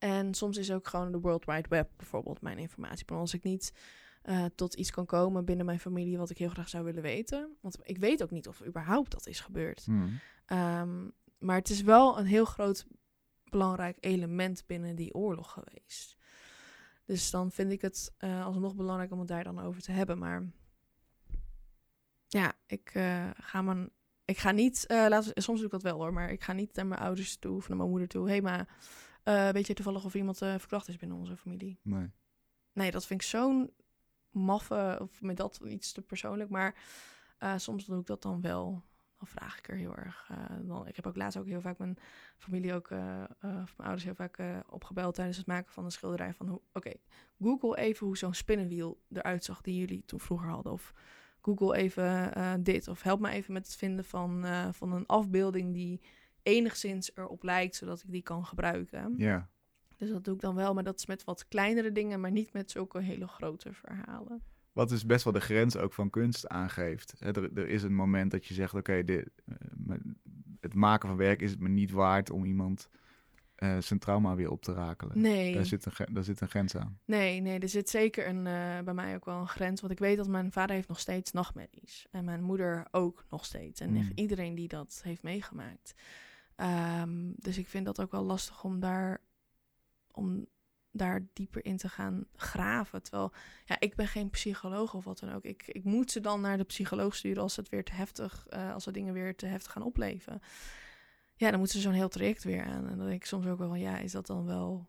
En 0.03 0.35
soms 0.35 0.57
is 0.57 0.73
ook 0.73 0.87
gewoon 0.87 1.13
de 1.13 1.21
World 1.21 1.45
Wide 1.45 1.69
Web 1.69 1.91
bijvoorbeeld 1.97 2.41
mijn 2.41 2.59
informatiebron. 2.59 3.19
Als 3.19 3.35
ik 3.35 3.43
niet 3.43 3.73
eh, 4.23 4.45
tot 4.55 4.75
iets 4.75 4.91
kan 4.91 5.07
komen 5.07 5.45
binnen 5.45 5.67
mijn 5.67 5.81
familie 5.81 6.19
wat 6.19 6.31
ik 6.31 6.39
heel 6.39 6.49
graag 6.49 6.69
zou 6.69 6.85
willen 6.85 7.03
weten. 7.03 7.57
Want 7.61 7.79
ik 7.83 7.99
weet 7.99 8.23
ook 8.23 8.31
niet 8.31 8.49
of 8.49 8.65
überhaupt 8.65 9.11
dat 9.11 9.27
is 9.27 9.41
gebeurd. 9.41 9.85
Hmm. 9.85 10.19
Ehm, 10.47 11.09
maar 11.39 11.57
het 11.57 11.71
is 11.71 11.83
wel 11.83 12.19
een 12.19 12.27
heel 12.27 12.45
groot 12.45 12.87
belangrijk 13.45 13.97
element 14.01 14.67
binnen 14.67 14.97
die 14.97 15.15
oorlog 15.15 15.53
geweest. 15.53 16.17
Dus 17.05 17.31
dan 17.31 17.51
vind 17.51 17.73
ik 17.73 17.81
het 17.81 18.15
eh, 18.19 18.45
alsnog 18.45 18.75
belangrijk 18.75 19.13
om 19.13 19.19
het 19.19 19.29
daar 19.29 19.45
dan 19.45 19.61
over 19.61 19.83
te 19.83 19.93
hebben. 19.93 20.19
Maar 20.19 20.53
ja, 22.27 22.53
ik 22.67 22.91
eh, 22.95 23.31
ga 23.35 23.63
mijn 23.63 23.91
ik 24.25 24.39
ga 24.39 24.51
niet, 24.51 24.85
uh, 24.89 25.07
laten, 25.09 25.43
soms 25.43 25.59
doe 25.59 25.67
ik 25.67 25.73
dat 25.73 25.83
wel 25.83 25.97
hoor, 25.97 26.13
maar 26.13 26.31
ik 26.31 26.43
ga 26.43 26.53
niet 26.53 26.75
naar 26.75 26.87
mijn 26.87 27.01
ouders 27.01 27.37
toe 27.37 27.57
of 27.57 27.69
naar 27.69 27.77
mijn 27.77 27.91
moeder 27.91 28.09
toe. 28.09 28.25
Hé, 28.25 28.31
hey, 28.31 28.43
maar 28.43 28.69
uh, 29.25 29.49
weet 29.49 29.67
je 29.67 29.75
toevallig 29.75 30.05
of 30.05 30.15
iemand 30.15 30.43
uh, 30.43 30.55
verkracht 30.59 30.89
is 30.89 30.97
binnen 30.97 31.19
onze 31.19 31.37
familie? 31.37 31.79
Nee. 31.83 32.11
Nee, 32.73 32.91
dat 32.91 33.07
vind 33.07 33.21
ik 33.21 33.27
zo'n 33.27 33.73
maffe, 34.31 34.99
of 35.01 35.23
met 35.23 35.37
dat 35.37 35.61
iets 35.65 35.93
te 35.93 36.03
persoonlijk. 36.03 36.51
Maar 36.51 36.75
soms 37.57 37.85
doe 37.85 38.01
ik 38.01 38.07
dat 38.07 38.23
dan 38.23 38.41
wel. 38.41 38.83
Dan 39.19 39.27
vraag 39.27 39.59
ik 39.59 39.69
er 39.69 39.77
heel 39.77 39.97
erg. 39.97 40.31
dan, 40.63 40.87
ik 40.87 40.97
heb 40.97 41.07
ook 41.07 41.17
laatst 41.17 41.39
ook 41.39 41.47
heel 41.47 41.61
vaak 41.61 41.79
mijn 41.79 41.99
familie 42.37 42.75
ook, 42.75 42.91
of 43.41 43.77
mijn 43.77 43.89
ouders 43.89 44.05
heel 44.05 44.15
vaak 44.15 44.39
opgebeld 44.69 45.15
tijdens 45.15 45.37
het 45.37 45.47
maken 45.47 45.73
van 45.73 45.85
een 45.85 45.93
schilderij. 45.93 46.35
Van 46.35 46.61
oké, 46.73 46.93
Google 47.41 47.77
even 47.77 48.07
hoe 48.07 48.17
zo'n 48.17 48.35
spinnenwiel 48.35 49.01
eruit 49.13 49.45
zag 49.45 49.61
die 49.61 49.79
jullie 49.79 50.05
toen 50.05 50.21
vroeger 50.21 50.49
hadden. 50.49 50.73
Of 50.73 50.93
Google 51.43 51.77
even 51.77 52.63
dit. 52.63 52.89
Of 52.89 53.03
help 53.03 53.21
me 53.21 53.31
even 53.31 53.53
met 53.53 53.67
het 53.67 53.77
vinden 53.77 54.05
van, 54.05 54.45
van 54.75 54.93
een 54.93 55.07
afbeelding 55.07 55.73
die 55.73 56.01
enigszins 56.43 57.11
erop 57.15 57.43
lijkt, 57.43 57.77
zodat 57.77 58.03
ik 58.03 58.11
die 58.11 58.23
kan 58.23 58.47
gebruiken. 58.47 59.15
Ja. 59.17 59.51
Dus 59.97 60.11
dat 60.11 60.25
doe 60.25 60.35
ik 60.35 60.41
dan 60.41 60.55
wel, 60.55 60.75
maar 60.75 60.85
dat 60.85 60.99
is 60.99 61.07
met 61.07 61.25
wat 61.25 61.49
kleinere 61.49 61.93
dingen, 61.93 62.21
maar 62.21 62.31
niet 62.31 62.53
met 62.53 62.71
zulke 62.71 63.01
hele 63.01 63.27
grote 63.27 63.73
verhalen. 63.73 64.43
Wat 64.73 64.89
dus 64.89 65.07
best 65.07 65.25
wel 65.25 65.33
de 65.33 65.41
grens 65.41 65.77
ook 65.77 65.93
van 65.93 66.11
kunst 66.11 66.49
aangeeft. 66.49 67.15
Er, 67.19 67.59
er 67.59 67.69
is 67.69 67.83
een 67.83 67.95
moment 67.95 68.31
dat 68.31 68.47
je 68.47 68.55
zegt, 68.55 68.75
oké, 68.75 68.93
okay, 68.93 69.27
uh, 69.47 69.97
het 70.61 70.75
maken 70.75 71.09
van 71.09 71.19
werk 71.19 71.41
is 71.41 71.51
het 71.51 71.61
me 71.61 71.69
niet 71.69 71.91
waard 71.91 72.31
om 72.31 72.45
iemand 72.45 72.89
uh, 73.59 73.79
zijn 73.79 73.99
trauma 73.99 74.35
weer 74.35 74.51
op 74.51 74.63
te 74.63 74.73
rakelen. 74.73 75.21
Nee. 75.21 75.55
Daar 75.55 75.65
zit 75.65 75.87
een, 75.87 76.15
daar 76.15 76.25
zit 76.25 76.41
een 76.41 76.49
grens 76.49 76.77
aan. 76.77 76.99
Nee, 77.05 77.41
nee, 77.41 77.59
er 77.59 77.69
zit 77.69 77.89
zeker 77.89 78.29
een, 78.29 78.47
uh, 78.47 78.81
bij 78.85 78.95
mij 78.95 79.15
ook 79.15 79.25
wel 79.25 79.41
een 79.41 79.49
grens. 79.49 79.81
Want 79.81 79.93
ik 79.93 79.99
weet 79.99 80.17
dat 80.17 80.29
mijn 80.29 80.53
vader 80.53 80.75
heeft 80.77 80.89
nog 80.89 81.01
steeds 81.01 81.33
nachtmerries. 81.33 82.07
En 82.11 82.25
mijn 82.25 82.43
moeder 82.43 82.87
ook 82.91 83.25
nog 83.31 83.45
steeds. 83.45 83.81
En 83.81 83.91
mm. 83.91 84.11
iedereen 84.15 84.55
die 84.55 84.69
dat 84.69 85.01
heeft 85.05 85.23
meegemaakt. 85.23 85.95
Um, 86.57 87.35
dus 87.37 87.59
ik 87.59 87.69
vind 87.69 87.87
dat 87.87 88.01
ook 88.01 88.11
wel 88.11 88.23
lastig 88.23 88.65
om 88.65 88.81
daar, 88.81 89.21
om 90.11 90.47
daar 90.91 91.27
dieper 91.33 91.65
in 91.65 91.77
te 91.77 91.89
gaan 91.89 92.27
graven. 92.37 93.03
Terwijl, 93.03 93.33
ja, 93.65 93.77
ik 93.81 93.95
ben 93.95 94.07
geen 94.07 94.31
psycholoog 94.31 94.95
of 94.95 95.05
wat 95.05 95.19
dan 95.19 95.33
ook. 95.33 95.45
Ik, 95.45 95.67
ik 95.67 95.85
moet 95.85 96.11
ze 96.11 96.21
dan 96.21 96.41
naar 96.41 96.57
de 96.57 96.65
psycholoog 96.65 97.15
sturen 97.15 97.43
als 97.43 97.57
het 97.57 97.69
weer 97.69 97.85
te 97.85 97.93
heftig, 97.93 98.47
uh, 98.51 98.73
als 98.73 98.85
de 98.85 98.93
dingen 98.93 99.13
weer 99.13 99.37
te 99.37 99.47
heftig 99.47 99.73
gaan 99.73 99.83
opleven 99.83 100.41
ja, 101.43 101.51
dan 101.51 101.59
moeten 101.59 101.77
ze 101.77 101.83
zo'n 101.83 101.93
heel 101.93 102.09
traject 102.09 102.45
weer 102.45 102.65
aan. 102.65 102.89
En 102.89 102.97
dan 102.97 103.07
denk 103.07 103.21
ik 103.21 103.27
soms 103.27 103.47
ook 103.47 103.59
wel 103.59 103.69
van, 103.69 103.81
ja, 103.81 103.99
is 103.99 104.13
dat 104.13 104.27
dan 104.27 104.47
wel 104.47 104.89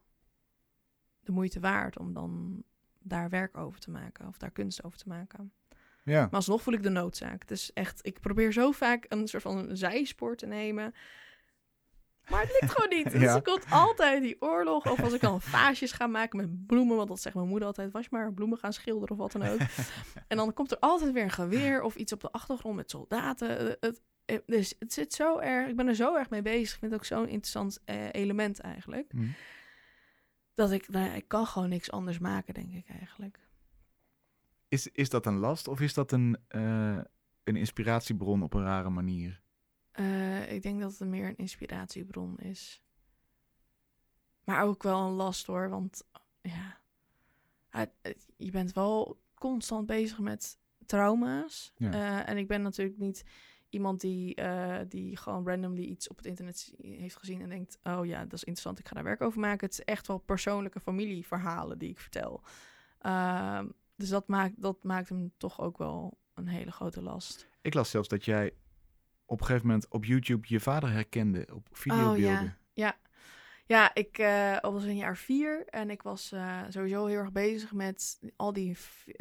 de 1.19 1.31
moeite 1.31 1.59
waard 1.59 1.99
om 1.99 2.13
dan 2.13 2.63
daar 2.99 3.29
werk 3.29 3.57
over 3.57 3.79
te 3.79 3.91
maken 3.91 4.27
of 4.27 4.37
daar 4.37 4.51
kunst 4.51 4.83
over 4.83 4.97
te 4.97 5.07
maken? 5.07 5.51
Ja. 6.03 6.21
Maar 6.21 6.31
alsnog 6.31 6.61
voel 6.61 6.73
ik 6.73 6.83
de 6.83 6.89
noodzaak. 6.89 7.47
Dus 7.47 7.73
echt, 7.73 8.05
ik 8.05 8.19
probeer 8.19 8.51
zo 8.51 8.71
vaak 8.71 9.05
een 9.07 9.27
soort 9.27 9.43
van 9.43 9.77
zijspoor 9.77 10.35
te 10.35 10.45
nemen. 10.45 10.93
Maar 12.29 12.41
het 12.41 12.57
lukt 12.61 12.73
gewoon 12.73 12.97
niet. 12.97 13.11
Dus 13.11 13.21
ja. 13.21 13.35
er 13.35 13.41
komt 13.41 13.65
altijd 13.69 14.21
die 14.21 14.41
oorlog. 14.41 14.91
Of 14.91 15.03
als 15.03 15.13
ik 15.13 15.21
dan 15.21 15.41
vaasjes 15.41 15.91
ga 15.91 16.07
maken 16.07 16.37
met 16.37 16.65
bloemen. 16.65 16.95
Want 16.95 17.07
dat 17.07 17.21
zegt 17.21 17.35
mijn 17.35 17.47
moeder 17.47 17.67
altijd. 17.67 17.91
Was 17.91 18.09
maar 18.09 18.33
bloemen 18.33 18.57
gaan 18.57 18.73
schilderen 18.73 19.09
of 19.09 19.17
wat 19.17 19.31
dan 19.31 19.43
ook. 19.43 19.59
en 20.27 20.37
dan 20.37 20.53
komt 20.53 20.71
er 20.71 20.79
altijd 20.79 21.11
weer 21.11 21.23
een 21.23 21.31
geweer 21.31 21.81
of 21.81 21.95
iets 21.95 22.13
op 22.13 22.21
de 22.21 22.31
achtergrond 22.31 22.75
met 22.75 22.89
soldaten. 22.89 23.77
Het, 23.79 24.01
eh, 24.25 24.37
dus 24.45 24.75
het 24.79 24.93
zit 24.93 25.13
zo 25.13 25.39
erg, 25.39 25.69
ik 25.69 25.75
ben 25.75 25.87
er 25.87 25.95
zo 25.95 26.15
erg 26.15 26.29
mee 26.29 26.41
bezig. 26.41 26.73
Ik 26.73 26.79
vind 26.79 26.91
het 26.91 26.99
ook 26.99 27.05
zo'n 27.05 27.27
interessant 27.27 27.79
element 28.11 28.59
eigenlijk. 28.59 29.13
Mm. 29.13 29.33
Dat 30.53 30.71
ik, 30.71 30.89
nou, 30.89 31.15
ik 31.15 31.27
kan 31.27 31.45
gewoon 31.45 31.69
niks 31.69 31.91
anders 31.91 32.19
maken, 32.19 32.53
denk 32.53 32.73
ik 32.73 32.89
eigenlijk. 32.89 33.39
Is, 34.67 34.87
is 34.87 35.09
dat 35.09 35.25
een 35.25 35.37
last 35.37 35.67
of 35.67 35.81
is 35.81 35.93
dat 35.93 36.11
een, 36.11 36.37
uh, 36.49 36.97
een 37.43 37.55
inspiratiebron 37.55 38.43
op 38.43 38.53
een 38.53 38.63
rare 38.63 38.89
manier? 38.89 39.42
Ik 40.49 40.61
denk 40.61 40.81
dat 40.81 40.97
het 40.97 41.07
meer 41.07 41.27
een 41.27 41.37
inspiratiebron 41.37 42.37
is. 42.37 42.81
Maar 44.43 44.63
ook 44.63 44.83
wel 44.83 44.99
een 44.99 45.13
last 45.13 45.45
hoor, 45.45 45.69
want 45.69 46.03
ja, 46.41 46.79
je 48.37 48.51
bent 48.51 48.73
wel 48.73 49.21
constant 49.33 49.85
bezig 49.85 50.19
met 50.19 50.57
trauma's. 50.85 51.73
Ja. 51.75 52.25
en 52.25 52.37
ik 52.37 52.47
ben 52.47 52.61
natuurlijk 52.61 52.97
niet 52.97 53.23
iemand 53.73 54.01
die, 54.01 54.41
uh, 54.41 54.79
die 54.87 55.17
gewoon 55.17 55.47
randomly 55.47 55.83
iets 55.83 56.07
op 56.07 56.17
het 56.17 56.25
internet 56.25 56.73
heeft 56.81 57.17
gezien 57.17 57.41
en 57.41 57.49
denkt: 57.49 57.79
Oh 57.83 58.05
ja, 58.05 58.23
dat 58.23 58.33
is 58.33 58.43
interessant, 58.43 58.79
ik 58.79 58.87
ga 58.87 58.93
daar 58.93 59.03
werk 59.03 59.21
over 59.21 59.39
maken. 59.39 59.67
Het 59.67 59.79
is 59.79 59.85
echt 59.85 60.07
wel 60.07 60.17
persoonlijke 60.17 60.79
familieverhalen 60.79 61.77
die 61.77 61.89
ik 61.89 61.99
vertel. 61.99 62.43
Uh, 63.01 63.61
dus 63.95 64.09
dat 64.09 64.27
maakt, 64.27 64.61
dat 64.61 64.83
maakt 64.83 65.09
hem 65.09 65.31
toch 65.37 65.61
ook 65.61 65.77
wel 65.77 66.17
een 66.33 66.47
hele 66.47 66.71
grote 66.71 67.01
last. 67.01 67.47
Ik 67.61 67.73
las 67.73 67.89
zelfs 67.89 68.07
dat 68.07 68.25
jij 68.25 68.53
op 69.33 69.39
een 69.39 69.45
gegeven 69.45 69.67
moment 69.67 69.87
op 69.89 70.05
YouTube 70.05 70.47
je 70.47 70.59
vader 70.59 70.91
herkende 70.91 71.47
op 71.53 71.67
videobeelden. 71.71 72.17
Oh, 72.17 72.45
ja. 72.49 72.57
ja. 72.73 72.97
Ja, 73.65 73.93
ik 73.93 74.17
uh, 74.17 74.57
was 74.59 74.83
in 74.83 74.95
jaar 74.95 75.17
vier 75.17 75.65
en 75.65 75.89
ik 75.89 76.01
was 76.01 76.31
uh, 76.33 76.61
sowieso 76.69 77.05
heel 77.05 77.17
erg 77.17 77.31
bezig 77.31 77.73
met 77.73 78.19
al 78.35 78.53
die 78.53 78.75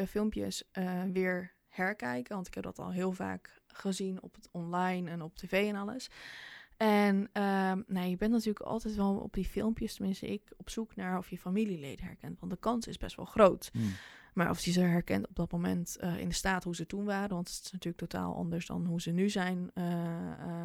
filmpjes 0.07 0.64
uh, 0.79 1.03
weer 1.12 1.55
herkijken. 1.68 2.35
Want 2.35 2.46
ik 2.46 2.55
heb 2.55 2.64
dat 2.64 2.79
al 2.79 2.92
heel 2.92 3.12
vaak 3.12 3.61
gezien 3.66 4.22
op 4.22 4.35
het 4.35 4.48
online 4.51 5.11
en 5.11 5.22
op 5.22 5.37
tv 5.37 5.68
en 5.68 5.77
alles. 5.77 6.11
En 6.77 7.16
um, 7.16 7.85
nou, 7.87 8.07
je 8.07 8.16
bent 8.16 8.33
natuurlijk 8.33 8.64
altijd 8.64 8.94
wel 8.94 9.16
op 9.16 9.33
die 9.33 9.44
filmpjes, 9.44 9.94
tenminste 9.94 10.27
ik, 10.27 10.42
op 10.57 10.70
zoek 10.70 10.96
naar 10.96 11.18
of 11.18 11.31
je 11.31 11.38
familieleden 11.38 12.05
herkent. 12.05 12.40
Want 12.40 12.53
de 12.53 12.59
kans 12.59 12.87
is 12.87 12.98
best 12.98 13.16
wel 13.16 13.25
groot. 13.25 13.70
Hmm. 13.72 13.92
Maar 14.33 14.51
of 14.51 14.64
je 14.64 14.73
ze 14.73 14.81
herkent 14.81 15.29
op 15.29 15.37
dat 15.37 15.53
moment 15.53 15.97
uh, 16.01 16.18
in 16.18 16.29
de 16.29 16.35
staat 16.35 16.64
hoe 16.64 16.75
ze 16.75 16.87
toen 16.87 17.05
waren. 17.05 17.35
Want 17.35 17.49
het 17.49 17.64
is 17.64 17.73
natuurlijk 17.73 18.11
totaal 18.11 18.35
anders 18.35 18.66
dan 18.66 18.87
hoe 18.87 19.01
ze 19.01 19.11
nu 19.11 19.29
zijn. 19.29 19.71
Uh, 19.75 19.85
uh, 19.85 20.64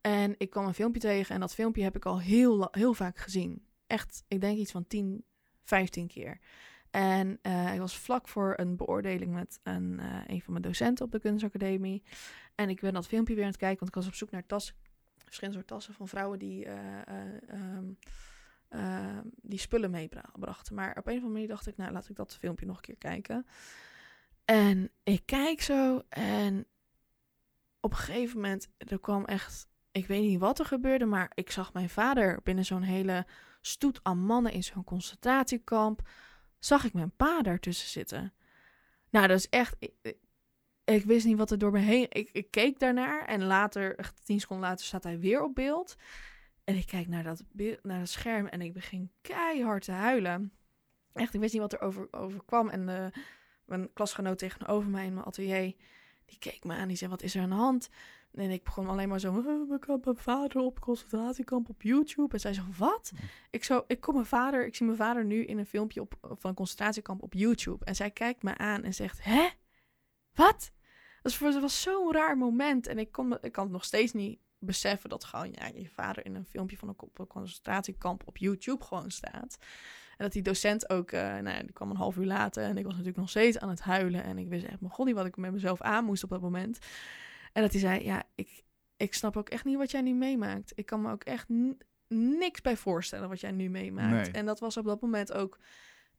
en 0.00 0.34
ik 0.38 0.50
kwam 0.50 0.66
een 0.66 0.74
filmpje 0.74 1.00
tegen 1.00 1.34
en 1.34 1.40
dat 1.40 1.54
filmpje 1.54 1.82
heb 1.82 1.96
ik 1.96 2.04
al 2.04 2.20
heel, 2.20 2.68
heel 2.70 2.94
vaak 2.94 3.18
gezien. 3.18 3.66
Echt, 3.86 4.24
ik 4.28 4.40
denk 4.40 4.58
iets 4.58 4.72
van 4.72 4.86
10, 4.86 5.24
15 5.64 6.06
keer. 6.06 6.38
En 6.90 7.38
ik 7.72 7.78
was 7.78 7.98
vlak 7.98 8.28
voor 8.28 8.54
een 8.56 8.76
beoordeling 8.76 9.32
met 9.32 9.60
een, 9.62 10.00
een 10.26 10.42
van 10.42 10.52
mijn 10.52 10.62
docenten 10.62 11.04
op 11.04 11.12
de 11.12 11.20
kunstacademie. 11.20 12.02
En 12.54 12.68
ik 12.68 12.80
ben 12.80 12.92
dat 12.92 13.06
filmpje 13.06 13.34
weer 13.34 13.44
aan 13.44 13.50
het 13.50 13.58
kijken, 13.58 13.78
want 13.78 13.90
ik 13.90 14.02
was 14.02 14.06
op 14.06 14.14
zoek 14.14 14.30
naar 14.30 14.46
tassen. 14.46 14.74
Verschillende 15.24 15.58
soorten 15.58 15.76
tassen 15.76 15.94
van 15.94 16.08
vrouwen 16.08 16.38
die, 16.38 16.66
um, 18.74 19.30
die 19.42 19.58
spullen 19.58 19.90
meebrachten. 19.90 20.74
Maar 20.74 20.90
op 20.90 21.06
een 21.06 21.12
of 21.12 21.18
andere 21.18 21.32
manier 21.32 21.48
dacht 21.48 21.66
ik, 21.66 21.76
nou 21.76 21.92
laat 21.92 22.08
ik 22.08 22.16
dat 22.16 22.36
filmpje 22.36 22.66
nog 22.66 22.76
een 22.76 22.82
keer 22.82 22.96
kijken. 22.96 23.46
En 24.44 24.90
ik 25.02 25.22
kijk 25.24 25.60
zo 25.62 26.02
en 26.08 26.66
op 27.80 27.90
een 27.90 27.96
gegeven 27.96 28.40
moment, 28.40 28.68
er 28.76 29.00
kwam 29.00 29.24
echt, 29.24 29.66
ik 29.90 30.06
weet 30.06 30.22
niet 30.22 30.38
wat 30.38 30.58
er 30.58 30.66
gebeurde, 30.66 31.04
maar 31.04 31.30
ik 31.34 31.50
zag 31.50 31.72
mijn 31.72 31.90
vader 31.90 32.40
binnen 32.42 32.64
zo'n 32.64 32.82
hele 32.82 33.26
stoet 33.60 34.00
aan 34.02 34.18
mannen 34.18 34.52
in 34.52 34.64
zo'n 34.64 34.84
concentratiekamp 34.84 36.08
zag 36.58 36.84
ik 36.84 36.92
mijn 36.92 37.16
pa 37.16 37.42
daartussen 37.42 37.88
zitten. 37.88 38.32
Nou, 39.10 39.26
dat 39.26 39.38
is 39.38 39.48
echt. 39.48 39.76
Ik, 39.78 40.16
ik, 40.84 41.04
wist 41.04 41.26
niet 41.26 41.36
wat 41.36 41.50
er 41.50 41.58
door 41.58 41.72
me 41.72 41.78
heen. 41.78 42.06
Ik, 42.08 42.30
ik 42.32 42.50
keek 42.50 42.78
daarnaar 42.78 43.24
en 43.24 43.44
later, 43.44 43.98
echt 43.98 44.24
tien 44.24 44.40
seconden 44.40 44.68
later, 44.68 44.84
staat 44.84 45.04
hij 45.04 45.18
weer 45.18 45.42
op 45.42 45.54
beeld. 45.54 45.96
En 46.64 46.76
ik 46.76 46.86
kijk 46.86 47.08
naar 47.08 47.22
dat, 47.22 47.44
naar 47.82 47.98
dat 47.98 48.08
scherm 48.08 48.46
en 48.46 48.60
ik 48.60 48.72
begin 48.72 49.10
keihard 49.20 49.84
te 49.84 49.92
huilen. 49.92 50.52
Echt, 51.12 51.34
ik 51.34 51.40
wist 51.40 51.52
niet 51.52 51.62
wat 51.62 51.72
er 51.72 51.80
over, 51.80 52.08
over 52.10 52.44
kwam. 52.44 52.68
En 52.68 52.86
de, 52.86 53.10
mijn 53.64 53.92
klasgenoot 53.92 54.38
tegenover 54.38 54.90
mij 54.90 55.06
in 55.06 55.14
mijn 55.14 55.26
atelier, 55.26 55.74
die 56.24 56.38
keek 56.38 56.64
me 56.64 56.74
aan. 56.74 56.88
Die 56.88 56.96
zei, 56.96 57.10
wat 57.10 57.22
is 57.22 57.34
er 57.34 57.42
aan 57.42 57.48
de 57.48 57.54
hand? 57.54 57.88
En 58.32 58.50
ik 58.50 58.64
begon 58.64 58.88
alleen 58.88 59.08
maar 59.08 59.20
zo, 59.20 59.38
ik 59.74 59.84
heb 59.86 60.04
mijn 60.04 60.16
vader 60.16 60.60
op 60.60 60.80
concentratiekamp 60.80 61.68
op 61.68 61.82
YouTube. 61.82 62.34
En 62.34 62.40
zij 62.40 62.52
zo, 62.52 62.62
wat? 62.78 63.12
Ik, 63.50 63.64
zo, 63.64 63.84
ik 63.86 64.00
kom 64.00 64.14
mijn 64.14 64.26
vader, 64.26 64.66
ik 64.66 64.74
zie 64.74 64.86
mijn 64.86 64.98
vader 64.98 65.24
nu 65.24 65.44
in 65.44 65.58
een 65.58 65.66
filmpje 65.66 66.00
op, 66.00 66.14
van 66.20 66.50
een 66.50 66.56
concentratiekamp 66.56 67.22
op 67.22 67.32
YouTube. 67.32 67.84
En 67.84 67.94
zij 67.94 68.10
kijkt 68.10 68.42
me 68.42 68.56
aan 68.56 68.82
en 68.82 68.94
zegt, 68.94 69.24
hè? 69.24 69.48
Wat? 70.34 70.72
Dat 71.22 71.38
was, 71.38 71.60
was 71.60 71.82
zo'n 71.82 72.12
raar 72.12 72.36
moment. 72.38 72.86
En 72.86 72.98
ik, 72.98 73.12
kon, 73.12 73.38
ik 73.40 73.52
kan 73.52 73.64
het 73.64 73.72
nog 73.72 73.84
steeds 73.84 74.12
niet 74.12 74.38
beseffen 74.64 75.10
dat 75.10 75.24
gewoon 75.24 75.52
ja, 75.52 75.66
je 75.74 75.88
vader 75.88 76.24
in 76.24 76.34
een 76.34 76.44
filmpje 76.44 76.76
van 76.76 76.88
een, 76.88 77.26
concentratiekamp 77.26 78.22
op 78.26 78.36
YouTube 78.36 78.84
gewoon 78.84 79.10
staat. 79.10 79.56
En 80.16 80.24
dat 80.24 80.32
die 80.32 80.42
docent 80.42 80.90
ook, 80.90 81.12
uh, 81.12 81.20
nou 81.20 81.48
ja, 81.48 81.60
die 81.60 81.72
kwam 81.72 81.90
een 81.90 81.96
half 81.96 82.16
uur 82.16 82.26
later 82.26 82.62
en 82.62 82.76
ik 82.76 82.84
was 82.84 82.92
natuurlijk 82.92 83.18
nog 83.18 83.30
steeds 83.30 83.58
aan 83.58 83.68
het 83.68 83.80
huilen. 83.80 84.24
En 84.24 84.38
ik 84.38 84.48
wist 84.48 84.64
echt, 84.64 84.80
mijn 84.80 84.92
god, 84.92 85.06
niet 85.06 85.14
wat 85.14 85.26
ik 85.26 85.36
met 85.36 85.52
mezelf 85.52 85.80
aan 85.80 86.04
moest 86.04 86.24
op 86.24 86.30
dat 86.30 86.40
moment. 86.40 86.78
En 87.52 87.62
dat 87.62 87.72
hij 87.72 87.80
zei, 87.80 88.04
ja, 88.04 88.22
ik, 88.34 88.64
ik 88.96 89.14
snap 89.14 89.36
ook 89.36 89.48
echt 89.48 89.64
niet 89.64 89.76
wat 89.76 89.90
jij 89.90 90.00
nu 90.00 90.14
meemaakt. 90.14 90.72
Ik 90.74 90.86
kan 90.86 91.00
me 91.02 91.10
ook 91.10 91.24
echt 91.24 91.48
niks 92.08 92.60
bij 92.60 92.76
voorstellen 92.76 93.28
wat 93.28 93.40
jij 93.40 93.50
nu 93.50 93.68
meemaakt. 93.68 94.30
En 94.30 94.46
dat 94.46 94.60
was 94.60 94.76
op 94.76 94.84
dat 94.84 95.00
moment 95.00 95.32
ook 95.32 95.58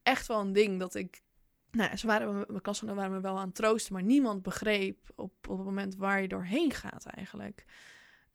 echt 0.04 0.28
wel 0.28 0.40
een 0.40 0.54
ding 0.54 0.80
dat 0.80 0.96
ik... 0.96 1.24
Nou, 1.72 1.98
ze 1.98 2.08
waren, 2.08 2.46
mijn 2.48 2.62
klassen 2.62 2.96
waren 2.96 3.12
me 3.12 3.20
wel 3.20 3.38
aan 3.38 3.46
het 3.46 3.56
troosten, 3.56 3.94
maar 3.94 4.04
niemand 4.04 4.42
begreep 4.42 5.12
op, 5.16 5.34
op 5.50 5.58
het 5.58 5.66
moment 5.66 5.96
waar 5.96 6.22
je 6.22 6.28
doorheen 6.28 6.72
gaat 6.72 7.06
eigenlijk. 7.06 7.66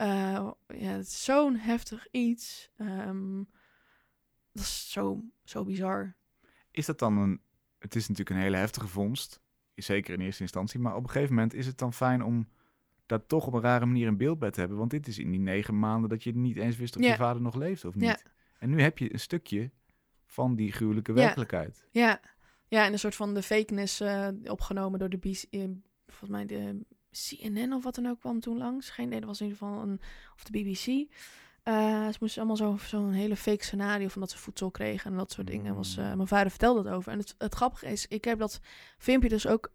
Uh, 0.01 0.51
ja, 0.67 0.91
het 0.91 1.07
is 1.07 1.25
zo'n 1.25 1.57
heftig 1.57 2.09
iets. 2.11 2.71
Um, 2.79 3.49
dat 4.53 4.63
is 4.63 4.91
zo, 4.93 5.25
zo 5.45 5.65
bizar. 5.65 6.17
Is 6.71 6.87
dat 6.87 6.99
dan 6.99 7.19
een... 7.19 7.41
Het 7.79 7.95
is 7.95 8.09
natuurlijk 8.09 8.37
een 8.37 8.43
hele 8.43 8.57
heftige 8.57 8.89
vondst, 8.89 9.41
zeker 9.75 10.15
in 10.15 10.21
eerste 10.21 10.43
instantie, 10.43 10.81
maar 10.81 10.97
op 10.97 11.03
een 11.03 11.11
gegeven 11.11 11.35
moment 11.35 11.55
is 11.55 11.67
het 11.67 11.79
dan 11.79 11.93
fijn 11.93 12.23
om 12.23 12.49
daar 13.07 13.27
toch 13.27 13.47
op 13.47 13.53
een 13.53 13.61
rare 13.61 13.87
manier 13.87 14.09
een 14.09 14.17
beeld 14.17 14.39
bij 14.39 14.51
te 14.51 14.61
hebben. 14.61 14.79
Want 14.79 14.91
dit 14.91 15.07
is 15.07 15.19
in 15.19 15.31
die 15.31 15.41
negen 15.41 15.79
maanden 15.79 16.11
dat 16.11 16.23
je 16.23 16.37
niet 16.37 16.57
eens 16.57 16.77
wist 16.77 16.97
of 16.97 17.03
Ja. 17.03 17.09
je 17.09 17.17
vader 17.17 17.43
nog 17.43 17.55
leeft 17.55 17.85
of 17.85 17.95
niet. 17.95 18.05
Ja. 18.05 18.19
En 18.59 18.71
nu 18.71 18.83
heb 18.83 18.99
je 18.99 19.13
een 19.13 19.21
stukje 19.21 19.71
van 20.27 20.55
die 20.55 20.73
gruwelijke 20.73 21.13
Ja. 21.13 21.17
werkelijkheid. 21.19 21.89
Ja, 21.91 22.21
ja 22.69 22.85
en 22.87 22.93
een 22.93 22.99
soort 22.99 23.15
van 23.15 23.35
de 23.35 23.43
fakeness 23.43 24.01
eh, 24.01 24.29
opgenomen 24.45 24.99
door 24.99 25.09
de 25.09 25.19
BC, 25.19 25.43
eh, 25.51 25.65
volgens 26.07 26.31
mij 26.31 26.47
de 26.47 26.85
CNN 27.11 27.73
of 27.73 27.83
wat 27.85 27.95
dan 27.95 28.07
ook 28.09 28.21
kwam 28.21 28.41
toen 28.41 28.59
langs. 28.59 28.91
Geen 28.91 29.07
idee, 29.07 29.19
dat 29.21 29.29
was 29.29 29.41
in 29.41 29.47
ieder 29.47 29.59
geval 29.63 29.83
een, 29.83 30.01
of 30.35 30.45
de 30.45 30.51
BBC. 30.53 31.13
Eh, 31.63 32.09
ze 32.09 32.17
moesten 32.21 32.39
allemaal 32.43 32.57
zo- 32.57 32.87
zo'n 32.87 33.13
hele 33.13 33.37
fake 33.37 33.65
scenario 33.65 34.09
van 34.09 34.21
dat 34.21 34.31
ze 34.31 34.39
voedsel 34.39 34.71
kregen 34.71 35.11
en 35.11 35.17
dat 35.17 35.33
soort 35.33 35.47
dingen. 35.47 35.75
Was, 35.75 35.97
eh, 35.97 36.15
mijn 36.15 36.29
vader 36.29 36.51
vertelde 36.51 36.83
dat 36.83 36.93
over. 36.93 37.13
En 37.13 37.19
het, 37.19 37.35
het 37.39 37.55
grappige 37.55 37.87
is, 37.87 38.07
ik 38.07 38.25
heb 38.25 38.39
dat 38.39 38.61
filmpje 38.99 39.29
dus 39.29 39.47
ook 39.47 39.73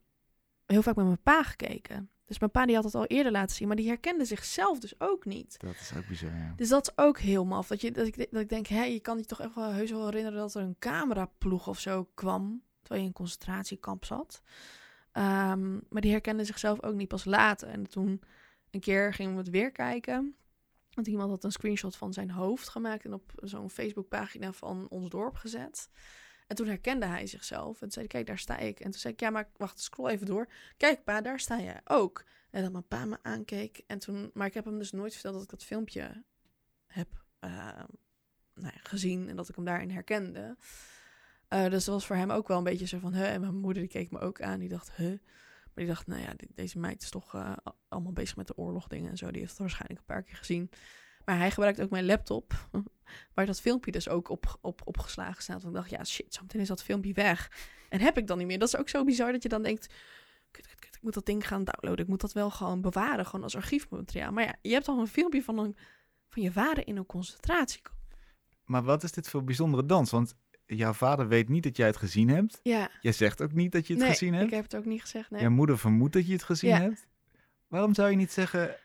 heel 0.65 0.81
vaak 0.81 0.95
met 0.95 1.05
mijn 1.05 1.21
pa 1.23 1.43
gekeken. 1.43 2.09
Dus 2.25 2.39
mijn 2.39 2.51
pa 2.51 2.65
die 2.65 2.75
had 2.75 2.83
het 2.83 2.95
al 2.95 3.05
eerder 3.05 3.31
laten 3.31 3.55
zien, 3.55 3.67
maar 3.67 3.75
die 3.77 3.87
herkende 3.87 4.25
zichzelf 4.25 4.79
dus 4.79 4.93
ook 4.99 5.25
niet. 5.25 5.55
Dat 5.59 5.75
is 5.79 5.91
ook 5.97 6.07
bizar, 6.07 6.29
ja. 6.35 6.53
Dus 6.55 6.69
dat 6.69 6.87
is 6.89 7.03
ook 7.03 7.19
heel 7.19 7.45
maf. 7.45 7.67
Dat, 7.67 7.81
je, 7.81 7.91
dat, 7.91 8.07
ik, 8.07 8.17
dat 8.31 8.41
ik 8.41 8.49
denk, 8.49 8.67
hé, 8.67 8.83
je 8.83 8.99
kan 8.99 9.17
je 9.17 9.25
toch 9.25 9.41
echt 9.41 9.55
wel 9.55 9.71
heus 9.71 9.91
wel 9.91 10.05
herinneren 10.05 10.39
dat 10.39 10.53
er 10.55 10.61
een 10.61 10.75
cameraploeg 10.79 11.67
of 11.67 11.79
zo 11.79 12.09
kwam. 12.13 12.63
Terwijl 12.79 12.99
je 13.01 13.07
in 13.07 13.13
een 13.15 13.21
concentratiekamp 13.21 14.05
zat. 14.05 14.41
Ehm, 15.15 15.73
maar 15.89 16.01
die 16.01 16.11
herkende 16.11 16.43
zichzelf 16.43 16.83
ook 16.83 16.93
niet 16.93 17.07
pas 17.07 17.25
later. 17.25 17.67
En 17.67 17.89
toen 17.89 18.21
een 18.71 18.79
keer 18.79 19.13
gingen 19.13 19.31
we 19.31 19.37
het 19.37 19.49
weer 19.49 19.71
kijken. 19.71 20.35
Want 20.93 21.07
iemand 21.07 21.29
had 21.29 21.43
een 21.43 21.51
screenshot 21.51 21.95
van 21.95 22.13
zijn 22.13 22.31
hoofd 22.31 22.69
gemaakt 22.69 23.05
en 23.05 23.13
op 23.13 23.31
zo'n 23.35 23.69
Facebookpagina 23.69 24.51
van 24.51 24.87
ons 24.89 25.09
dorp 25.09 25.35
gezet. 25.35 25.89
En 26.47 26.55
toen 26.55 26.67
herkende 26.67 27.05
hij 27.05 27.27
zichzelf. 27.27 27.73
En 27.73 27.79
toen 27.79 27.91
zei 27.91 28.07
kijk, 28.07 28.25
daar 28.25 28.37
sta 28.37 28.57
ik. 28.57 28.79
En 28.79 28.91
toen 28.91 28.99
zei 28.99 29.13
ik, 29.13 29.19
ja, 29.19 29.29
maar 29.29 29.49
wacht, 29.57 29.79
scroll 29.79 30.09
even 30.09 30.25
door. 30.25 30.47
Kijk, 30.77 31.03
pa, 31.03 31.21
daar 31.21 31.39
sta 31.39 31.59
jij 31.59 31.81
ook. 31.83 32.23
En 32.51 32.61
dat 32.61 32.71
mijn 32.71 32.87
pa 32.87 33.05
me 33.05 33.17
aankeek. 33.21 33.83
En 33.87 33.99
toen, 33.99 34.31
maar 34.33 34.47
ik 34.47 34.53
heb 34.53 34.65
hem 34.65 34.77
dus 34.77 34.91
nooit 34.91 35.13
verteld 35.13 35.33
dat 35.33 35.43
ik 35.43 35.49
dat 35.49 35.63
filmpje 35.63 36.23
heb 36.87 37.23
eh, 37.39 37.49
nou 38.53 38.73
ja, 38.73 38.79
gezien. 38.83 39.29
En 39.29 39.35
dat 39.35 39.49
ik 39.49 39.55
hem 39.55 39.65
daarin 39.65 39.91
herkende. 39.91 40.55
Eh, 41.47 41.69
dus 41.69 41.85
dat 41.85 41.93
was 41.93 42.05
voor 42.05 42.15
hem 42.15 42.31
ook 42.31 42.47
wel 42.47 42.57
een 42.57 42.63
beetje 42.63 42.87
zo 42.87 42.99
van, 42.99 43.13
huh. 43.13 43.33
En 43.33 43.41
mijn 43.41 43.55
moeder 43.55 43.81
die 43.81 43.91
keek 43.91 44.11
me 44.11 44.19
ook 44.19 44.41
aan. 44.41 44.59
Die 44.59 44.69
dacht, 44.69 44.91
huh. 44.91 45.07
Maar 45.09 45.85
die 45.85 45.93
dacht, 45.93 46.07
nou 46.07 46.21
ja, 46.21 46.33
de- 46.35 46.47
deze 46.53 46.79
meid 46.79 47.01
is 47.01 47.09
toch 47.09 47.33
eh, 47.35 47.53
allemaal 47.87 48.11
bezig 48.13 48.35
met 48.35 48.47
de 48.47 48.57
oorlogdingen 48.57 49.09
en 49.11 49.17
zo. 49.17 49.31
Die 49.31 49.39
heeft 49.39 49.51
het 49.51 49.59
waarschijnlijk 49.59 49.99
een 49.99 50.05
paar 50.05 50.23
keer 50.23 50.35
gezien. 50.35 50.69
Maar 51.25 51.37
hij 51.37 51.51
gebruikt 51.51 51.81
ook 51.81 51.89
mijn 51.89 52.05
laptop, 52.05 52.67
waar 53.33 53.45
dat 53.45 53.61
filmpje 53.61 53.91
dus 53.91 54.09
ook 54.09 54.29
op, 54.29 54.57
op, 54.61 54.81
opgeslagen 54.83 55.43
staat. 55.43 55.63
Want 55.63 55.75
ik 55.75 55.81
dacht, 55.81 55.89
ja, 55.91 56.03
shit, 56.03 56.33
zometeen 56.33 56.61
is 56.61 56.67
dat 56.67 56.83
filmpje 56.83 57.13
weg. 57.13 57.51
En 57.89 57.99
heb 57.99 58.17
ik 58.17 58.27
dan 58.27 58.37
niet 58.37 58.47
meer. 58.47 58.59
Dat 58.59 58.67
is 58.67 58.77
ook 58.77 58.89
zo 58.89 59.03
bizar 59.03 59.31
dat 59.31 59.43
je 59.43 59.49
dan 59.49 59.63
denkt, 59.63 59.93
kut, 60.51 60.65
ik 60.79 60.99
moet 61.01 61.13
dat 61.13 61.25
ding 61.25 61.47
gaan 61.47 61.63
downloaden. 61.63 62.03
Ik 62.03 62.09
moet 62.11 62.21
dat 62.21 62.33
wel 62.33 62.49
gewoon 62.49 62.81
bewaren, 62.81 63.25
gewoon 63.25 63.43
als 63.43 63.55
archiefmateriaal. 63.55 64.31
Maar 64.31 64.43
ja, 64.43 64.55
je 64.61 64.73
hebt 64.73 64.87
al 64.87 64.99
een 64.99 65.07
filmpje 65.07 65.43
van, 65.43 65.57
een, 65.57 65.75
van 66.29 66.41
je 66.41 66.51
vader 66.51 66.87
in 66.87 66.97
een 66.97 67.05
concentratiekamp. 67.05 67.97
Maar 68.65 68.83
wat 68.83 69.03
is 69.03 69.11
dit 69.11 69.29
voor 69.29 69.43
bijzondere 69.43 69.85
dans? 69.85 70.11
Want 70.11 70.35
jouw 70.65 70.93
vader 70.93 71.27
weet 71.27 71.49
niet 71.49 71.63
dat 71.63 71.77
jij 71.77 71.87
het 71.87 71.97
gezien 71.97 72.29
hebt. 72.29 72.59
Ja, 72.63 72.89
Jij 73.01 73.11
zegt 73.11 73.41
ook 73.41 73.51
niet 73.53 73.71
dat 73.71 73.87
je 73.87 73.93
het 73.93 74.01
nee, 74.01 74.11
gezien 74.11 74.33
hebt. 74.33 74.45
ik 74.47 74.53
heb 74.53 74.63
het 74.63 74.75
ook 74.75 74.85
niet 74.85 75.01
gezegd, 75.01 75.29
nee. 75.29 75.41
Jouw 75.41 75.49
moeder 75.51 75.77
vermoedt 75.77 76.13
dat 76.13 76.27
je 76.27 76.33
het 76.33 76.43
gezien 76.43 76.69
Ja. 76.69 76.79
hebt. 76.79 77.07
Waarom 77.67 77.93
zou 77.93 78.09
je 78.09 78.15
niet 78.15 78.31
zeggen, 78.31 78.75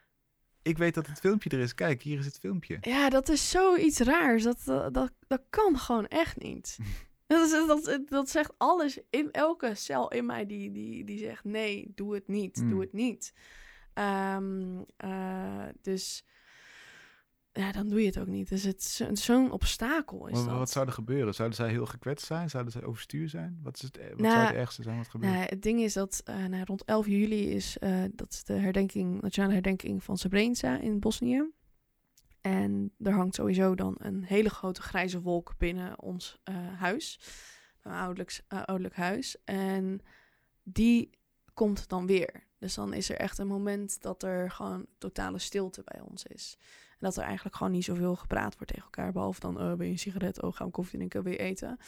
ik 0.63 0.79
weet 0.79 0.95
dat 0.95 1.07
het 1.07 1.21
filmpje 1.21 1.51
er 1.51 1.59
is. 1.59 1.75
Kijk, 1.75 2.03
hier 2.03 2.19
is 2.19 2.25
het 2.27 2.39
filmpje. 2.39 2.79
Ja, 2.81 3.09
dat 3.09 3.29
is 3.29 3.51
zoiets 3.51 3.99
raars. 3.99 4.43
Dat, 4.43 4.63
dat, 4.65 4.95
dat, 4.95 5.13
dat 5.27 5.43
kan 5.51 5.79
gewoon 5.79 6.07
echt 6.07 6.37
niet. 6.43 6.79
dat, 7.27 7.47
is, 7.47 7.67
dat, 7.67 8.01
dat 8.07 8.31
zegt 8.31 8.53
alles 8.57 8.99
in 9.11 9.31
elke 9.33 9.75
cel 9.75 10.11
in 10.11 10.27
mij 10.27 10.47
die, 10.47 10.71
die, 10.71 11.05
die 11.05 11.19
zegt: 11.19 11.45
nee, 11.45 11.93
doe 11.95 12.15
het 12.15 12.29
niet, 12.29 12.57
Mm. 12.63 12.71
doe 12.71 12.81
het 12.81 12.93
niet. 12.93 13.33
Ehm, 13.95 14.79
eh, 14.97 15.67
dus 15.83 16.25
ja, 17.61 17.73
dan 17.73 17.89
doe 17.89 18.01
je 18.01 18.07
het 18.07 18.19
ook 18.19 18.27
niet. 18.27 18.49
Dus 18.49 18.63
het 18.63 18.83
zo- 18.83 19.15
zo'n 19.15 19.51
obstakel 19.51 20.27
is 20.27 20.35
Maar 20.35 20.45
dat. 20.49 20.59
wat 20.59 20.71
zou 20.71 20.87
er 20.87 20.93
gebeuren? 20.93 21.35
Zouden 21.35 21.57
zij 21.57 21.69
heel 21.71 21.87
gekwetst 21.87 22.27
zijn? 22.27 22.51
Zouden 22.51 22.73
zij 22.73 22.85
overstuur 22.85 23.29
zijn? 23.29 23.59
Wat, 23.63 23.77
is 23.77 23.83
het, 23.83 23.99
eh, 23.99 24.09
wat 24.09 24.19
Nou, 24.19 24.33
zou 24.35 24.47
het 24.47 24.55
ergste 24.55 24.83
zijn 24.83 24.97
wat 24.97 25.09
gebeurt? 25.09 25.33
Nou, 25.33 25.45
het 25.49 25.63
ding 25.63 25.81
is 25.81 25.93
dat 25.93 26.21
eh, 26.25 26.45
nou, 26.45 26.65
rond 26.65 26.85
11 26.85 27.07
juli 27.07 27.51
is, 27.51 27.79
eh, 27.79 28.05
dat 28.13 28.33
is 28.33 28.45
de 28.45 28.53
herdenking, 28.53 29.21
nationale 29.21 29.53
herdenking 29.53 30.05
van 30.05 30.19
Srebrenica 30.19 30.79
in 30.79 31.01
Bosnië. 31.01 31.51
En 32.41 32.93
er 32.99 33.13
hangt 33.13 33.35
sowieso 33.35 33.75
dan 33.75 33.95
een 33.99 34.23
hele 34.25 34.51
grote 34.51 34.83
grijze 34.83 35.21
wolk 35.21 35.55
binnen 35.59 36.01
ons 36.01 36.39
huis. 36.77 37.21
Een 37.83 37.93
ouderlijk, 37.93 38.41
ouderlijk 38.49 38.95
huis. 38.97 39.37
En 39.45 40.01
die 40.63 41.11
komt 41.55 41.89
dan 41.89 42.07
weer. 42.07 42.47
Dus 42.59 42.75
dan 42.75 42.93
is 42.93 43.11
er 43.11 43.17
echt 43.17 43.39
een 43.39 43.47
moment 43.47 44.03
dat 44.03 44.23
er 44.23 44.51
gewoon 44.51 44.87
totale 44.99 45.39
stilte 45.39 45.83
bij 45.85 46.01
ons 46.01 46.25
is. 46.25 46.57
En 47.01 47.07
dat 47.07 47.17
er 47.17 47.23
eigenlijk 47.23 47.57
gewoon 47.57 47.73
niet 47.73 47.85
zoveel 47.85 48.17
gepraat 48.17 48.55
wordt 48.55 48.69
tegen 48.69 48.85
elkaar. 48.85 49.13
Behalve 49.13 49.41
dan, 49.41 49.61
oh, 49.61 49.75
ben 49.75 49.87
je 49.87 49.93
een 49.93 49.99
sigaret? 49.99 50.43
Oh, 50.43 50.55
gaan 50.55 50.67
we 50.67 50.73
koffie 50.73 50.97
drinken? 50.97 51.23
Wil 51.23 51.33
je 51.33 51.39
eten? 51.39 51.79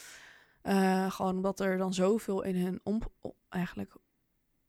Eh, 0.61 1.11
gewoon 1.11 1.35
omdat 1.35 1.59
er 1.59 1.77
dan 1.77 1.93
zoveel 1.93 2.41
in 2.43 2.55
hun 2.55 2.79
om, 2.83 3.01
eigenlijk 3.49 3.95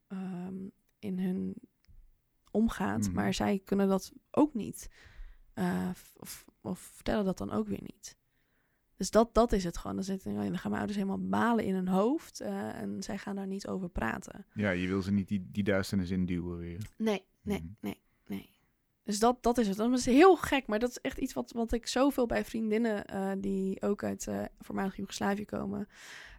ehm, 0.09 0.55
in 0.99 1.19
hun 1.19 1.55
omgaat. 2.51 3.01
Mhm. 3.07 3.13
Maar 3.13 3.35
zij 3.35 3.61
kunnen 3.65 3.89
dat 3.89 4.13
ook 4.31 4.55
niet. 4.55 4.91
Eh, 5.55 5.89
of, 6.17 6.45
of 6.61 6.79
vertellen 6.79 7.25
dat 7.25 7.39
dan 7.39 7.51
ook 7.51 7.69
weer 7.69 7.83
niet. 7.83 8.17
Dus 8.97 9.11
dat, 9.11 9.35
dat 9.35 9.53
is 9.53 9.65
het 9.65 9.77
gewoon. 9.77 9.95
Dan, 9.97 10.05
zitten, 10.05 10.35
dan 10.35 10.43
gaan 10.59 10.71
mijn 10.71 10.83
ouders 10.83 10.97
helemaal 10.97 11.29
balen 11.29 11.65
in 11.65 11.75
hun 11.75 11.89
hoofd. 11.89 12.41
eh, 12.41 12.75
en 12.81 13.03
zij 13.03 13.19
gaan 13.19 13.37
daar 13.37 13.47
niet 13.47 13.67
over 13.67 13.89
praten. 13.89 14.47
Ja, 14.55 14.71
je 14.71 14.87
wil 14.87 15.03
ze 15.03 15.13
niet 15.13 15.29
die, 15.29 15.49
die 15.53 15.65
duisternis 15.65 16.11
induwen 16.11 16.59
weer. 16.59 16.91
Nee, 16.97 17.23
nee, 17.43 17.59
Mhm. 17.59 17.67
nee, 17.67 17.77
nee. 17.81 18.03
Dus 19.05 19.19
dat, 19.19 19.43
dat 19.43 19.59
is 19.59 19.69
het. 19.69 19.77
Dat 19.77 19.93
is 19.93 20.07
heel 20.07 20.37
gek, 20.37 20.67
maar 20.67 20.79
dat 20.79 20.91
is 20.91 20.99
echt 21.01 21.19
iets 21.19 21.33
wat, 21.33 21.53
wat 21.53 21.73
ik 21.73 21.87
zoveel 21.87 22.27
bij 22.27 22.45
vriendinnen 22.45 23.07
eh, 23.07 23.33
die 23.39 23.83
ook 23.83 24.05
uit 24.05 24.27
eh 24.27 24.43
voormalig 24.61 24.97
Joegoslavië 24.97 25.45
komen, 25.45 25.89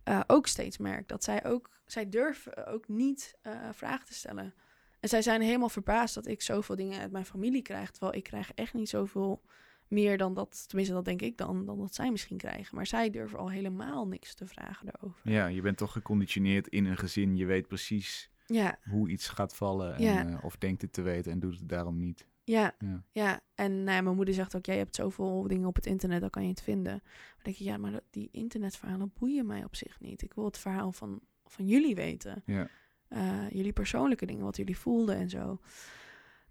eh, 0.04 0.20
ook 0.28 0.48
steeds 0.48 0.78
merk. 0.78 1.08
Dat 1.08 1.24
zij 1.24 1.46
ook, 1.46 1.70
zij 1.86 2.10
durven 2.10 2.68
ook 2.68 2.88
niet 2.88 3.36
vragen 3.72 4.06
te 4.06 4.14
stellen. 4.14 4.54
En 5.00 5.10
zij 5.10 5.22
zijn 5.22 5.42
helemaal 5.42 5.70
verbaasd 5.70 6.16
dat 6.16 6.28
ik 6.28 6.42
zoveel 6.42 6.76
dingen 6.76 7.00
uit 7.00 7.12
mijn 7.12 7.26
familie 7.26 7.62
krijg, 7.62 7.92
terwijl 7.92 8.14
ik 8.16 8.24
krijg 8.24 8.54
echt 8.54 8.74
niet 8.74 8.90
zoveel 8.90 9.42
meer 9.88 10.18
dan 10.18 10.34
dat, 10.34 10.66
tenminste 10.68 10.94
dat 10.94 11.06
denk 11.06 11.22
ik 11.22 11.38
dan, 11.38 11.66
dan 11.66 11.78
dat 11.78 11.96
zij 11.96 12.12
misschien 12.12 12.38
krijgen. 12.38 12.76
Maar 12.76 12.88
zij 12.88 13.10
durven 13.10 13.40
al 13.40 13.50
helemaal 13.52 14.08
niks 14.08 14.34
te 14.34 14.46
vragen 14.46 14.86
daarover. 14.86 15.32
Ja, 15.32 15.48
je 15.48 15.62
bent 15.62 15.78
toch 15.78 15.92
geconditioneerd 15.92 16.68
in 16.68 16.86
een 16.86 16.98
gezin. 16.98 17.36
Je 17.38 17.46
weet 17.46 17.68
precies 17.68 18.30
Ja, 18.46 18.78
hoe 18.90 19.10
iets 19.10 19.28
gaat 19.28 19.56
vallen. 19.56 19.96
En, 19.96 20.04
Ja. 20.04 20.40
of 20.44 20.58
denkt 20.58 20.82
het 20.82 20.94
te 20.94 21.02
weten 21.02 21.32
en 21.32 21.40
doet 21.40 21.60
het 21.60 21.70
daarom 21.70 21.98
niet. 21.98 22.26
Ja, 22.46 22.76
Ja. 22.80 23.04
ja. 23.12 23.40
En 23.56 23.84
nou 23.84 23.96
ja, 23.96 24.02
mijn 24.02 24.16
moeder 24.16 24.34
zegt 24.34 24.56
ook, 24.56 24.66
jij 24.66 24.78
hebt 24.78 24.96
zoveel 24.96 25.48
dingen 25.48 25.68
op 25.68 25.76
het 25.76 25.86
internet, 25.86 26.22
dan 26.22 26.30
kan 26.30 26.44
je 26.44 26.50
het 26.50 26.62
vinden. 26.62 27.02
Maar 27.04 27.34
dan 27.34 27.44
denk 27.44 27.56
je, 27.56 27.64
ja, 27.64 27.78
maar 27.78 28.00
die 28.10 28.30
internetverhalen 28.32 29.12
boeien 29.20 29.46
mij 29.46 29.64
op 29.64 29.76
zich 29.76 30.00
niet. 30.00 30.22
Ik 30.22 30.34
wil 30.34 30.46
het 30.46 30.58
verhaal 30.58 30.92
van, 30.92 31.20
van 31.46 31.66
jullie 31.68 31.96
weten. 31.96 32.44
Ja. 32.46 32.68
Eh, 33.08 33.50
jullie 33.50 33.74
persoonlijke 33.74 34.26
dingen, 34.26 34.44
wat 34.44 34.58
jullie 34.58 34.78
voelden 34.78 35.16
en 35.16 35.30
zo. 35.30 35.60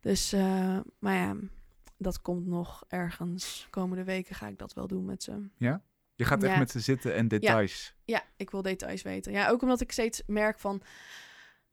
Dus, 0.01 0.33
eh, 0.33 0.79
maar 0.99 1.15
ja, 1.15 1.37
dat 1.97 2.21
komt 2.23 2.47
nog 2.47 2.85
ergens. 2.89 3.67
Komende 3.71 4.05
weken 4.05 4.35
ga 4.35 4.47
ik 4.49 4.59
dat 4.59 4.73
wel 4.73 4.87
doen 4.87 5.05
met 5.05 5.23
ze. 5.23 5.49
Je 6.17 6.25
gaat 6.25 6.43
echt 6.43 6.53
Ja. 6.53 6.59
met 6.59 6.71
ze 6.71 6.81
zitten 6.81 7.15
en 7.15 7.29
details. 7.29 7.95
Ja, 8.05 8.23
ik 8.37 8.51
wil 8.51 8.63
details 8.63 9.03
weten. 9.03 9.33
Ja, 9.33 9.49
ook 9.49 9.63
omdat 9.63 9.81
ik 9.81 9.93
steeds 9.93 10.23
merk 10.27 10.59
van... 10.59 10.83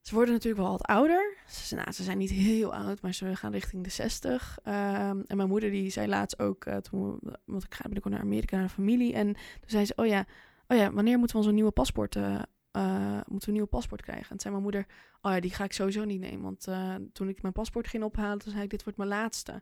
Ze 0.02 0.14
worden 0.16 0.34
natuurlijk 0.34 0.62
wel 0.62 0.72
wat 0.72 0.86
ouder. 0.86 1.38
Ze, 1.48 1.76
nou, 1.76 1.92
ze 1.92 2.04
zijn 2.04 2.18
niet 2.18 2.30
heel 2.32 2.74
oud, 2.74 3.02
maar 3.02 3.14
ze 3.14 3.36
gaan 3.36 3.52
richting 3.52 3.84
de 3.84 3.90
60. 3.90 4.58
Ehm, 4.64 5.22
en 5.26 5.38
mijn 5.38 5.50
moeder 5.50 5.72
die 5.72 5.90
zei 5.90 6.08
laatst 6.08 6.40
ook... 6.40 6.66
eh, 6.66 6.78
toen, 6.78 7.20
want 7.46 7.64
ik 7.64 7.74
ga 7.74 7.84
binnenkort 7.84 8.14
naar 8.14 8.24
Amerika, 8.24 8.56
naar 8.56 8.66
de 8.66 8.74
familie. 8.74 9.14
En 9.14 9.34
toen 9.34 9.70
zei 9.70 9.86
ze, 9.86 9.94
oh 9.96 10.06
ja, 10.06 10.26
oh 10.68 10.78
ja 10.78 10.92
wanneer 10.92 11.18
moeten 11.18 11.36
we 11.36 11.42
onze 11.42 11.54
nieuwe 11.54 11.72
paspoort... 11.72 12.16
eh, 12.16 12.42
eh, 12.72 13.14
moeten 13.14 13.40
we 13.40 13.48
een 13.48 13.54
nieuw 13.54 13.66
paspoort 13.66 14.02
krijgen? 14.02 14.24
En 14.24 14.30
toen 14.30 14.40
zei 14.40 14.54
mijn 14.54 14.66
moeder... 14.66 14.86
Oh 15.22 15.32
ja, 15.32 15.40
die 15.40 15.54
ga 15.54 15.64
ik 15.64 15.74
sowieso 15.74 16.04
niet 16.06 16.20
nemen. 16.20 16.42
Want 16.42 16.68
toen 17.14 17.30
ik 17.30 17.42
mijn 17.42 17.54
paspoort 17.54 17.88
ging 17.88 18.04
ophalen... 18.04 18.38
toen 18.38 18.52
zei 18.52 18.64
ik, 18.64 18.70
dit 18.70 18.84
wordt 18.84 18.98
mijn 18.98 19.10
laatste. 19.10 19.62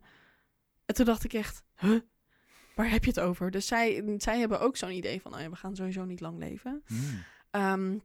En 0.85 0.95
toen 0.95 1.05
dacht 1.05 1.23
ik 1.23 1.33
echt... 1.33 1.63
Huh? 1.75 1.99
Waar 2.75 2.89
heb 2.89 3.03
je 3.03 3.09
het 3.09 3.19
over? 3.19 3.51
Dus 3.51 3.67
zij, 3.67 4.03
zij 4.17 4.39
hebben 4.39 4.59
ook 4.59 4.77
zo'n 4.77 4.91
idee 4.91 5.21
van... 5.21 5.33
Oh 5.33 5.39
ja, 5.39 5.49
we 5.49 5.55
gaan 5.55 5.75
sowieso 5.75 6.05
niet 6.05 6.21
lang 6.21 6.37
leven. 6.37 6.83
Hmm. 6.85 7.23
Ehm, 7.51 7.97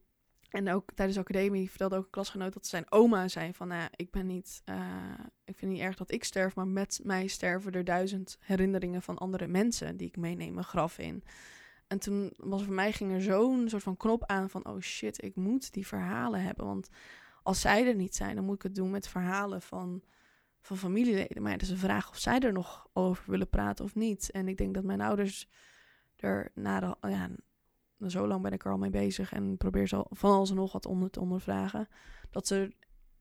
en 0.55 0.70
ook 0.70 0.92
tijdens 0.94 1.18
de 1.18 1.24
academie 1.24 1.68
vertelde 1.68 1.96
ook 1.96 2.05
een 2.05 2.11
klasgenoot 2.11 2.52
dat 2.52 2.66
zijn 2.66 2.92
oma 2.92 3.28
zei 3.28 3.55
van, 3.55 3.68
nou, 3.68 3.88
ik 3.96 4.11
ben 4.11 4.26
niet, 4.26 4.62
eh, 4.64 5.18
ik 5.44 5.59
vind 5.59 5.72
niet 5.72 5.80
erg 5.80 5.96
dat 5.96 6.12
ik 6.12 6.24
sterf, 6.24 6.55
maar 6.55 6.66
met 6.66 7.00
mij 7.02 7.26
sterven 7.26 7.72
er 7.72 7.84
duizend 7.84 8.38
herinneringen 8.40 9.02
van 9.02 9.18
andere 9.18 9.46
mensen 9.46 9.96
die 9.96 10.07
ik 10.07 10.16
meeneem 10.16 10.55
mijn 10.55 10.66
graf 10.66 10.98
in. 10.98 11.24
En 11.86 11.98
toen 11.98 12.32
was 12.36 12.64
voor 12.64 12.74
mij 12.74 12.92
ging 12.92 13.12
er 13.12 13.22
zo'n 13.22 13.68
soort 13.68 13.82
van 13.82 13.96
knop 13.96 14.24
aan 14.24 14.50
van, 14.50 14.66
oh 14.66 14.80
shit, 14.80 15.22
ik 15.22 15.36
moet 15.36 15.72
die 15.72 15.86
verhalen 15.86 16.42
hebben, 16.42 16.66
want 16.66 16.88
als 17.42 17.61
zij 17.61 17.86
er 17.86 17.94
niet 17.94 18.14
zijn, 18.14 18.34
dan 18.34 18.44
moet 18.44 18.55
ik 18.55 18.62
het 18.62 18.74
doen 18.74 18.90
met 18.90 19.09
verhalen 19.09 19.62
van, 19.62 20.02
van 20.61 20.76
familieleden. 20.76 21.42
Maar 21.42 21.52
het 21.52 21.62
is 21.62 21.70
een 21.70 21.76
vraag 21.76 22.09
of 22.09 22.18
zij 22.18 22.38
er 22.38 22.52
nog 22.52 22.88
over 22.92 23.30
willen 23.30 23.50
praten 23.50 23.84
of 23.84 23.94
niet. 23.94 24.30
En 24.30 24.48
ik 24.48 24.57
denk 24.57 24.74
dat 24.74 24.84
mijn 24.84 25.00
ouders 25.00 25.48
er 26.16 26.50
na 26.55 26.80
de, 26.80 26.96
zo 28.07 28.26
lang 28.26 28.42
ben 28.42 28.53
ik 28.53 28.64
er 28.64 28.70
al 28.70 28.78
mee 28.78 28.90
bezig 28.90 29.32
en 29.32 29.57
probeer 29.57 29.88
zo 29.88 30.05
van 30.11 30.30
alles 30.30 30.51
en 30.51 30.57
nog 30.57 30.72
wat 30.72 30.86
onder 30.86 31.11
te 31.11 31.20
ondervragen. 31.20 31.88
Dat 32.30 32.47
ze 32.47 32.74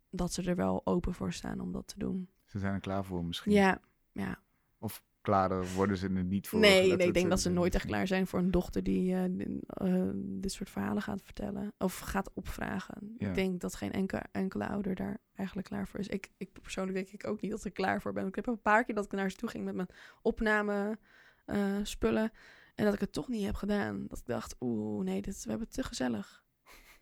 dat 0.10 0.34
ze 0.34 0.44
er 0.44 0.56
wel 0.56 0.82
open 0.86 1.14
voor 1.14 1.34
staan 1.34 1.60
om 1.60 1.72
dat 1.72 1.88
te 1.88 2.00
doen. 2.00 2.30
Ze 2.46 2.60
zijn 2.60 2.74
er 2.74 2.80
klaar 2.80 3.06
voor 3.06 3.26
misschien. 3.26 3.52
Ja, 3.52 3.80
ja. 4.12 4.40
Of 4.78 5.04
klaarder 5.22 5.74
worden 5.76 5.98
ze 5.98 6.08
er 6.08 6.24
niet 6.24 6.48
voor. 6.48 6.60
Nee, 6.60 6.96
nee, 6.96 7.08
ik 7.08 7.14
denk 7.14 7.26
eh, 7.26 7.30
dat 7.30 7.42
ze 7.42 7.50
nooit 7.50 7.76
echt 7.76 7.86
klaar 7.86 8.08
zijn 8.08 8.28
voor 8.28 8.40
een 8.40 8.52
dochter 8.52 8.84
die 8.84 9.14
eh, 9.14 9.24
eh, 9.68 10.10
dit 10.16 10.52
soort 10.52 10.70
verhalen 10.70 11.02
gaat 11.02 11.22
vertellen. 11.22 11.74
Of 11.78 12.00
gaat 12.00 12.32
opvragen. 12.34 13.16
Ja. 13.18 13.28
Ik 13.28 13.36
denk 13.36 13.62
dat 13.62 13.76
geen 13.76 13.92
enkele, 13.92 14.24
enkele 14.32 14.68
ouder 14.68 14.96
daar 14.96 15.18
eigenlijk 15.36 15.68
klaar 15.68 15.88
voor 15.88 16.00
is. 16.00 16.08
Ik, 16.08 16.32
ik 16.38 16.62
persoonlijk 16.62 16.96
denk 16.96 17.10
ik 17.10 17.28
ook 17.28 17.42
niet 17.42 17.52
dat 17.52 17.66
ik 17.66 17.74
klaar 17.74 18.02
voor 18.02 18.14
ben. 18.14 18.28
Ik 18.28 18.36
heb 18.36 18.48
een 18.48 18.62
paar 18.62 18.84
keer 18.84 18.96
dat 18.96 19.06
ik 19.06 19.12
naar 19.12 19.32
ze 19.32 19.38
toe 19.38 19.50
ging 19.50 19.66
met 19.66 19.76
mijn 19.76 19.90
opname 20.22 20.98
eh, 21.46 21.78
spullen. 21.84 22.32
En 22.76 22.86
dat 22.86 22.94
ik 22.94 23.00
het 23.00 23.14
toch 23.14 23.28
niet 23.28 23.46
heb 23.46 23.56
gedaan. 23.56 24.06
Dat 24.08 24.20
ik 24.20 24.26
dacht, 24.26 24.56
oeh, 24.60 25.04
nee, 25.04 25.22
dit, 25.22 25.44
we 25.44 25.50
hebben 25.50 25.68
het 25.68 25.76
te 25.76 25.84
gezellig. 25.84 26.44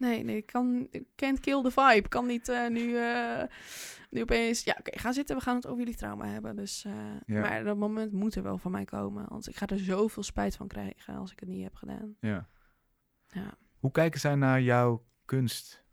Nee, 0.01 0.23
nee, 0.23 0.37
ik 0.37 0.45
kan 0.45 0.87
ik 0.89 1.03
can't 1.15 1.39
kill 1.39 1.61
the 1.61 1.71
vibe. 1.71 2.07
Kan 2.07 2.25
niet 2.25 2.49
eh, 2.49 2.67
nu, 2.67 2.97
eh, 2.97 3.43
nu 4.09 4.21
opeens... 4.21 4.63
Ja, 4.63 4.75
oké, 4.79 4.99
ga 4.99 5.11
zitten. 5.11 5.35
We 5.35 5.41
gaan 5.41 5.55
het 5.55 5.65
over 5.65 5.79
jullie 5.79 5.95
trauma 5.95 6.25
hebben. 6.25 6.55
Dus, 6.55 6.85
eh, 6.85 6.93
Ja. 7.25 7.41
Maar 7.41 7.63
dat 7.63 7.77
moment 7.77 8.11
moet 8.11 8.35
er 8.35 8.43
wel 8.43 8.57
van 8.57 8.71
mij 8.71 8.85
komen. 8.85 9.25
Want 9.29 9.47
ik 9.47 9.55
ga 9.55 9.67
er 9.67 9.79
zoveel 9.79 10.23
spijt 10.23 10.55
van 10.55 10.67
krijgen 10.67 11.15
als 11.15 11.31
ik 11.31 11.39
het 11.39 11.49
niet 11.49 11.63
heb 11.63 11.75
gedaan. 11.75 12.15
Ja. 12.19 12.47
Ja. 13.27 13.57
Hoe 13.79 13.91
kijken 13.91 14.19
zij 14.19 14.35
naar 14.35 14.61
jouw 14.61 15.05
kunst? 15.25 15.85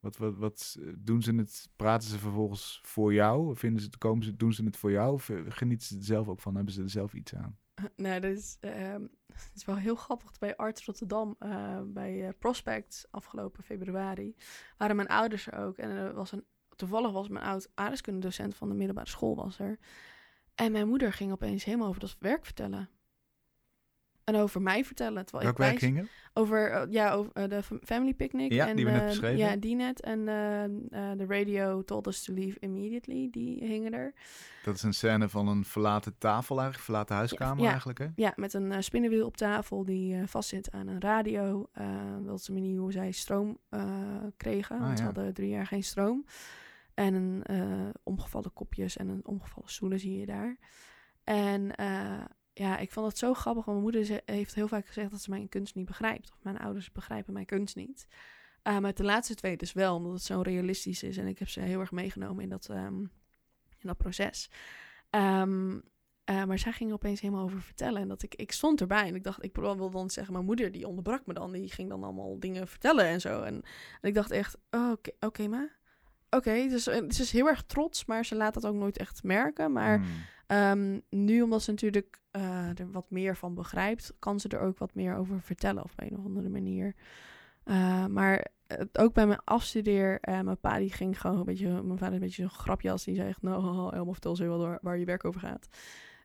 Wat, 0.00 0.16
wat, 0.16 0.36
wat 0.36 0.78
doen 0.96 1.22
ze 1.22 1.34
het? 1.34 1.70
Praten 1.76 2.08
ze 2.08 2.18
vervolgens 2.18 2.80
voor 2.82 3.12
jou? 3.12 3.56
Vinden 3.56 3.82
ze, 3.82 3.98
komen 3.98 4.24
ze, 4.24 4.36
doen 4.36 4.52
ze 4.52 4.64
het 4.64 4.76
voor 4.76 4.90
jou? 4.90 5.12
Of 5.12 5.30
genieten 5.48 5.86
ze 5.86 5.96
er 5.96 6.04
zelf 6.04 6.28
ook 6.28 6.40
van? 6.40 6.54
Hebben 6.54 6.74
ze 6.74 6.82
er 6.82 6.90
zelf 6.90 7.14
iets 7.14 7.34
aan? 7.34 7.58
Nou, 7.96 8.20
dat 8.20 8.30
is, 8.30 8.56
ehm, 8.60 9.06
is 9.54 9.64
wel 9.64 9.76
heel 9.76 9.94
grappig. 9.94 10.38
Bij 10.38 10.56
Art 10.56 10.84
Rotterdam, 10.84 11.36
eh, 11.38 11.80
bij 11.84 12.26
eh, 12.26 12.32
Prospect, 12.38 13.08
afgelopen 13.10 13.62
februari, 13.62 14.34
waren 14.76 14.96
mijn 14.96 15.08
ouders 15.08 15.46
er 15.46 15.58
ook. 15.58 15.76
En 15.76 15.90
er 15.90 16.14
was 16.14 16.32
een, 16.32 16.44
toevallig 16.76 17.12
was 17.12 17.28
mijn 17.28 17.44
oud 17.44 17.68
aardrijkskundedocent 17.74 18.54
van 18.54 18.68
de 18.68 18.74
middelbare 18.74 19.08
school 19.08 19.36
was 19.36 19.58
er. 19.58 19.78
En 20.54 20.72
mijn 20.72 20.88
moeder 20.88 21.12
ging 21.12 21.32
opeens 21.32 21.64
helemaal 21.64 21.88
over 21.88 22.00
dat 22.00 22.16
werk 22.18 22.44
vertellen. 22.44 22.88
En 24.24 24.36
over 24.36 24.62
mij 24.62 24.84
vertellen. 24.84 25.26
Terwijl 25.26 25.52
Welk 25.56 25.72
ik 25.72 25.78
ging 25.78 25.96
het? 25.96 26.08
Over 26.36 26.70
eh, 26.70 26.92
ja, 26.92 27.12
over 27.12 27.32
eh, 27.32 27.48
de 27.48 27.62
fam- 27.62 27.80
Family 27.84 28.14
Picnic. 28.14 28.52
Ja, 28.52 28.68
en, 28.68 28.76
die 28.76 28.84
we 28.84 28.90
net 28.90 29.00
eh, 29.00 29.06
beschreven. 29.06 29.38
Ja, 29.38 29.56
die 29.56 29.74
net. 29.76 30.00
En 30.00 30.24
de 31.16 31.24
radio 31.28 31.82
told 31.82 32.06
us 32.06 32.24
to 32.24 32.34
leave 32.34 32.58
immediately. 32.58 33.28
Die 33.30 33.64
hingen 33.64 33.92
er. 33.92 34.12
Dat 34.62 34.74
is 34.74 34.82
een 34.82 34.94
scène 34.94 35.28
van 35.28 35.48
een 35.48 35.64
verlaten 35.64 36.18
tafel 36.18 36.56
eigenlijk, 36.56 36.84
verlaten 36.84 37.16
huiskamer 37.16 37.62
Ja. 37.62 37.68
eigenlijk 37.68 37.98
hè? 37.98 38.06
Ja, 38.16 38.32
met 38.36 38.54
een 38.54 38.82
spinnenwiel 38.84 39.26
op 39.26 39.36
tafel 39.36 39.84
die 39.84 40.26
vastzit 40.26 40.70
aan 40.70 40.86
een 40.88 41.00
radio. 41.00 41.68
dat 42.22 42.38
is 42.38 42.44
de 42.44 42.52
manier 42.52 42.78
hoe 42.78 42.92
zij 42.92 43.12
stroom 43.12 43.58
kregen. 44.36 44.76
Ah, 44.76 44.82
want 44.82 44.98
ze 44.98 45.04
ja. 45.04 45.12
hadden 45.12 45.34
drie 45.34 45.48
jaar 45.48 45.66
geen 45.66 45.84
stroom. 45.84 46.24
En 46.94 47.14
een 47.14 47.44
omgevallen 48.02 48.52
kopjes 48.52 48.96
en 48.96 49.08
een 49.08 49.26
omgevallen 49.26 49.70
stoelen 49.70 49.98
zie 49.98 50.18
je 50.18 50.26
daar. 50.26 50.58
En 51.24 51.74
ja, 52.54 52.78
ik 52.78 52.92
vond 52.92 53.06
het 53.06 53.18
zo 53.18 53.34
grappig. 53.34 53.64
Want 53.64 53.82
mijn 53.82 53.92
moeder 53.94 54.20
heeft 54.24 54.54
heel 54.54 54.68
vaak 54.68 54.86
gezegd 54.86 55.10
dat 55.10 55.20
ze 55.20 55.30
mijn 55.30 55.48
kunst 55.48 55.74
niet 55.74 55.86
begrijpt. 55.86 56.32
Of 56.32 56.42
mijn 56.42 56.58
ouders 56.58 56.92
begrijpen 56.92 57.32
mijn 57.32 57.46
kunst 57.46 57.76
niet. 57.76 58.06
Eh, 58.62 58.78
maar 58.78 58.94
de 58.94 59.04
laatste 59.04 59.34
twee 59.34 59.56
dus 59.56 59.72
wel, 59.72 59.96
omdat 59.96 60.12
het 60.12 60.22
zo 60.22 60.40
realistisch 60.40 61.02
is. 61.02 61.16
En 61.16 61.26
ik 61.26 61.38
heb 61.38 61.48
ze 61.48 61.60
heel 61.60 61.80
erg 61.80 61.90
meegenomen 61.90 62.42
in 62.42 62.48
dat, 62.48 62.68
ehm, 62.68 62.98
in 63.78 63.86
dat 63.86 63.96
proces. 63.96 64.50
Ehm, 65.10 65.78
eh, 66.24 66.44
maar 66.44 66.58
zij 66.58 66.72
ging 66.72 66.92
opeens 66.92 67.20
helemaal 67.20 67.44
over 67.44 67.62
vertellen. 67.62 68.02
En 68.02 68.08
dat 68.08 68.22
ik, 68.22 68.34
ik 68.34 68.52
stond 68.52 68.80
erbij 68.80 69.06
en 69.06 69.14
ik 69.14 69.24
dacht, 69.24 69.44
ik 69.44 69.56
wilde 69.56 69.90
dan 69.90 70.10
zeggen, 70.10 70.32
mijn 70.32 70.44
moeder 70.44 70.72
die 70.72 70.88
onderbrak 70.88 71.26
me 71.26 71.34
dan. 71.34 71.52
Die 71.52 71.70
ging 71.70 71.88
dan 71.88 72.04
allemaal 72.04 72.38
dingen 72.38 72.68
vertellen 72.68 73.04
en 73.04 73.20
zo. 73.20 73.42
En, 73.42 73.62
ik 74.00 74.14
dacht 74.14 74.30
echt, 74.30 74.56
oh, 74.70 74.90
oké, 74.90 75.10
oké, 75.20 75.48
ma. 75.48 75.68
Oké, 76.30 76.68
dus 76.68 76.86
eh, 76.86 77.02
ze 77.08 77.22
is 77.22 77.32
heel 77.32 77.48
erg 77.48 77.62
trots, 77.62 78.04
maar 78.04 78.24
ze 78.24 78.34
laat 78.34 78.54
dat 78.54 78.66
ook 78.66 78.74
nooit 78.74 78.98
echt 78.98 79.22
merken. 79.22 79.72
Maar 79.72 79.98
Hmm. 79.98 80.06
Ehm, 80.46 81.00
nu, 81.10 81.42
omdat 81.42 81.62
ze 81.62 81.70
natuurlijk 81.70 82.20
eh, 82.30 82.78
er 82.78 82.90
wat 82.90 83.10
meer 83.10 83.36
van 83.36 83.54
begrijpt, 83.54 84.14
kan 84.18 84.40
ze 84.40 84.48
er 84.48 84.60
ook 84.60 84.78
wat 84.78 84.94
meer 84.94 85.16
over 85.16 85.40
vertellen 85.40 85.82
op 85.82 85.90
een 85.96 86.18
of 86.18 86.24
andere 86.24 86.48
manier. 86.48 86.94
Eh, 87.64 88.06
maar 88.06 88.46
eh, 88.66 88.80
ook 88.92 89.12
bij 89.12 89.26
mijn 89.26 89.44
afstudeer, 89.44 90.18
mijn 90.22 90.60
pa 90.60 90.78
die 90.78 90.92
ging 90.92 91.20
gewoon 91.20 91.38
een 91.38 91.44
beetje, 91.44 91.82
mijn 91.82 91.98
vader 91.98 92.14
een 92.14 92.20
beetje 92.20 92.42
zo'n 92.42 92.50
grapjas, 92.50 93.04
die 93.04 93.14
zei 93.14 93.34
nou, 93.40 93.62
haha, 93.62 93.96
Elmo, 93.96 94.12
vertel 94.12 94.36
ze 94.36 94.44
wel 94.44 94.58
door 94.58 94.78
waar 94.82 94.98
je 94.98 95.04
werk 95.04 95.24
over 95.24 95.40
gaat. 95.40 95.68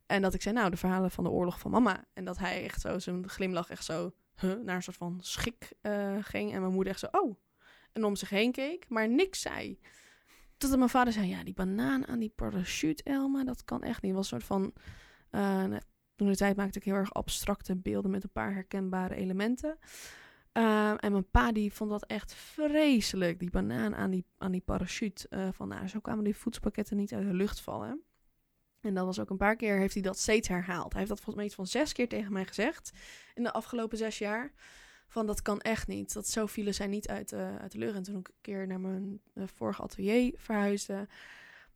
En 0.06 0.22
dat 0.22 0.34
ik 0.34 0.42
zei, 0.42 0.56
nou, 0.56 0.70
de 0.70 0.78
verhalen 0.78 1.12
van 1.12 1.24
de 1.24 1.30
oorlog 1.30 1.60
van 1.60 1.72
mama. 1.72 2.06
En 2.14 2.26
dat 2.26 2.38
hij 2.38 2.64
echt 2.64 2.82
zo, 2.82 3.00
zijn 3.00 3.30
glimlach 3.30 3.70
echt 3.70 3.86
zo, 3.86 4.12
huh, 4.36 4.64
naar 4.64 4.76
een 4.76 4.84
soort 4.84 4.98
van 4.98 5.18
schik 5.22 5.74
ging. 6.22 6.54
En 6.54 6.62
mijn 6.62 6.74
moeder 6.74 6.94
echt 6.94 7.00
zo, 7.00 7.08
oh. 7.12 7.36
En 7.92 8.04
om 8.04 8.16
zich 8.16 8.30
heen 8.30 8.52
keek, 8.52 8.90
maar 8.90 9.10
niks 9.10 9.42
zei. 9.42 9.80
Totdat 10.60 10.78
mijn 10.78 10.90
vader 10.90 11.14
zei, 11.14 11.28
ja, 11.28 11.44
die 11.44 11.54
banaan 11.54 12.08
aan 12.08 12.20
die 12.20 12.34
parachute, 12.36 13.04
Elma, 13.04 13.44
dat 13.44 13.64
kan 13.64 13.84
echt 13.84 14.02
niet. 14.02 14.16
Het 14.16 14.20
was 14.20 14.32
een 14.32 14.42
soort 14.42 14.44
van... 14.44 14.74
eh, 15.30 15.42
nou, 15.42 15.82
toen 16.16 16.28
de 16.28 16.36
tijd 16.36 16.56
maakte 16.56 16.78
ik 16.80 16.86
heel 16.86 16.94
erg 16.94 17.14
abstracte 17.14 17.76
beelden 17.76 18.12
met 18.12 18.24
een 18.24 18.32
paar 18.32 18.54
herkenbare 18.54 19.16
elementen. 19.16 19.78
Ehm, 20.52 20.96
en 20.96 21.12
mijn 21.12 21.30
pa 21.30 21.52
die 21.52 21.74
vond 21.74 21.90
dat 21.90 22.06
echt 22.06 22.34
vreselijk, 22.34 23.40
die 23.40 23.50
banaan 23.50 23.96
aan 23.96 24.10
die, 24.12 24.26
aan 24.38 24.52
die 24.52 24.62
parachute. 24.62 25.28
eh, 25.30 25.48
van, 25.52 25.68
nou, 25.68 25.88
zo 25.88 26.00
kwamen 26.00 26.24
die 26.24 26.36
voedselpakketten 26.36 26.98
niet 26.98 27.14
uit 27.14 27.28
de 27.28 27.34
lucht 27.34 27.62
vallen. 27.62 28.02
En 28.82 28.94
dat 28.94 29.06
was 29.06 29.20
ook 29.20 29.30
een 29.30 29.38
paar 29.38 29.56
keer, 29.56 29.78
heeft 29.78 29.94
hij 29.94 30.04
dat 30.04 30.20
steeds 30.20 30.48
herhaald. 30.48 30.92
Hij 30.92 30.98
heeft 30.98 31.10
dat 31.10 31.18
volgens 31.18 31.36
mij 31.36 31.46
iets 31.46 31.56
van 31.56 31.68
zes 31.68 31.94
keer 31.94 32.08
tegen 32.08 32.34
mij 32.34 32.46
gezegd 32.46 32.92
in 33.34 33.44
de 33.44 33.52
afgelopen 33.54 33.98
zes 33.98 34.18
jaar. 34.18 34.54
Van 35.10 35.26
dat 35.26 35.42
kan 35.42 35.60
echt 35.60 35.88
niet. 35.88 36.14
Dat 36.14 36.28
zo 36.28 36.46
vielen 36.46 36.74
zij 36.74 36.88
niet 36.88 37.08
uit, 37.08 37.30
de 37.30 37.58
uit 37.62 37.72
de 37.72 37.78
lucht. 37.78 37.96
En 37.96 38.04
toen 38.04 38.20
ik 38.20 38.28
een 38.28 38.34
keer 38.42 38.68
naar 38.68 38.80
mijn 38.80 39.22
eh, 39.34 39.44
vorige 39.56 39.82
atelier 39.82 40.34
verhuisde, 40.38 41.08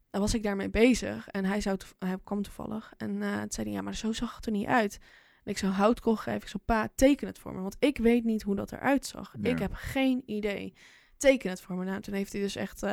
dan 0.10 0.22
was 0.22 0.34
ik 0.34 0.44
daarmee 0.44 0.70
bezig. 0.70 1.28
En 1.28 1.46
hij, 1.46 1.62
zou 1.62 1.78
hij 2.00 2.18
kwam 2.24 2.42
toevallig. 2.42 2.94
En 2.98 3.22
eh 3.22 3.40
toen 3.40 3.52
zei 3.52 3.68
hij, 3.68 3.76
ja, 3.76 3.82
maar 3.82 3.96
zo 3.96 4.12
zag 4.12 4.36
het 4.36 4.46
er 4.46 4.52
niet 4.52 4.68
uit. 4.68 4.98
En 5.44 5.52
ik 5.52 5.58
zo 5.58 5.68
houtkool 5.68 6.16
geef, 6.16 6.42
ik 6.42 6.48
zo, 6.48 6.60
pa, 6.66 6.90
teken 6.96 7.28
het 7.28 7.40
voor 7.40 7.54
me. 7.54 7.62
Want 7.62 7.76
ik 7.80 7.98
weet 7.98 8.24
niet 8.24 8.42
hoe 8.42 8.56
dat 8.56 8.72
eruit 8.72 9.06
zag. 9.06 9.36
Ja. 9.42 9.50
Ik 9.50 9.60
heb 9.60 9.74
geen 9.74 10.24
idee. 10.26 10.74
Teken 11.18 11.50
het 11.50 11.62
voor 11.62 11.76
me. 11.76 11.86
Nou, 11.86 12.02
toen 12.02 12.14
heeft 12.14 12.32
hij 12.32 12.42
dus 12.42 12.56
echt 12.56 12.86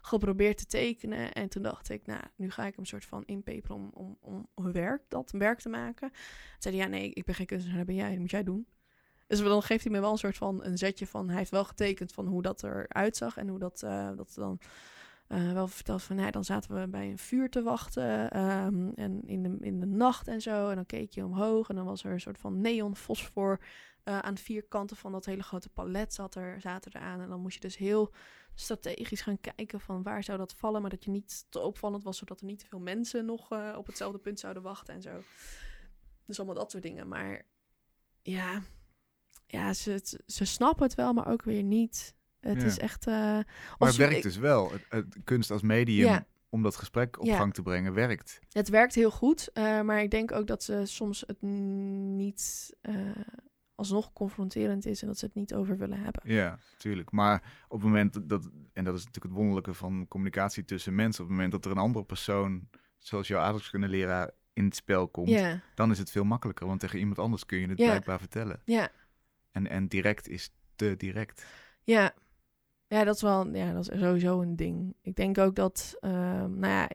geprobeerd 0.00 0.58
te 0.58 0.66
tekenen. 0.66 1.32
En 1.32 1.48
toen 1.48 1.62
dacht 1.62 1.88
ik, 1.88 2.06
nou, 2.06 2.22
nu 2.36 2.50
ga 2.50 2.66
ik 2.66 2.76
hem 2.76 2.84
soort 2.84 3.04
van 3.04 3.24
inpeperen 3.24 3.76
om, 3.76 4.18
om, 4.20 4.48
om 4.54 4.72
werk, 4.72 5.02
dat 5.08 5.30
werk 5.30 5.58
te 5.58 5.68
maken. 5.68 6.10
Toen 6.10 6.18
zei 6.58 6.76
hij, 6.76 6.84
ja, 6.84 6.90
nee, 6.90 7.10
ik 7.10 7.24
ben 7.24 7.34
geen 7.34 7.46
kunstenaar, 7.46 7.76
dat 7.76 7.86
ben 7.86 7.94
jij, 7.94 8.10
dat 8.10 8.18
moet 8.18 8.30
jij 8.30 8.42
doen. 8.42 8.66
Dus 9.26 9.38
dan 9.38 9.62
geeft 9.62 9.84
hij 9.84 9.92
me 9.92 10.00
wel 10.00 10.10
een 10.10 10.18
soort 10.18 10.36
van 10.36 10.64
een 10.64 10.78
zetje 10.78 11.06
van, 11.06 11.28
hij 11.28 11.38
heeft 11.38 11.50
wel 11.50 11.64
getekend 11.64 12.12
van 12.12 12.26
hoe 12.26 12.42
dat 12.42 12.62
eruit 12.62 13.16
zag 13.16 13.36
en 13.36 13.48
hoe 13.48 13.58
dat, 13.58 13.82
eh, 13.82 14.10
dat 14.16 14.32
dan 14.34 14.58
eh, 15.28 15.52
wel 15.52 15.68
verteld 15.68 16.02
van, 16.02 16.16
nou, 16.16 16.30
dan 16.30 16.44
zaten 16.44 16.80
we 16.80 16.88
bij 16.88 17.10
een 17.10 17.18
vuur 17.18 17.50
te 17.50 17.62
wachten 17.62 18.30
ehm, 18.30 18.88
en 18.94 19.22
in 19.26 19.42
de, 19.42 19.56
in 19.60 19.80
de 19.80 19.86
nacht 19.86 20.28
en 20.28 20.40
zo. 20.40 20.68
En 20.68 20.74
dan 20.74 20.86
keek 20.86 21.12
je 21.12 21.24
omhoog 21.24 21.68
en 21.68 21.74
dan 21.74 21.84
was 21.84 22.04
er 22.04 22.12
een 22.12 22.20
soort 22.20 22.38
van 22.38 22.60
neon 22.60 22.96
fosfor 22.96 23.60
eh, 24.02 24.18
aan 24.18 24.38
vier 24.38 24.62
kanten 24.62 24.96
van 24.96 25.12
dat 25.12 25.24
hele 25.24 25.42
grote 25.42 25.68
palet 25.68 26.14
zat 26.14 26.34
er, 26.34 26.60
zaten 26.60 26.92
er 26.92 27.00
aan. 27.00 27.20
En 27.20 27.28
dan 27.28 27.40
moest 27.40 27.54
je 27.54 27.60
dus 27.60 27.76
heel 27.76 28.12
strategisch 28.54 29.20
gaan 29.20 29.40
kijken 29.40 29.80
van 29.80 30.02
waar 30.02 30.24
zou 30.24 30.38
dat 30.38 30.54
vallen, 30.54 30.80
maar 30.80 30.90
dat 30.90 31.04
je 31.04 31.10
niet 31.10 31.46
te 31.48 31.60
opvallend 31.60 32.02
was, 32.02 32.18
zodat 32.18 32.40
er 32.40 32.46
niet 32.46 32.58
te 32.58 32.66
veel 32.66 32.80
mensen 32.80 33.24
nog 33.24 33.52
op 33.76 33.86
hetzelfde 33.86 34.18
punt 34.18 34.40
zouden 34.40 34.62
wachten 34.62 34.94
en 34.94 35.02
zo. 35.02 35.20
Dus 36.26 36.36
allemaal 36.36 36.56
dat 36.56 36.70
soort 36.70 36.82
dingen. 36.82 37.08
Maar 37.08 37.42
ja, 38.22 38.62
ja 39.54 39.72
ze, 39.72 40.18
ze, 40.26 40.44
snappen 40.44 40.84
het 40.86 40.94
wel, 40.94 41.12
maar 41.12 41.28
ook 41.28 41.42
weer 41.42 41.62
niet. 41.62 42.14
Het 42.40 42.60
Ja. 42.60 42.66
is 42.66 42.78
echt... 42.78 43.06
eh, 43.06 43.14
Maar 43.14 43.44
het 43.78 43.96
werkt 43.96 44.22
dus 44.22 44.36
wel. 44.36 44.72
Het, 44.72 44.84
het- 44.88 45.16
kunst 45.24 45.50
als 45.50 45.62
medium 45.62 46.06
Ja. 46.06 46.26
om 46.48 46.62
dat 46.62 46.76
gesprek 46.76 47.18
op 47.20 47.26
Ja. 47.26 47.36
gang 47.36 47.54
te 47.54 47.62
brengen, 47.62 47.92
werkt. 47.94 48.40
Het 48.52 48.68
werkt 48.68 48.94
heel 48.94 49.10
goed, 49.10 49.50
eh, 49.52 49.80
maar 49.80 50.02
ik 50.02 50.10
denk 50.10 50.32
ook 50.32 50.46
dat 50.46 50.62
ze 50.62 50.82
soms 50.84 51.24
het 51.26 51.42
niet 51.42 52.74
eh, 52.80 52.94
alsnog 53.74 54.12
confronterend 54.12 54.86
is 54.86 55.00
en 55.02 55.06
dat 55.08 55.18
ze 55.18 55.24
het 55.24 55.34
niet 55.34 55.54
over 55.54 55.78
willen 55.78 55.98
hebben. 56.02 56.22
Ja, 56.24 56.58
tuurlijk. 56.78 57.10
Maar 57.10 57.64
op 57.68 57.78
het 57.80 57.88
moment 57.88 58.28
dat- 58.28 58.50
en 58.72 58.84
dat 58.84 58.94
is 58.94 59.04
natuurlijk 59.04 59.24
het 59.34 59.34
wonderlijke 59.34 59.74
van 59.74 60.06
communicatie 60.08 60.64
tussen 60.64 60.94
mensen, 60.94 61.22
op 61.22 61.28
het 61.28 61.36
moment 61.36 61.52
dat 61.52 61.64
er 61.64 61.70
een 61.70 61.82
andere 61.84 62.04
persoon, 62.04 62.68
zoals 62.98 63.28
jouw 63.28 63.40
aardrijkskundeleraar, 63.40 64.30
in 64.52 64.64
het 64.64 64.76
spel 64.76 65.08
komt, 65.08 65.40
dan 65.74 65.90
is 65.90 65.98
het 65.98 66.10
veel 66.10 66.24
makkelijker. 66.24 66.66
Want 66.66 66.80
tegen 66.80 66.98
iemand 66.98 67.18
anders 67.18 67.46
kun 67.46 67.58
je 67.58 67.66
het 67.66 67.76
blijkbaar 67.76 68.18
vertellen. 68.18 68.62
ja, 68.64 68.88
En, 69.54 69.66
en 69.68 69.86
direct 69.86 70.28
is 70.28 70.50
te 70.76 70.94
direct. 70.96 71.46
ja. 71.84 72.14
Ja, 72.86 73.04
dat 73.04 73.14
is 73.14 73.22
wel, 73.22 73.54
ja, 73.54 73.72
dat 73.72 73.90
is 73.90 74.00
sowieso 74.00 74.40
een 74.40 74.56
ding. 74.56 74.94
Ik 75.02 75.14
denk 75.16 75.38
ook 75.38 75.54
dat, 75.54 75.96
ehm, 76.00 76.58
nou 76.58 76.72
ja, 76.72 76.88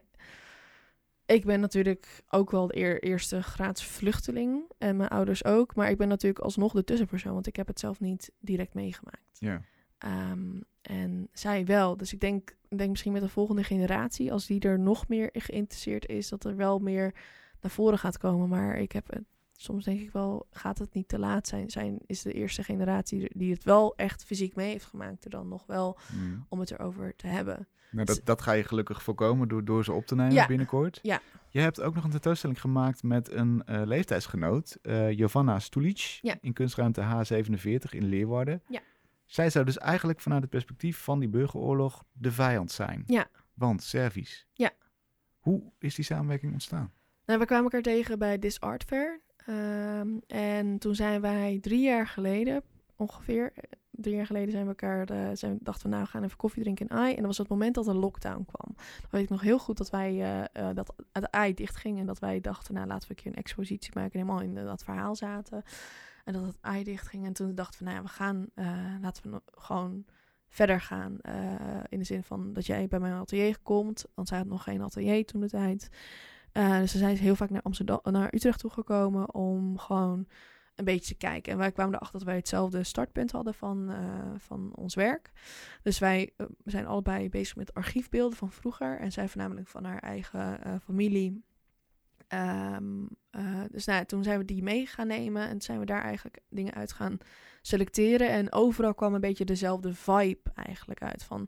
ik 1.26 1.44
ben 1.44 1.60
natuurlijk 1.60 2.22
ook 2.28 2.50
wel 2.50 2.66
de 2.66 2.76
eer- 2.76 3.02
eerste 3.02 3.42
graads 3.42 3.84
vluchteling 3.84 4.62
en 4.78 4.96
mijn 4.96 5.08
ouders 5.08 5.44
ook, 5.44 5.74
maar 5.74 5.90
ik 5.90 5.96
ben 5.96 6.08
natuurlijk 6.08 6.44
alsnog 6.44 6.72
de 6.72 6.84
tussenpersoon, 6.84 7.32
want 7.32 7.46
ik 7.46 7.56
heb 7.56 7.66
het 7.66 7.80
zelf 7.80 8.00
niet 8.00 8.32
direct 8.38 8.74
meegemaakt. 8.74 9.38
Ja. 9.38 9.62
Ehm, 9.98 10.60
en 10.82 11.28
zij 11.32 11.64
wel. 11.64 11.96
Dus 11.96 12.12
ik 12.12 12.20
denk, 12.20 12.56
denk 12.68 12.90
misschien 12.90 13.12
met 13.12 13.22
de 13.22 13.28
volgende 13.28 13.64
generatie, 13.64 14.32
als 14.32 14.46
die 14.46 14.60
er 14.60 14.78
nog 14.78 15.08
meer 15.08 15.34
in 15.34 15.40
geïnteresseerd 15.40 16.06
is, 16.06 16.28
dat 16.28 16.44
er 16.44 16.56
wel 16.56 16.78
meer 16.78 17.14
naar 17.60 17.70
voren 17.70 17.98
gaat 17.98 18.18
komen. 18.18 18.48
Maar 18.48 18.78
ik 18.78 18.92
heb 18.92 19.10
het 19.10 19.24
soms 19.62 19.84
denk 19.84 20.00
ik 20.00 20.10
wel, 20.12 20.46
gaat 20.50 20.78
het 20.78 20.94
niet 20.94 21.08
te 21.08 21.18
laat 21.18 21.46
zijn? 21.48 21.70
Zijn 21.70 21.98
is 22.06 22.22
de 22.22 22.32
eerste 22.32 22.62
generatie 22.62 23.30
die 23.36 23.52
het 23.52 23.64
wel 23.64 23.96
echt 23.96 24.24
fysiek 24.24 24.54
mee 24.54 24.70
heeft 24.70 24.84
gemaakt, 24.84 25.24
er 25.24 25.30
dan 25.30 25.48
nog 25.48 25.66
wel 25.66 25.98
Mm. 26.12 26.46
om 26.48 26.60
het 26.60 26.70
erover 26.70 27.16
te 27.16 27.26
hebben. 27.26 27.68
Nou, 27.90 28.06
dat, 28.06 28.20
dat 28.24 28.42
ga 28.42 28.52
je 28.52 28.64
gelukkig 28.64 29.02
voorkomen 29.02 29.48
door, 29.48 29.64
door 29.64 29.84
ze 29.84 29.92
op 29.92 30.06
te 30.06 30.14
nemen 30.14 30.32
Ja. 30.34 30.46
binnenkort. 30.46 30.98
Ja. 31.02 31.20
Je 31.48 31.60
hebt 31.60 31.80
ook 31.80 31.94
nog 31.94 32.04
een 32.04 32.10
tentoonstelling 32.10 32.60
gemaakt 32.60 33.02
met 33.02 33.32
een 33.32 33.62
eh, 33.66 33.82
leeftijdsgenoot, 33.84 34.78
eh 34.82 35.06
Giovanna 35.06 35.58
Stulic, 35.58 36.18
Ja. 36.22 36.36
in 36.40 36.52
kunstruimte 36.52 37.00
H47 37.02 37.90
in 37.90 38.04
Leeuwarden. 38.04 38.62
Ja. 38.68 38.80
Zij 39.26 39.50
zou 39.50 39.64
dus 39.64 39.78
eigenlijk 39.78 40.20
vanuit 40.20 40.40
het 40.42 40.50
perspectief 40.50 40.98
van 40.98 41.18
die 41.18 41.28
burgeroorlog 41.28 42.04
de 42.12 42.32
vijand 42.32 42.70
zijn. 42.70 43.02
Ja. 43.06 43.26
Want 43.54 43.82
Servisch. 43.82 44.46
Ja. 44.54 44.70
Hoe 45.38 45.62
is 45.78 45.94
die 45.94 46.04
samenwerking 46.04 46.52
ontstaan? 46.52 46.92
Nou, 47.26 47.38
we 47.38 47.46
kwamen 47.46 47.64
elkaar 47.64 47.82
tegen 47.82 48.18
bij 48.18 48.38
This 48.38 48.60
Art 48.60 48.84
Fair. 48.84 49.20
Ehm, 49.50 50.08
en 50.26 50.78
toen 50.78 50.94
zijn 50.94 51.20
wij 51.20 51.58
drie 51.60 51.82
jaar 51.82 52.06
geleden, 52.06 52.62
ongeveer, 52.96 53.52
drie 53.90 54.14
jaar 54.14 54.26
geleden 54.26 54.50
zijn 54.50 54.62
we 54.62 54.68
elkaar, 54.68 55.08
eh, 55.08 55.28
zijn, 55.32 55.58
dachten 55.62 55.82
we 55.82 55.88
nou, 55.88 56.02
we 56.02 56.10
gaan 56.10 56.24
even 56.24 56.36
koffie 56.36 56.62
drinken 56.62 56.88
in 56.88 56.96
AI. 56.96 57.10
En 57.10 57.16
dat 57.16 57.26
was 57.26 57.38
het 57.38 57.48
moment 57.48 57.74
dat 57.74 57.84
de 57.84 57.94
lockdown 57.94 58.44
kwam. 58.44 58.74
Dan 58.76 59.08
weet 59.10 59.22
ik 59.22 59.28
nog 59.28 59.40
heel 59.40 59.58
goed 59.58 59.76
dat 59.76 59.90
wij, 59.90 60.10
eh, 60.10 60.68
eh, 60.68 60.76
dat 60.76 60.94
het 61.12 61.30
AI 61.30 61.54
dicht 61.54 61.76
ging 61.76 61.98
en 61.98 62.06
dat 62.06 62.18
wij 62.18 62.40
dachten, 62.40 62.74
nou 62.74 62.86
laten 62.86 63.08
we 63.08 63.14
een 63.14 63.22
keer 63.22 63.32
een 63.32 63.38
expositie 63.38 63.90
maken. 63.94 64.12
En 64.12 64.26
helemaal 64.26 64.42
in 64.42 64.54
dat 64.54 64.82
verhaal 64.82 65.16
zaten. 65.16 65.62
En 66.24 66.32
dat 66.32 66.42
het 66.42 66.56
AI 66.60 66.84
dicht 66.84 67.06
ging. 67.06 67.24
En 67.24 67.32
toen 67.32 67.54
dachten 67.54 67.78
we, 67.78 67.84
nou 67.84 67.96
ja, 67.96 68.02
we 68.02 68.08
gaan, 68.08 68.46
laten 69.00 69.30
we 69.30 69.42
gewoon 69.54 70.04
verder 70.48 70.80
gaan. 70.80 71.18
in 71.88 71.98
de 71.98 72.04
zin 72.04 72.22
van 72.22 72.52
dat 72.52 72.66
jij 72.66 72.88
bij 72.88 73.00
mijn 73.00 73.12
atelier 73.12 73.58
komt. 73.62 74.04
Want 74.14 74.28
zij 74.28 74.38
had 74.38 74.46
nog 74.46 74.62
geen 74.62 74.82
atelier 74.82 75.24
toen 75.24 75.40
de 75.40 75.48
tijd. 75.48 75.90
Eh, 76.52 76.78
dus 76.78 76.90
ze 76.90 76.98
zijn 76.98 77.16
heel 77.16 77.36
vaak 77.36 77.50
naar 77.50 77.62
Amsterdam, 77.62 78.00
naar 78.02 78.34
Utrecht 78.34 78.58
toegekomen 78.58 79.34
om 79.34 79.78
gewoon 79.78 80.26
een 80.74 80.84
beetje 80.84 81.14
te 81.14 81.26
kijken. 81.26 81.52
En 81.52 81.58
wij 81.58 81.72
kwamen 81.72 81.94
erachter 81.94 82.18
dat 82.18 82.26
wij 82.28 82.36
hetzelfde 82.36 82.84
startpunt 82.84 83.32
hadden 83.32 83.54
van, 83.54 83.90
eh, 83.90 84.32
van 84.36 84.72
ons 84.74 84.94
werk. 84.94 85.30
Dus 85.82 85.98
wij 85.98 86.32
eh, 86.36 86.46
zijn 86.64 86.86
allebei 86.86 87.28
bezig 87.28 87.56
met 87.56 87.74
archiefbeelden 87.74 88.38
van 88.38 88.52
vroeger. 88.52 88.98
En 88.98 89.12
zij 89.12 89.28
voornamelijk 89.28 89.68
van 89.68 89.84
haar 89.84 89.98
eigen 89.98 90.80
familie. 90.84 91.42
Ehm, 92.30 93.06
eh, 93.30 93.60
dus 93.70 93.84
nou, 93.84 94.04
toen 94.04 94.22
zijn 94.22 94.38
we 94.38 94.44
die 94.44 94.62
mee 94.62 94.86
gaan 94.86 95.06
nemen 95.06 95.48
en 95.48 95.60
zijn 95.60 95.78
we 95.78 95.84
daar 95.84 96.02
eigenlijk 96.02 96.40
dingen 96.48 96.74
uit 96.74 96.92
gaan 96.92 97.18
selecteren. 97.62 98.28
En 98.28 98.52
overal 98.52 98.94
kwam 98.94 99.14
een 99.14 99.20
beetje 99.20 99.44
dezelfde 99.44 99.94
vibe 99.94 100.50
eigenlijk 100.54 101.02
uit 101.02 101.24
van 101.24 101.46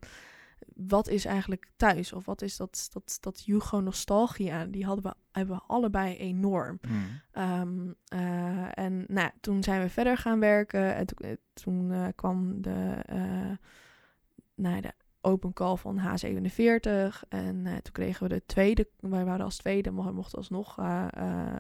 wat 0.77 1.09
is 1.09 1.25
eigenlijk 1.25 1.70
thuis? 1.77 2.12
Of 2.12 2.25
wat 2.25 2.43
is 2.43 2.57
dat, 2.57 2.89
dat, 2.93 3.18
dat 3.20 3.45
Jugo-nostalgia? 3.45 4.64
Die 4.64 4.85
hadden 4.85 5.05
we, 5.05 5.14
hebben 5.33 5.57
we 5.57 5.62
allebei 5.66 6.16
enorm. 6.16 6.79
Mm. 6.89 7.05
Ehm, 7.33 7.93
eh, 8.09 8.79
en 8.79 9.05
nou, 9.09 9.31
toen 9.41 9.62
zijn 9.62 9.83
we 9.83 9.89
verder 9.89 10.16
gaan 10.16 10.41
werken. 10.41 10.95
En 10.95 11.07
toen, 11.07 11.18
eh, 11.29 11.37
toen 11.55 11.93
eh, 11.93 12.07
kwam 12.14 12.62
de, 12.62 12.97
nou, 14.55 14.81
de 14.81 14.93
open 15.20 15.53
call 15.53 15.77
van 15.77 15.99
H47. 15.99 17.29
En 17.29 17.62
toen 17.64 17.93
kregen 17.93 18.23
we 18.23 18.35
de 18.35 18.43
tweede. 18.47 18.89
Wij 19.01 19.25
waren 19.25 19.45
als 19.45 19.57
tweede, 19.57 19.91
mo- 19.91 20.12
mochten 20.12 20.39
alsnog 20.39 20.75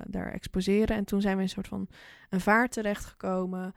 daar 0.06 0.32
exposeren. 0.32 0.96
En 0.96 1.04
toen 1.04 1.20
zijn 1.20 1.36
we 1.36 1.42
een 1.42 1.48
soort 1.48 1.68
van 1.68 1.88
een 2.30 2.40
vaart 2.40 2.72
terechtgekomen. 2.72 3.74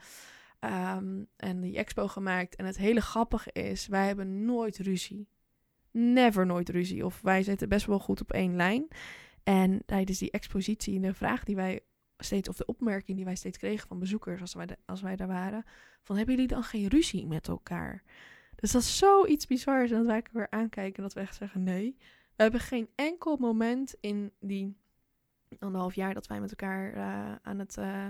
Ehm, 0.66 1.24
en 1.36 1.62
die 1.62 1.78
expo 1.78 2.08
gemaakt. 2.08 2.56
En 2.56 2.66
het 2.66 2.78
hele 2.78 3.02
grappige 3.02 3.52
is, 3.52 3.88
wij 3.88 4.08
hebben 4.08 4.46
nooit 4.46 4.78
ruzie. 4.78 5.28
Never 5.92 6.46
nooit 6.46 6.70
ruzie. 6.70 7.06
Of 7.06 7.22
wij 7.22 7.44
zitten 7.44 7.70
best 7.70 7.86
wel 7.86 8.00
goed 8.00 8.22
op 8.22 8.32
één 8.32 8.56
lijn. 8.56 8.88
En 9.44 9.82
tijdens 9.86 10.20
die 10.20 10.32
expositie, 10.32 11.00
de 11.00 11.14
vraag 11.14 11.44
die 11.44 11.56
wij 11.56 11.80
steeds, 12.18 12.50
of 12.50 12.58
de 12.58 12.66
opmerking 12.66 13.18
die 13.18 13.26
wij 13.26 13.36
steeds 13.36 13.58
kregen 13.58 13.88
van 13.88 14.00
bezoekers 14.00 14.42
als 14.42 14.54
wij, 14.54 14.68
als 14.86 15.02
wij 15.02 15.16
daar 15.16 15.28
waren, 15.28 15.64
van 16.02 16.18
hebben 16.18 16.36
jullie 16.36 16.50
dan 16.50 16.64
geen 16.64 16.88
ruzie 16.88 17.28
met 17.28 17.48
elkaar? 17.48 18.04
Dus 18.56 18.72
dat 18.72 18.82
is 18.82 18.98
zoiets 18.98 19.48
bizars. 19.48 19.92
En 19.92 19.98
dat 19.98 20.06
wij 20.06 20.24
weer 20.32 20.50
aankijken 20.50 20.96
en 20.96 21.04
dat 21.04 21.14
we 21.14 21.20
echt 21.20 21.36
zeggen, 21.36 21.64
nee. 21.64 21.96
We 22.36 22.44
hebben 22.44 22.60
geen 22.60 22.90
enkel 22.96 23.38
moment 23.38 23.96
in 24.00 24.32
die 24.40 24.78
anderhalf 25.60 25.96
jaar 25.96 26.14
dat 26.14 26.28
wij 26.28 26.40
met 26.40 26.50
elkaar 26.50 26.94
eh, 26.94 27.36
aan, 27.42 27.60
het, 27.60 27.78
eh, 27.78 28.08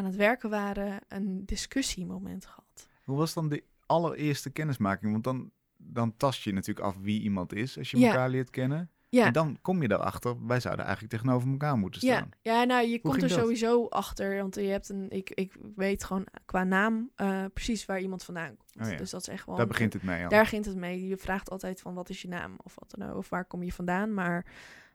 aan 0.00 0.06
het 0.06 0.16
werken 0.16 0.50
waren, 0.50 1.00
een 1.08 1.46
discussiemoment 1.46 2.46
gehad. 2.46 2.88
Hoe 3.04 3.16
was 3.16 3.34
dan 3.34 3.48
de 3.48 3.64
allereerste 3.86 4.50
kennismaking? 4.50 5.12
Want 5.12 5.24
dan, 5.24 5.50
dan 5.76 6.16
tast 6.16 6.42
je 6.42 6.52
natuurlijk 6.52 6.86
af 6.86 6.96
wie 7.00 7.20
iemand 7.20 7.52
is 7.54 7.78
als 7.78 7.90
je 7.90 7.98
Ja. 7.98 8.06
elkaar 8.08 8.28
leert 8.30 8.50
kennen. 8.50 8.90
Ja. 9.08 9.26
En 9.26 9.32
dan 9.32 9.58
kom 9.62 9.82
je 9.82 9.90
erachter, 9.90 10.46
wij 10.46 10.60
zouden 10.60 10.84
eigenlijk 10.84 11.14
tegenover 11.14 11.50
elkaar 11.50 11.76
moeten 11.78 12.06
Ja, 12.06 12.16
staan. 12.16 12.30
ja 12.40 12.64
nou, 12.64 12.86
je 12.86 13.00
komt 13.00 13.22
er 13.22 13.28
dat? 13.28 13.38
sowieso 13.38 13.86
achter. 13.86 14.36
Want 14.36 14.54
je 14.54 14.60
hebt 14.60 14.88
een, 14.88 15.10
ik, 15.10 15.30
ik 15.30 15.56
weet 15.76 16.04
gewoon 16.04 16.26
qua 16.44 16.64
naam 16.64 17.10
eh, 17.14 17.44
precies 17.54 17.84
waar 17.86 18.00
iemand 18.00 18.24
vandaan 18.24 18.56
komt. 18.56 18.86
Oh 18.86 18.90
ja. 18.92 18.96
Dus 18.96 19.10
dat 19.10 19.20
is 19.20 19.28
echt 19.28 19.46
wel. 19.46 19.56
Daar 19.56 19.66
begint 19.66 19.92
het 19.92 20.02
mee 20.02 20.22
al. 20.22 20.28
Daar 20.28 20.42
begint 20.42 20.64
het 20.64 20.76
mee. 20.76 21.06
Je 21.08 21.16
vraagt 21.16 21.50
altijd 21.50 21.80
van 21.80 21.94
wat 21.94 22.08
is 22.08 22.22
je 22.22 22.28
naam 22.28 22.54
of 22.62 22.74
wat 22.78 22.94
dan 22.96 23.08
ook. 23.10 23.16
Of 23.16 23.28
waar 23.28 23.44
kom 23.44 23.62
je 23.62 23.72
vandaan. 23.72 24.14
Maar 24.14 24.46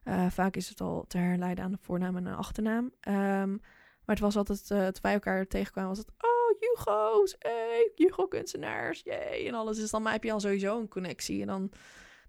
eh, 0.03 0.27
vaak 0.29 0.55
is 0.55 0.69
het 0.69 0.81
al 0.81 1.05
te 1.07 1.17
herleiden 1.17 1.63
aan 1.63 1.71
de 1.71 1.77
voornaam 1.81 2.17
en 2.17 2.25
een 2.25 2.35
achternaam. 2.35 2.91
Ehm, 2.99 3.57
maar 4.05 4.15
het 4.15 4.19
was 4.19 4.35
altijd, 4.35 4.71
eh 4.71 4.83
toen 4.85 5.01
wij 5.01 5.13
elkaar 5.13 5.47
tegenkwamen, 5.47 5.89
was 5.89 5.99
het... 5.99 6.11
Oh, 6.17 6.33
Hugo's, 6.59 7.35
hey, 7.39 7.91
Hugo-kunstenaars, 7.95 9.01
jee, 9.03 9.47
en 9.47 9.53
alles. 9.53 9.77
Dus 9.77 9.91
dan 9.91 10.07
heb 10.07 10.23
je 10.23 10.31
al 10.31 10.39
sowieso 10.39 10.79
een 10.79 10.87
connectie. 10.87 11.41
En 11.41 11.47
dan, 11.47 11.71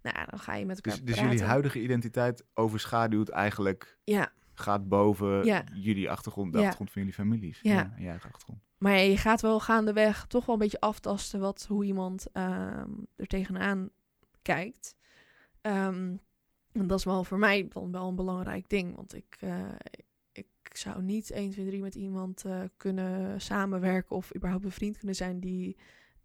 nou, 0.03 0.27
dan 0.31 0.39
ga 0.39 0.55
je 0.55 0.67
met 0.67 0.77
elkaar 0.77 1.05
Dus, 1.05 1.15
dus 1.15 1.25
jullie 1.25 1.43
huidige 1.45 1.81
identiteit 1.83 2.45
overschaduwt 2.55 3.29
eigenlijk, 3.29 3.99
Ja, 4.05 4.33
gaat 4.55 4.89
boven 4.89 5.45
Ja. 5.45 5.65
jullie 5.75 6.11
achtergrond, 6.11 6.53
de 6.53 6.59
Ja. 6.59 6.63
achtergrond 6.65 6.91
van 6.93 7.01
jullie 7.03 7.17
families. 7.17 7.59
Ja. 7.63 7.95
je 7.99 8.07
eigen 8.09 8.31
achtergrond. 8.31 8.61
Maar 8.79 8.93
ja, 8.93 8.99
je 8.99 9.17
gaat 9.17 9.41
wel 9.41 9.61
gaandeweg 9.61 10.27
toch 10.27 10.47
wel 10.47 10.55
een 10.55 10.61
beetje 10.61 10.81
aftasten 10.81 11.41
wat, 11.41 11.67
hoe 11.69 11.85
iemand 11.85 12.27
ehm, 12.33 12.91
er 13.17 13.27
tegenaan 13.27 13.91
kijkt. 14.43 14.97
Ehm, 15.61 16.17
en 16.73 16.87
dat 16.87 16.99
is 16.99 17.05
wel 17.05 17.25
voor 17.25 17.39
mij 17.39 17.69
dan 17.69 17.93
wel 17.93 18.09
een 18.09 18.15
belangrijk 18.17 18.69
ding. 18.69 18.97
Want 18.97 19.15
ik, 19.15 19.37
eh, 19.41 19.65
ik 20.37 20.77
zou 20.77 21.03
niet 21.03 21.31
1, 21.31 21.51
2, 21.51 21.67
3 21.67 21.81
met 21.83 21.95
iemand 21.95 22.45
eh, 22.45 22.61
kunnen 22.77 23.41
samenwerken 23.41 24.17
of 24.17 24.35
überhaupt 24.37 24.65
een 24.65 24.71
vriend 24.71 24.97
kunnen 24.99 25.17
zijn 25.17 25.41
die 25.41 25.77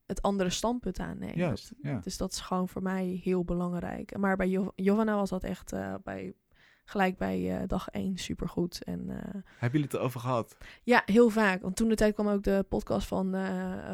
het 0.05 0.21
andere 0.21 0.49
standpunt 0.49 0.99
aanneemt. 0.99 1.35
Juist, 1.35 1.73
ja. 1.81 1.99
Dus 1.99 2.17
dat 2.17 2.31
is 2.31 2.39
gewoon 2.39 2.69
voor 2.69 2.81
mij 2.81 3.19
heel 3.23 3.43
belangrijk. 3.43 4.17
Maar 4.17 4.35
bij 4.37 4.47
Jo- 4.49 4.71
Giovanna 4.75 5.15
was 5.15 5.29
dat 5.29 5.43
echt 5.43 5.71
eh, 5.73 5.95
bij, 6.03 6.33
gelijk 6.85 7.17
bij 7.17 7.59
eh, 7.59 7.67
dag 7.67 7.87
1 7.89 8.17
supergoed. 8.17 8.83
En 8.83 9.09
eh, 9.09 9.17
Hebben 9.33 9.71
jullie 9.71 9.83
het 9.83 9.93
erover 9.93 10.19
gehad? 10.19 10.57
ja, 10.83 11.01
heel 11.05 11.29
vaak. 11.29 11.61
Want 11.61 11.75
toen 11.75 11.89
de 11.89 11.95
tijd 11.95 12.13
kwam 12.13 12.27
ook 12.27 12.43
de 12.43 12.65
podcast 12.69 13.07
van, 13.07 13.35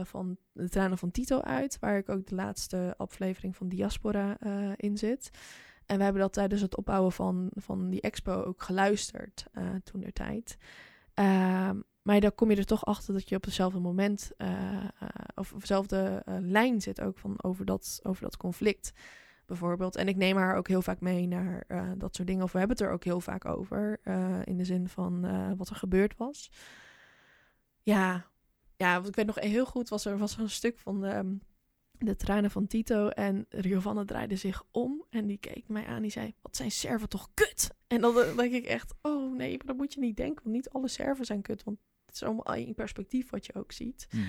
van 0.05 0.37
de 0.51 0.69
tranen 0.69 0.97
van 0.97 1.11
Tito 1.11 1.39
uit. 1.41 1.77
Waar 1.79 1.97
ik 1.97 2.09
ook 2.09 2.27
de 2.27 2.35
laatste 2.35 2.93
aflevering 2.97 3.55
van 3.55 3.69
Diaspora 3.69 4.37
in 4.75 4.97
zit. 4.97 5.29
En 5.87 5.97
we 5.97 6.03
hebben 6.03 6.21
dat 6.21 6.33
tijdens 6.33 6.61
het 6.61 6.77
opbouwen 6.77 7.11
van, 7.11 7.49
van 7.55 7.89
die 7.89 8.01
expo 8.01 8.41
ook 8.41 8.61
geluisterd 8.61 9.45
eh, 9.53 9.69
toen 9.83 10.01
der 10.01 10.13
tijd. 10.13 10.57
Ehm, 11.13 11.79
maar 12.01 12.19
dan 12.19 12.35
kom 12.35 12.51
je 12.51 12.57
er 12.57 12.65
toch 12.65 12.85
achter 12.85 13.13
dat 13.13 13.29
je 13.29 13.35
op 13.35 13.43
hetzelfde 13.43 13.79
moment 13.79 14.31
eh, 14.37 14.73
eh, 14.99 15.09
of 15.35 15.53
op 15.53 15.59
dezelfde 15.59 16.23
lijn 16.25 16.81
zit 16.81 17.01
ook 17.01 17.17
van 17.17 17.43
over 17.43 17.65
dat, 17.65 17.99
over 18.03 18.21
dat 18.21 18.37
conflict. 18.37 18.91
Bijvoorbeeld. 19.45 19.95
En 19.95 20.07
ik 20.07 20.15
neem 20.15 20.37
haar 20.37 20.55
ook 20.55 20.67
heel 20.67 20.81
vaak 20.81 20.99
mee 20.99 21.27
naar 21.27 21.65
dat 21.97 22.15
soort 22.15 22.27
dingen. 22.27 22.43
Of 22.43 22.51
we 22.51 22.57
hebben 22.57 22.77
het 22.77 22.85
er 22.85 22.93
ook 22.93 23.03
heel 23.03 23.21
vaak 23.21 23.45
over. 23.45 23.99
in 24.43 24.57
de 24.57 24.65
zin 24.65 24.87
van 24.87 25.21
wat 25.57 25.69
er 25.69 25.75
gebeurd 25.75 26.17
was. 26.17 26.51
Ja, 27.81 28.25
ja, 28.75 28.93
want 28.93 29.07
ik 29.07 29.15
weet 29.15 29.25
nog 29.25 29.39
heel 29.39 29.65
goed, 29.65 29.89
was 29.89 30.05
er 30.05 30.17
was 30.17 30.37
een 30.37 30.49
stuk 30.49 30.77
van 30.77 31.01
de, 31.01 31.37
de 31.99 32.15
tranen 32.15 32.51
van 32.51 32.67
Tito. 32.67 33.07
En 33.07 33.45
Giovanna 33.49 34.05
draaide 34.05 34.35
zich 34.35 34.63
om 34.71 35.05
en 35.09 35.27
die 35.27 35.37
keek 35.37 35.67
mij 35.67 35.85
aan. 35.85 36.01
Die 36.01 36.11
zei, 36.11 36.33
wat 36.41 36.55
zijn 36.55 36.71
Serven 36.71 37.09
toch 37.09 37.29
kut? 37.33 37.69
En 37.87 38.01
dan 38.01 38.19
eh, 38.19 38.37
denk 38.37 38.53
ik 38.53 38.65
echt, 38.65 38.93
oh 39.01 39.35
nee, 39.35 39.57
maar 39.57 39.65
dat 39.65 39.77
moet 39.77 39.93
je 39.93 39.99
niet 39.99 40.17
denken. 40.17 40.43
Want 40.43 40.55
niet 40.55 40.69
alle 40.69 40.87
Serven 40.87 41.25
zijn 41.25 41.41
kut. 41.41 41.63
Want 41.63 41.77
het 42.05 42.15
is 42.15 42.23
allemaal 42.23 42.55
in 42.55 42.73
perspectief 42.73 43.29
wat 43.29 43.45
je 43.45 43.55
ook 43.55 43.71
ziet. 43.71 44.07
Mhm. 44.11 44.23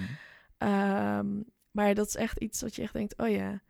Ehm, 0.58 1.42
maar 1.70 1.94
dat 1.94 2.06
is 2.06 2.16
echt 2.16 2.38
iets 2.38 2.60
dat 2.60 2.74
je 2.74 2.82
echt 2.82 2.92
denkt, 2.92 3.18
oh 3.18 3.28
ja. 3.28 3.62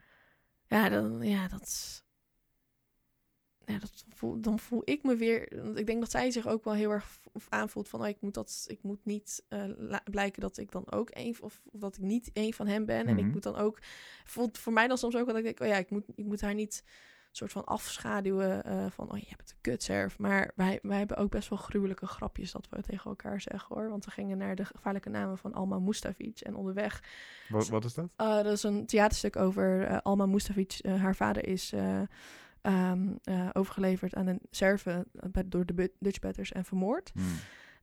Ja, 0.66 0.88
dan, 0.88 1.22
ja 1.22 1.48
dat 1.48 1.62
is... 1.62 2.06
Ja, 3.68 3.78
dat 3.78 4.04
voel, 4.14 4.40
dan 4.40 4.58
voel 4.58 4.82
ik 4.84 5.02
me 5.02 5.16
weer... 5.16 5.52
want 5.62 5.78
Ik 5.78 5.86
denk 5.86 6.00
dat 6.00 6.10
zij 6.10 6.30
zich 6.30 6.46
ook 6.46 6.64
wel 6.64 6.74
heel 6.74 6.90
erg 6.90 7.18
aanvoelt 7.48 7.88
van... 7.88 8.00
Oh, 8.00 8.08
ik 8.08 8.20
moet, 8.20 8.34
dat, 8.34 8.64
ik 8.68 8.82
moet 8.82 9.04
niet 9.04 9.44
eh, 9.48 9.64
blijken 10.04 10.40
dat 10.40 10.58
ik 10.58 10.70
dan 10.72 10.90
ook 10.92 11.08
een... 11.12 11.28
Of, 11.40 11.40
of 11.40 11.80
dat 11.80 11.96
ik 11.96 12.02
niet 12.02 12.30
een 12.32 12.54
van 12.54 12.66
hem 12.66 12.84
ben. 12.84 13.06
En 13.06 13.14
Mhm. 13.14 13.26
ik 13.26 13.32
moet 13.32 13.42
dan 13.42 13.56
ook... 13.56 13.78
Voelt 14.24 14.58
voor 14.58 14.72
mij 14.72 14.86
dan 14.88 14.98
soms 14.98 15.16
ook 15.16 15.24
wel 15.24 15.34
dat 15.34 15.44
ik 15.44 15.56
denk... 15.56 15.60
Oh 15.60 15.76
ja, 15.76 15.80
ik 15.82 15.90
moet, 15.90 16.04
ik 16.14 16.24
moet 16.24 16.40
haar 16.40 16.54
niet 16.54 16.84
soort 17.30 17.52
van 17.52 17.64
afschaduwen 17.64 18.64
eh, 18.64 18.86
van... 18.90 19.12
Oh, 19.12 19.18
je 19.18 19.26
hebt 19.28 19.50
een 19.50 19.56
kutserf. 19.60 20.18
Maar 20.18 20.50
wij, 20.54 20.78
wij 20.82 20.98
hebben 20.98 21.16
ook 21.16 21.30
best 21.30 21.48
wel 21.48 21.58
gruwelijke 21.58 22.06
grapjes 22.06 22.52
dat 22.52 22.66
we 22.70 22.82
tegen 22.82 23.10
elkaar 23.10 23.40
zeggen 23.40 23.76
hoor. 23.76 23.88
Want 23.88 24.04
we 24.04 24.10
gingen 24.10 24.38
naar 24.38 24.54
de 24.54 24.64
gevaarlijke 24.64 25.08
namen 25.08 25.38
van 25.38 25.54
Alma 25.54 25.78
Mustafic. 25.78 26.40
En 26.40 26.54
onderweg 26.54 27.02
Wat, 27.48 27.68
wat 27.68 27.84
is 27.84 27.94
dat? 27.94 28.08
uh, 28.16 28.34
dat 28.36 28.46
is 28.46 28.62
een 28.62 28.86
theaterstuk 28.86 29.36
over 29.36 30.00
Alma 30.02 30.26
Mustafic. 30.26 30.78
Haar 30.86 31.16
vader 31.16 31.46
is 31.48 31.72
eh, 32.62 32.90
ehm, 32.90 33.08
eh, 33.22 33.48
overgeleverd 33.52 34.14
aan 34.14 34.26
een 34.26 34.40
Serven 34.50 35.04
eh, 35.32 35.42
door 35.46 35.66
de 35.66 35.92
Dutch 35.98 36.18
Batters 36.18 36.52
en 36.52 36.64
vermoord. 36.64 37.10
Hmm. 37.14 37.24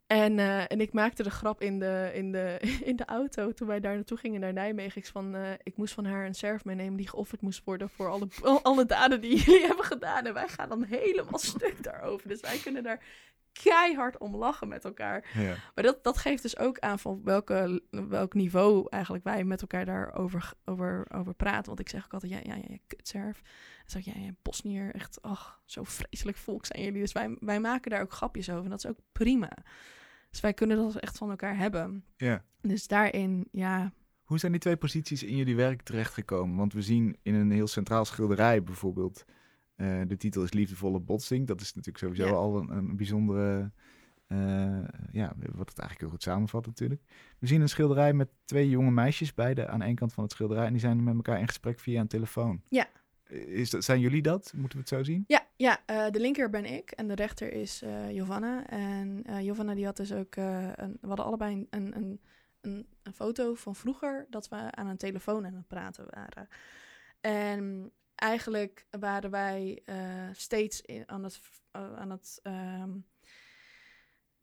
En, 0.07 0.39
eh, 0.39 0.71
en 0.71 0.82
ik 0.82 0.93
maakte 0.93 1.23
de 1.23 1.30
grap 1.30 1.61
in 1.61 1.80
de, 1.80 2.11
in, 2.13 2.32
de, 2.32 2.59
in 2.89 2.95
de 2.95 3.05
auto 3.05 3.51
toen 3.51 3.67
wij 3.67 3.80
daar 3.80 3.95
naartoe 3.95 4.17
gingen 4.17 4.39
naar 4.39 4.53
Nijmegen. 4.53 5.01
Ik, 5.01 5.07
van, 5.07 5.36
ik 5.63 5.78
moest 5.78 5.93
van 5.93 6.05
haar 6.05 6.26
een 6.26 6.36
serf 6.36 6.65
meenemen 6.65 6.97
die 6.97 7.07
geofferd 7.07 7.41
moest 7.41 7.61
worden 7.63 7.89
voor 7.89 8.09
alle, 8.09 8.28
alle 8.63 8.86
daden 8.86 9.21
die 9.21 9.38
jullie 9.38 9.65
hebben 9.65 9.86
gedaan. 9.86 10.26
En 10.26 10.34
wij 10.34 10.47
gaan 10.47 10.69
dan 10.69 10.84
helemaal 10.84 11.39
stuk 11.39 11.84
daarover. 11.84 12.28
Dus 12.28 12.41
wij 12.41 12.57
kunnen 12.57 12.84
daar 12.84 13.03
keihard 13.63 14.17
om 14.17 14.35
lachen 14.35 14.67
met 14.67 14.85
elkaar. 14.85 15.29
Ja. 15.33 15.55
Maar 15.75 15.83
dat, 15.83 16.03
dat 16.03 16.17
geeft 16.17 16.41
dus 16.41 16.57
ook 16.57 16.79
aan 16.79 16.99
van 16.99 17.21
welke, 17.23 17.83
welk 17.89 18.33
niveau 18.33 18.87
eigenlijk 18.89 19.23
wij 19.23 19.43
met 19.43 19.61
elkaar 19.61 19.85
daarover 19.85 20.53
over, 20.65 21.05
over 21.11 21.33
praten. 21.33 21.65
Want 21.65 21.79
ik 21.79 21.89
zeg 21.89 22.05
ook 22.05 22.13
altijd, 22.13 22.31
ja, 22.31 22.39
ja, 22.43 22.61
ja, 22.67 22.77
kutserf. 22.87 23.41
En 23.85 23.91
zeg 23.91 24.05
ik, 24.07 24.13
ja, 24.13 24.21
ja, 24.21 24.31
Bosniër, 24.41 24.93
echt, 24.93 25.21
ach, 25.21 25.61
zo 25.65 25.83
vreselijk 25.83 26.37
volk 26.37 26.65
zijn 26.65 26.83
jullie. 26.83 27.01
Dus 27.01 27.11
wij, 27.11 27.37
wij 27.39 27.59
maken 27.59 27.91
daar 27.91 28.01
ook 28.01 28.13
grapjes 28.13 28.49
over 28.49 28.63
en 28.63 28.69
dat 28.69 28.83
is 28.83 28.89
ook 28.89 28.99
prima. 29.11 29.51
Dus 30.29 30.39
wij 30.39 30.53
kunnen 30.53 30.77
dat 30.77 30.95
echt 30.95 31.17
van 31.17 31.29
elkaar 31.29 31.57
hebben. 31.57 32.05
ja. 32.17 32.43
Dus 32.61 32.87
daarin, 32.87 33.47
ja, 33.51 33.91
Hoe 34.23 34.39
zijn 34.39 34.51
die 34.51 34.61
twee 34.61 34.77
posities 34.77 35.23
in 35.23 35.35
jullie 35.35 35.55
werk 35.55 35.81
terechtgekomen? 35.81 36.57
Want 36.57 36.73
we 36.73 36.81
zien 36.81 37.17
in 37.21 37.33
een 37.33 37.51
heel 37.51 37.67
centraal 37.67 38.05
schilderij 38.05 38.63
bijvoorbeeld... 38.63 39.25
eh, 39.76 40.01
de 40.07 40.17
titel 40.17 40.43
is 40.43 40.53
Liefdevolle 40.53 40.99
Botsing. 40.99 41.47
Dat 41.47 41.61
is 41.61 41.73
natuurlijk 41.73 42.03
sowieso 42.03 42.26
Ja. 42.26 42.32
al 42.32 42.57
een, 42.59 42.69
een 42.69 42.95
bijzondere... 42.95 43.71
eh, 44.28 44.38
ja, 45.11 45.34
wat 45.38 45.69
het 45.69 45.80
eigenlijk 45.80 45.99
heel 45.99 46.09
goed 46.09 46.23
samenvat 46.23 46.65
natuurlijk. 46.65 47.01
We 47.39 47.47
zien 47.47 47.61
een 47.61 47.69
schilderij 47.69 48.13
met 48.13 48.30
twee 48.45 48.69
jonge 48.69 48.91
meisjes, 48.91 49.34
beide 49.34 49.67
aan 49.67 49.82
één 49.82 49.95
kant 49.95 50.13
van 50.13 50.23
het 50.23 50.32
schilderij. 50.34 50.65
En 50.65 50.71
die 50.71 50.82
zijn 50.82 51.03
met 51.03 51.15
elkaar 51.15 51.39
in 51.39 51.47
gesprek 51.47 51.80
via 51.80 51.99
een 52.01 52.07
telefoon. 52.07 52.61
Ja. 52.69 52.88
Is 53.30 53.69
dat, 53.69 53.84
zijn 53.84 53.99
jullie 53.99 54.21
dat? 54.21 54.53
Moeten 54.55 54.78
we 54.78 54.80
het 54.80 54.93
zo 54.93 55.03
zien? 55.03 55.23
Ja, 55.28 55.45
ja 55.55 55.80
eh, 55.86 56.09
de 56.11 56.19
linker 56.19 56.49
ben 56.49 56.65
ik 56.65 56.91
en 56.91 57.07
de 57.07 57.15
rechter 57.15 57.53
is 57.53 57.82
eh 57.82 58.05
Giovanna. 58.07 58.67
En 58.67 59.21
eh 59.26 59.38
Giovanna 59.38 59.73
die 59.73 59.86
had 59.86 59.97
dus 59.97 60.13
ook, 60.13 60.36
eh, 60.36 60.69
een, 60.76 60.97
we 61.01 61.07
hadden 61.07 61.26
allebei 61.26 61.53
een, 61.55 61.67
een, 61.69 61.95
een, 61.95 62.19
een, 62.61 62.88
een 63.03 63.13
foto 63.13 63.53
van 63.53 63.76
vroeger 63.76 64.26
dat 64.30 64.47
we 64.49 64.71
aan 64.71 64.88
een 64.88 64.97
telefoon 64.97 65.45
aan 65.45 65.53
het 65.53 65.67
praten 65.67 66.05
waren. 66.09 66.47
En 67.21 67.91
eigenlijk 68.16 68.86
waren 68.99 69.30
wij 69.30 69.82
eh, 69.86 70.30
steeds 70.32 70.82
in, 70.82 71.09
aan 71.09 71.24
het, 71.24 71.39
eh, 71.72 71.93
aan 71.93 72.09
het 72.09 72.39
ehm, 72.43 72.91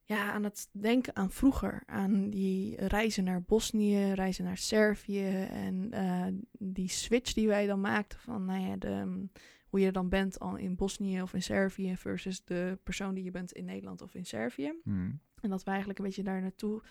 ja, 0.05 0.33
aan 0.33 0.45
het 0.45 0.69
denken 0.73 1.17
aan 1.17 1.31
vroeger. 1.31 1.83
Aan 1.87 2.31
die 2.31 2.87
reizen 2.87 3.25
naar 3.25 3.43
Bosnië, 3.43 4.13
reizen 4.13 4.45
naar 4.45 4.57
Servië. 4.57 5.47
En 5.51 5.89
eh, 5.91 6.27
die 6.59 6.89
switch 6.89 7.33
die 7.33 7.49
wij 7.49 7.67
dan 7.67 7.81
maakten 7.81 8.19
van, 8.19 8.45
nou 8.45 8.61
ja, 8.61 8.77
de, 8.77 9.27
hoe 9.67 9.81
je 9.81 9.93
dan 9.93 10.09
bent 10.09 10.39
al 10.39 10.57
in 10.57 10.77
Bosnië 10.77 11.23
of 11.23 11.35
in 11.35 11.43
Servië 11.43 11.97
versus 11.97 12.45
de 12.45 12.79
persoon 12.83 13.15
die 13.15 13.25
je 13.25 13.31
bent 13.31 13.53
in 13.53 13.65
Nederland 13.65 14.03
of 14.03 14.15
in 14.15 14.27
Servië. 14.27 14.73
Hmm. 14.83 15.21
En 15.41 15.51
dat 15.51 15.63
we 15.63 15.69
eigenlijk 15.69 15.99
een 15.99 16.05
beetje 16.05 16.23
daar 16.23 16.41
naartoe 16.41 16.83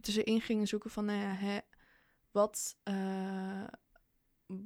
tussenin 0.00 0.40
gingen 0.40 0.66
zoeken 0.66 0.90
van, 0.90 1.04
nou 1.04 1.18
ja, 1.18 1.32
hè, 1.34 1.58
wat, 2.30 2.76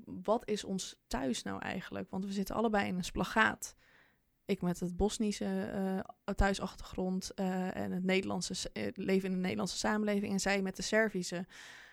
wat 0.05 0.49
is 0.49 0.65
ons 0.65 1.01
thuis 1.07 1.43
nou 1.43 1.61
eigenlijk? 1.61 2.11
Want 2.11 2.25
we 2.25 2.33
zitten 2.33 2.55
allebei 2.55 2.89
in 2.89 2.97
een 2.97 3.05
splagaat. 3.05 3.77
Ik 4.45 4.63
met 4.63 4.81
het 4.81 4.97
Bosnische 4.97 5.45
eh, 6.25 6.35
thuisachtergrond 6.35 7.35
eh, 7.35 7.77
en 7.77 7.93
het 7.93 8.05
Nederlandse 8.05 8.71
eh, 8.73 8.89
leven 8.95 9.29
in 9.29 9.35
de 9.35 9.41
Nederlandse 9.41 9.77
samenleving 9.77 10.33
en 10.33 10.41
zij 10.41 10.63
met 10.63 10.77
de 10.77 10.83
Servische. 10.83 11.47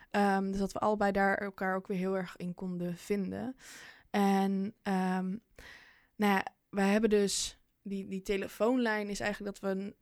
Ehm, 0.10 0.52
dus 0.52 0.60
dat 0.60 0.72
we 0.72 0.80
allebei 0.80 1.12
daar 1.12 1.38
elkaar 1.38 1.76
ook 1.76 1.88
weer 1.88 1.98
heel 1.98 2.18
erg 2.18 2.38
in 2.38 2.54
konden 2.54 2.98
vinden. 2.98 3.56
En 4.10 4.74
ehm, 4.82 5.38
nou 6.16 6.34
ja, 6.34 6.46
wij 6.70 6.92
hebben 6.92 7.10
dus 7.10 7.60
die, 7.82 8.08
die 8.08 8.22
telefoonlijn 8.22 9.10
is 9.10 9.20
eigenlijk 9.20 9.60
dat 9.60 9.74
we 9.74 9.96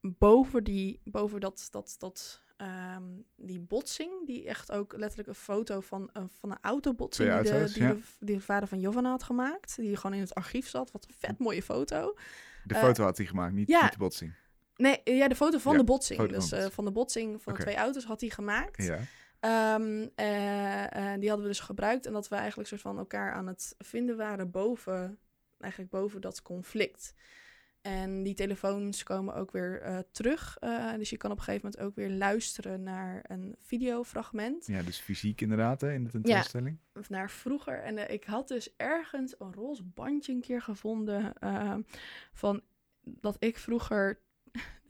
boven 0.00 0.64
die 0.64 1.00
boven 1.04 1.40
dat 1.40 1.68
dat 1.70 1.94
dat 1.98 2.41
ehm, 2.62 3.02
die 3.36 3.60
botsing 3.60 4.26
die 4.26 4.46
echt 4.46 4.72
ook 4.72 4.92
letterlijk 4.96 5.28
een 5.28 5.34
foto 5.34 5.80
van 5.80 6.10
een 6.12 6.30
van 6.40 6.50
een 6.50 6.58
autobotsing 6.60 7.40
die, 7.40 7.52
de, 7.52 7.70
die, 7.72 7.82
ja. 7.82 7.88
de, 7.88 8.00
die 8.20 8.36
de 8.36 8.42
vader 8.42 8.68
van 8.68 8.80
Giovanna 8.80 9.10
had 9.10 9.22
gemaakt 9.22 9.76
die 9.76 9.96
gewoon 9.96 10.14
in 10.16 10.20
het 10.22 10.34
archief 10.34 10.68
zat 10.68 10.90
wat 10.90 11.04
een 11.08 11.14
vet 11.18 11.38
mooie 11.38 11.62
foto 11.62 12.16
De 12.64 12.74
Eh, 12.74 12.80
foto 12.80 13.04
had 13.04 13.16
hij 13.16 13.26
gemaakt, 13.26 13.52
niet, 13.52 13.68
ja. 13.68 13.82
niet 13.82 13.92
de 13.92 13.98
botsing. 13.98 14.34
nee 14.76 15.00
ja 15.04 15.28
de 15.28 15.36
foto 15.36 15.58
van 15.58 15.72
Ja, 15.72 15.78
de 15.78 15.84
botsing 15.84 16.20
van 16.20 16.28
dus 16.28 16.52
eh, 16.52 16.66
van 16.70 16.84
de 16.84 16.92
botsing 16.92 17.42
van 17.42 17.54
de 17.54 17.60
twee 17.60 17.76
auto's 17.76 18.04
had 18.04 18.20
hij 18.20 18.30
gemaakt 18.30 18.82
Ja. 18.82 18.98
Ehm, 19.42 20.08
eh, 20.14 20.84
eh, 20.84 21.20
die 21.20 21.28
hadden 21.28 21.46
we 21.46 21.52
dus 21.52 21.60
gebruikt. 21.60 22.06
En 22.06 22.12
dat 22.12 22.28
we 22.28 22.36
eigenlijk 22.36 22.68
soort 22.68 22.80
van 22.80 22.98
elkaar 22.98 23.32
aan 23.32 23.46
het 23.46 23.74
vinden 23.78 24.16
waren 24.16 24.50
boven, 24.50 25.18
eigenlijk 25.58 25.92
boven 25.92 26.20
dat 26.20 26.42
conflict. 26.42 27.14
En 27.82 28.22
die 28.22 28.34
telefoons 28.34 29.02
komen 29.02 29.34
ook 29.34 29.50
weer 29.50 29.80
eh, 29.80 29.98
terug. 30.10 30.56
eh, 30.60 30.92
dus 30.96 31.10
je 31.10 31.16
kan 31.16 31.30
op 31.30 31.36
een 31.36 31.42
gegeven 31.42 31.66
moment 31.70 31.88
ook 31.88 31.94
weer 31.94 32.10
luisteren 32.10 32.82
naar 32.82 33.24
een 33.28 33.56
videofragment. 33.58 34.66
ja, 34.66 34.82
dus 34.82 34.98
fysiek 34.98 35.40
inderdaad 35.40 35.80
hè, 35.80 35.92
in 35.92 36.04
de 36.04 36.10
tentoonstelling. 36.10 36.78
Of 36.94 37.10
naar 37.10 37.30
vroeger. 37.30 37.82
En 37.82 37.98
eh, 37.98 38.14
ik 38.14 38.24
had 38.24 38.48
dus 38.48 38.74
ergens 38.76 39.34
een 39.38 39.52
roze 39.52 39.82
bandje 39.82 40.32
een 40.32 40.40
keer 40.40 40.62
gevonden. 40.62 41.32
van 42.32 42.62
dat 43.04 43.36
ik 43.38 43.58
vroeger. 43.58 44.20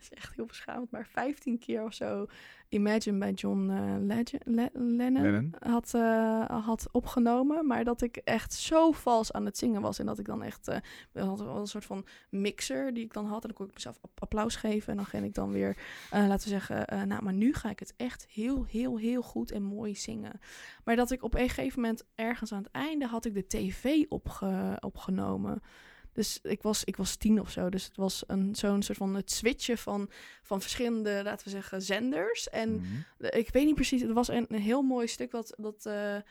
Is 0.02 0.10
echt 0.12 0.34
heel 0.34 0.46
beschamend, 0.46 0.90
maar 0.90 1.06
15 1.06 1.58
keer 1.58 1.82
of 1.84 1.94
zo. 1.94 2.26
Imagine 2.68 3.18
bij 3.18 3.32
John 3.32 3.70
eh, 3.70 3.94
Legend, 3.98 4.42
Le- 4.44 4.70
Lennon, 4.72 5.22
Lennon. 5.22 5.54
Had, 5.58 5.94
eh, 5.94 6.44
had 6.64 6.88
opgenomen. 6.92 7.66
Maar 7.66 7.84
dat 7.84 8.02
ik 8.02 8.16
echt 8.16 8.52
zo 8.52 8.92
vals 8.92 9.32
aan 9.32 9.44
het 9.44 9.58
zingen 9.58 9.80
was. 9.80 9.98
En 9.98 10.06
dat 10.06 10.18
ik 10.18 10.24
dan 10.26 10.42
echt. 10.42 10.80
wel 11.12 11.40
een 11.40 11.66
soort 11.66 11.84
van 11.84 12.06
mixer 12.30 12.94
die 12.94 13.04
ik 13.04 13.12
dan 13.12 13.26
had. 13.26 13.42
En 13.42 13.48
dan 13.48 13.56
kon 13.56 13.66
ik 13.66 13.74
mezelf 13.74 13.98
app- 14.02 14.20
applaus 14.22 14.56
geven. 14.56 14.90
En 14.90 14.96
dan 14.96 15.06
ging 15.06 15.24
ik 15.24 15.34
dan 15.34 15.52
weer, 15.52 15.76
laten 16.10 16.48
we 16.48 16.58
zeggen. 16.58 17.08
nou, 17.08 17.22
maar 17.22 17.32
nu 17.32 17.54
ga 17.54 17.70
ik 17.70 17.78
het 17.78 17.94
echt 17.96 18.26
heel, 18.30 18.64
heel, 18.64 18.96
heel 18.98 19.22
goed 19.22 19.50
en 19.50 19.62
mooi 19.62 19.94
zingen. 19.94 20.40
Maar 20.84 20.96
dat 20.96 21.10
ik 21.10 21.22
op 21.22 21.34
een 21.34 21.48
gegeven 21.48 21.80
moment 21.80 22.04
ergens 22.14 22.52
aan 22.52 22.62
het 22.62 22.72
einde 22.72 23.06
had 23.06 23.24
ik 23.24 23.34
de 23.34 23.46
tv 23.46 24.04
opge 24.08 24.76
opgenomen. 24.80 25.62
Dus 26.12 26.38
ik 26.42 26.62
was, 26.62 26.84
ik 26.84 26.96
was 26.96 27.16
tien 27.16 27.40
of 27.40 27.50
zo. 27.50 27.68
Dus 27.68 27.84
het 27.84 27.96
was 27.96 28.24
een, 28.26 28.54
zo'n 28.54 28.82
soort 28.82 28.98
van 28.98 29.14
het 29.14 29.30
switchen 29.30 29.78
van, 29.78 30.10
van 30.42 30.60
verschillende, 30.60 31.20
laten 31.24 31.44
we 31.44 31.50
zeggen, 31.50 31.82
zenders. 31.82 32.48
En 32.48 32.74
Mhm. 32.74 32.86
ik 33.18 33.48
weet 33.52 33.64
niet 33.64 33.74
precies, 33.74 34.02
het 34.02 34.12
was 34.12 34.28
een, 34.28 34.46
een 34.48 34.60
heel 34.60 34.82
mooi 34.82 35.06
stuk 35.06 35.30
dat, 35.30 35.54
dat 35.56 35.86
eh, 35.86 36.16
eh, 36.16 36.22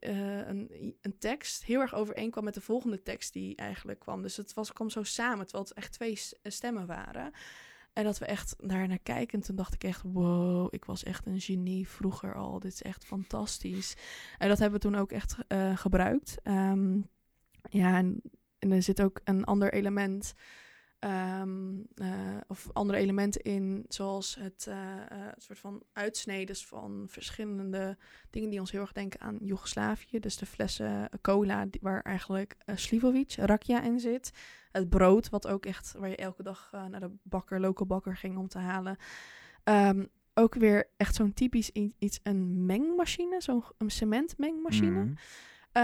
eh, 0.00 0.46
een, 0.48 0.96
een 1.00 1.18
tekst 1.18 1.64
heel 1.64 1.80
erg 1.80 1.94
overeenkwam 1.94 2.44
met 2.44 2.54
de 2.54 2.60
volgende 2.60 3.02
tekst 3.02 3.32
die 3.32 3.56
eigenlijk 3.56 3.98
kwam. 3.98 4.22
Dus 4.22 4.36
het 4.36 4.54
was, 4.54 4.72
kwam 4.72 4.90
zo 4.90 5.02
samen, 5.02 5.46
terwijl 5.46 5.68
het 5.68 5.76
echt 5.76 5.92
twee 5.92 6.18
stemmen 6.42 6.86
waren. 6.86 7.32
En 7.92 8.04
dat 8.04 8.18
we 8.18 8.24
echt 8.26 8.54
daar 8.58 8.88
naar 8.88 8.98
kijken. 8.98 9.38
En 9.38 9.46
toen 9.46 9.56
dacht 9.56 9.74
ik 9.74 9.84
echt, 9.84 10.02
wow, 10.02 10.74
ik 10.74 10.84
was 10.84 11.02
echt 11.02 11.26
een 11.26 11.40
genie 11.40 11.88
vroeger 11.88 12.34
al. 12.34 12.58
Dit 12.58 12.72
is 12.72 12.82
echt 12.82 13.04
fantastisch. 13.04 13.94
En 14.38 14.48
dat 14.48 14.58
hebben 14.58 14.80
we 14.80 14.86
toen 14.86 14.96
ook 15.00 15.12
echt 15.12 15.36
gebruikt. 15.74 16.36
Ehm, 16.42 17.00
ja, 17.70 17.96
en, 17.96 18.20
en 18.58 18.70
er 18.70 18.82
zit 18.82 19.02
ook 19.02 19.20
een 19.24 19.44
ander 19.44 19.72
element... 19.72 20.34
ehm, 20.98 21.74
eh, 21.94 22.36
of 22.46 22.68
andere 22.72 22.98
elementen 22.98 23.40
in, 23.40 23.84
zoals 23.88 24.34
het 24.34 24.66
eh, 24.68 25.10
eh, 25.10 25.32
soort 25.36 25.58
van 25.58 25.82
uitsneden 25.92 26.56
van 26.56 27.04
verschillende 27.08 27.96
dingen 28.30 28.50
die 28.50 28.60
ons 28.60 28.70
heel 28.70 28.80
erg 28.80 28.92
denken 28.92 29.20
aan 29.20 29.38
Joegoslavië. 29.40 30.18
Dus 30.20 30.36
de 30.36 30.46
flessen 30.46 31.08
cola, 31.20 31.66
die, 31.66 31.80
waar 31.82 32.02
eigenlijk 32.02 32.56
Slivovic, 32.74 33.34
rakja 33.34 33.82
in 33.82 34.00
zit. 34.00 34.30
Het 34.72 34.88
brood, 34.88 35.28
wat 35.28 35.46
ook 35.46 35.66
echt, 35.66 35.94
waar 35.98 36.08
je 36.08 36.16
elke 36.16 36.42
dag 36.42 36.70
naar 36.72 37.00
de 37.00 37.14
bakker, 37.22 37.60
local 37.60 37.86
bakker 37.86 38.16
ging 38.16 38.36
om 38.36 38.48
te 38.48 38.58
halen. 38.58 38.96
Um, 39.64 40.08
ook 40.34 40.54
weer 40.54 40.90
echt 40.96 41.14
zo'n 41.14 41.34
typisch 41.34 41.70
iets, 41.98 42.20
een 42.22 42.66
mengmachine, 42.66 43.40
zo'n 43.40 43.64
cementmengmachine. 43.86 45.04
Mhm. 45.04 45.12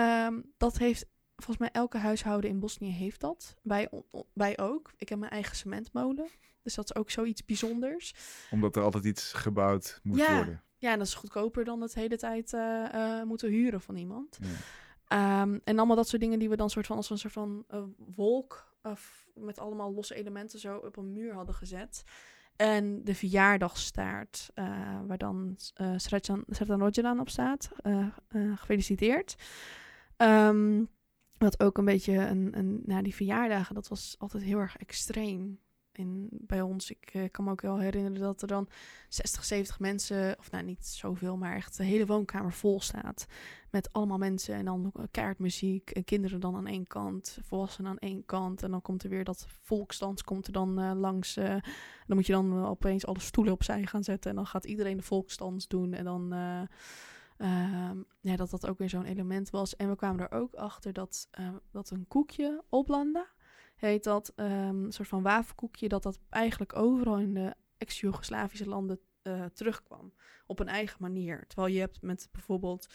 Um, 0.00 0.52
dat 0.56 0.78
heeft 0.78 1.06
volgens 1.42 1.58
mij 1.58 1.70
elke 1.82 1.98
huishouden 1.98 2.50
in 2.50 2.60
Bosnië 2.60 2.92
heeft 2.92 3.20
dat. 3.20 3.56
Wij, 3.62 3.88
wij 4.32 4.58
ook. 4.58 4.92
Ik 4.96 5.08
heb 5.08 5.18
mijn 5.18 5.32
eigen 5.32 5.56
cementmolen. 5.56 6.28
Dus 6.62 6.74
dat 6.74 6.84
is 6.84 6.94
ook 6.94 7.10
zoiets 7.10 7.44
bijzonders. 7.44 8.14
Omdat 8.50 8.76
er 8.76 8.82
altijd 8.82 9.04
iets 9.04 9.32
gebouwd 9.32 10.00
moet 10.02 10.18
ja. 10.18 10.34
worden. 10.36 10.62
Ja, 10.76 10.92
en 10.92 10.98
dat 10.98 11.06
is 11.06 11.14
goedkoper 11.14 11.64
dan 11.64 11.80
het 11.80 11.94
hele 11.94 12.16
tijd 12.16 12.52
uh, 12.52 12.84
uh, 12.94 13.22
moeten 13.22 13.48
huren 13.48 13.80
van 13.80 13.96
iemand. 13.96 14.38
Ja. 14.40 15.42
Um, 15.42 15.60
en 15.64 15.78
allemaal 15.78 15.96
dat 15.96 16.08
soort 16.08 16.22
dingen 16.22 16.38
die 16.38 16.48
we 16.48 16.56
dan 16.56 16.70
soort 16.70 16.86
van 16.86 16.96
als 16.96 17.10
een 17.10 17.18
soort 17.18 17.32
van 17.32 17.64
uh, 17.70 17.82
wolk 17.96 18.76
met 19.34 19.58
allemaal 19.58 19.92
losse 19.92 20.14
elementen 20.14 20.58
zo 20.58 20.76
op 20.76 20.96
een 20.96 21.12
muur 21.12 21.34
hadden 21.34 21.54
gezet. 21.54 22.02
En 22.56 23.04
de 23.04 23.14
verjaardagstaart, 23.14 24.50
waar 25.06 25.18
dan 25.18 25.56
uh, 25.80 25.94
Sretan 25.96 27.20
op 27.20 27.28
staat. 27.28 27.70
Gefeliciteerd. 28.54 29.34
Um, 30.16 30.88
wat 31.42 31.62
ook 31.62 31.78
een 31.78 31.84
beetje 31.84 32.12
een, 32.12 32.58
een. 32.58 32.82
Nou, 32.84 33.02
die 33.02 33.14
verjaardagen, 33.14 33.74
dat 33.74 33.88
was 33.88 34.14
altijd 34.18 34.42
heel 34.42 34.58
erg 34.58 34.76
extreem. 34.76 35.58
in, 35.92 36.28
bij 36.30 36.60
ons. 36.60 36.90
Ik 36.90 37.10
eh, 37.12 37.22
kan 37.30 37.44
me 37.44 37.50
ook 37.50 37.60
wel 37.60 37.78
herinneren 37.78 38.20
dat 38.20 38.42
er 38.42 38.48
dan 38.48 38.68
60, 39.08 39.44
70 39.44 39.78
mensen, 39.80 40.36
of 40.38 40.50
nou 40.50 40.64
niet 40.64 40.86
zoveel, 40.86 41.36
maar 41.36 41.56
echt 41.56 41.76
de 41.76 41.84
hele 41.84 42.06
woonkamer 42.06 42.52
vol 42.52 42.80
staat. 42.80 43.26
Met 43.70 43.92
allemaal 43.92 44.18
mensen 44.18 44.54
en 44.54 44.64
dan 44.64 44.92
kaartmuziek 45.10 45.90
en 45.90 46.04
kinderen 46.04 46.40
dan 46.40 46.56
aan 46.56 46.66
één 46.66 46.86
kant, 46.86 47.38
volwassenen 47.42 47.90
aan 47.90 47.98
één 47.98 48.24
kant. 48.24 48.62
En 48.62 48.70
dan 48.70 48.82
komt 48.82 49.02
er 49.02 49.10
weer 49.10 49.24
dat 49.24 49.46
volksdans 49.62 50.22
komt 50.22 50.46
er 50.46 50.52
dan 50.52 50.80
eh, 50.80 50.92
langs. 50.94 51.36
eh, 51.36 51.56
dan 52.06 52.16
moet 52.16 52.26
je 52.26 52.32
dan 52.32 52.64
opeens 52.66 53.06
alle 53.06 53.20
stoelen 53.20 53.52
opzij 53.52 53.86
gaan 53.86 54.04
zetten 54.04 54.30
en 54.30 54.36
dan 54.36 54.46
gaat 54.46 54.64
iedereen 54.64 54.96
de 54.96 55.02
volksdans 55.02 55.68
doen. 55.68 55.92
En 55.92 56.04
dan... 56.04 56.34
eh, 57.42 57.72
Ehm, 57.92 58.02
ja, 58.20 58.36
dat 58.36 58.50
dat 58.50 58.66
ook 58.66 58.78
weer 58.78 58.88
zo'n 58.88 59.04
element 59.04 59.50
was. 59.50 59.76
En 59.76 59.88
we 59.88 59.96
kwamen 59.96 60.28
er 60.28 60.38
ook 60.38 60.54
achter 60.54 60.92
dat, 60.92 61.28
eh, 61.30 61.54
dat 61.70 61.90
een 61.90 62.08
koekje, 62.08 62.64
oblanda, 62.68 63.26
heet 63.76 64.04
dat, 64.04 64.32
ehm, 64.36 64.84
een 64.84 64.92
soort 64.92 65.08
van 65.08 65.22
wafelkoekje, 65.22 65.88
dat 65.88 66.02
dat 66.02 66.20
eigenlijk 66.28 66.76
overal 66.76 67.18
in 67.18 67.34
de 67.34 67.54
ex-Jugoslavische 67.76 68.68
landen 68.68 69.00
eh, 69.22 69.44
terugkwam. 69.44 70.12
Op 70.46 70.58
een 70.58 70.68
eigen 70.68 70.96
manier. 71.00 71.46
Terwijl 71.46 71.72
je 71.72 71.80
hebt 71.80 72.02
met 72.02 72.28
bijvoorbeeld 72.32 72.86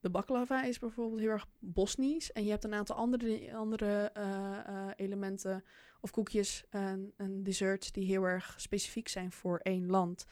de 0.00 0.10
baklava 0.10 0.62
is 0.62 0.78
bijvoorbeeld 0.78 1.20
heel 1.20 1.30
erg 1.30 1.46
Bosnisch. 1.58 2.32
En 2.32 2.44
je 2.44 2.50
hebt 2.50 2.64
een 2.64 2.74
aantal 2.74 2.96
andere, 2.96 3.54
andere 3.54 4.10
eh, 4.12 4.58
eh, 4.58 4.90
elementen 4.96 5.64
of 6.00 6.10
koekjes 6.10 6.64
en, 6.70 7.12
en 7.16 7.42
desserts 7.42 7.92
die 7.92 8.04
heel 8.04 8.24
erg 8.24 8.54
specifiek 8.56 9.08
zijn 9.08 9.32
voor 9.32 9.58
één 9.58 9.86
land. 9.86 10.24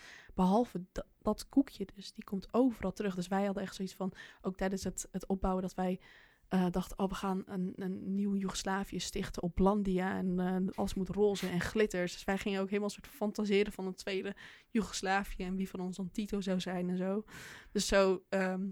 Behalve 0.45 0.85
dat, 0.93 1.07
dat 1.23 1.49
koekje 1.49 1.87
dus, 1.95 2.13
die 2.13 2.25
komt 2.25 2.49
overal 2.51 2.93
terug. 2.93 3.15
Dus 3.15 3.29
wij 3.29 3.45
hadden 3.45 3.63
echt 3.63 3.75
zoiets 3.75 3.95
van, 3.95 4.13
ook 4.41 4.57
tijdens 4.57 4.85
het, 4.85 5.09
het 5.13 5.27
opbouwen, 5.27 5.63
dat 5.63 5.75
wij 5.75 6.01
eh, 6.49 6.67
dachten, 6.71 6.99
oh, 6.99 7.09
we 7.09 7.15
gaan 7.15 7.43
een, 7.47 7.73
een 7.77 8.15
nieuw 8.15 8.35
Joegoslavië 8.37 8.99
stichten 9.01 9.43
op 9.43 9.55
Blandia. 9.55 10.17
En 10.17 10.39
eh, 10.41 10.57
alles 10.79 10.95
moet 10.95 11.09
roze 11.09 11.49
en 11.49 11.61
glitters. 11.61 12.13
Dus 12.13 12.25
wij 12.25 12.39
gingen 12.39 12.61
ook 12.61 12.69
helemaal 12.69 12.91
soort 12.91 13.07
fantaseren 13.07 13.73
van 13.73 13.87
een 13.87 13.95
tweede 13.95 14.35
Joegoslavië. 14.71 15.43
En 15.45 15.57
wie 15.57 15.69
van 15.69 15.81
ons 15.81 15.97
dan 15.97 16.11
Tito 16.11 16.41
zou 16.41 16.61
zijn 16.61 16.89
en 16.89 16.97
zo. 16.97 17.25
Dus 17.73 17.87
zo, 17.87 18.23
ehm, 18.29 18.67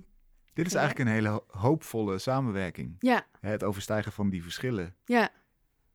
Dit 0.52 0.66
is 0.66 0.72
Ja. 0.72 0.78
eigenlijk 0.78 1.08
een 1.08 1.14
hele 1.14 1.28
ho- 1.28 1.44
hoopvolle 1.48 2.18
samenwerking. 2.18 2.96
ja, 2.98 3.26
Het 3.40 3.64
overstijgen 3.64 4.12
van 4.12 4.30
die 4.30 4.42
verschillen. 4.42 4.96
ja, 5.04 5.30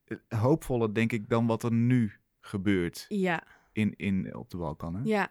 Eh, 0.05 0.39
Hoopvoller, 0.41 0.93
denk 0.93 1.11
ik, 1.11 1.29
dan 1.29 1.47
wat 1.47 1.63
er 1.63 1.71
nu 1.73 2.11
gebeurt 2.39 3.05
ja. 3.07 3.43
in, 3.71 3.95
in, 3.95 4.35
op 4.35 4.49
de 4.49 4.57
Balkan. 4.57 4.95
Hè? 4.95 5.01
Ja. 5.03 5.29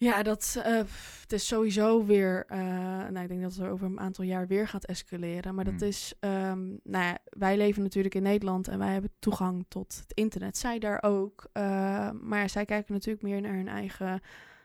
Ja, 0.00 0.22
dat, 0.22 0.60
eh, 0.64 0.76
het 1.20 1.32
is 1.32 1.46
sowieso 1.46 2.04
weer, 2.04 2.44
eh, 2.46 2.58
nou 3.08 3.18
ik 3.18 3.28
denk 3.28 3.42
dat 3.42 3.54
het 3.54 3.66
over 3.66 3.86
een 3.86 4.00
aantal 4.00 4.24
jaar 4.24 4.46
weer 4.46 4.68
gaat 4.68 4.84
escaleren. 4.84 5.54
Maar 5.54 5.64
dat 5.64 5.74
Hmm. 5.78 5.88
is, 5.88 6.14
ehm, 6.20 6.66
nou 6.82 7.04
ja, 7.04 7.18
wij 7.30 7.56
leven 7.56 7.82
natuurlijk 7.82 8.14
in 8.14 8.22
Nederland 8.22 8.68
en 8.68 8.78
wij 8.78 8.92
hebben 8.92 9.10
toegang 9.18 9.64
tot 9.68 9.96
het 10.02 10.12
internet. 10.14 10.56
Zij 10.56 10.78
daar 10.78 11.02
ook. 11.02 11.46
eh, 11.52 12.10
maar 12.20 12.50
zij 12.50 12.64
kijken 12.64 12.94
natuurlijk 12.94 13.22
meer 13.24 13.40
naar 13.40 13.54
hun 13.54 13.68
eigen, 13.68 14.20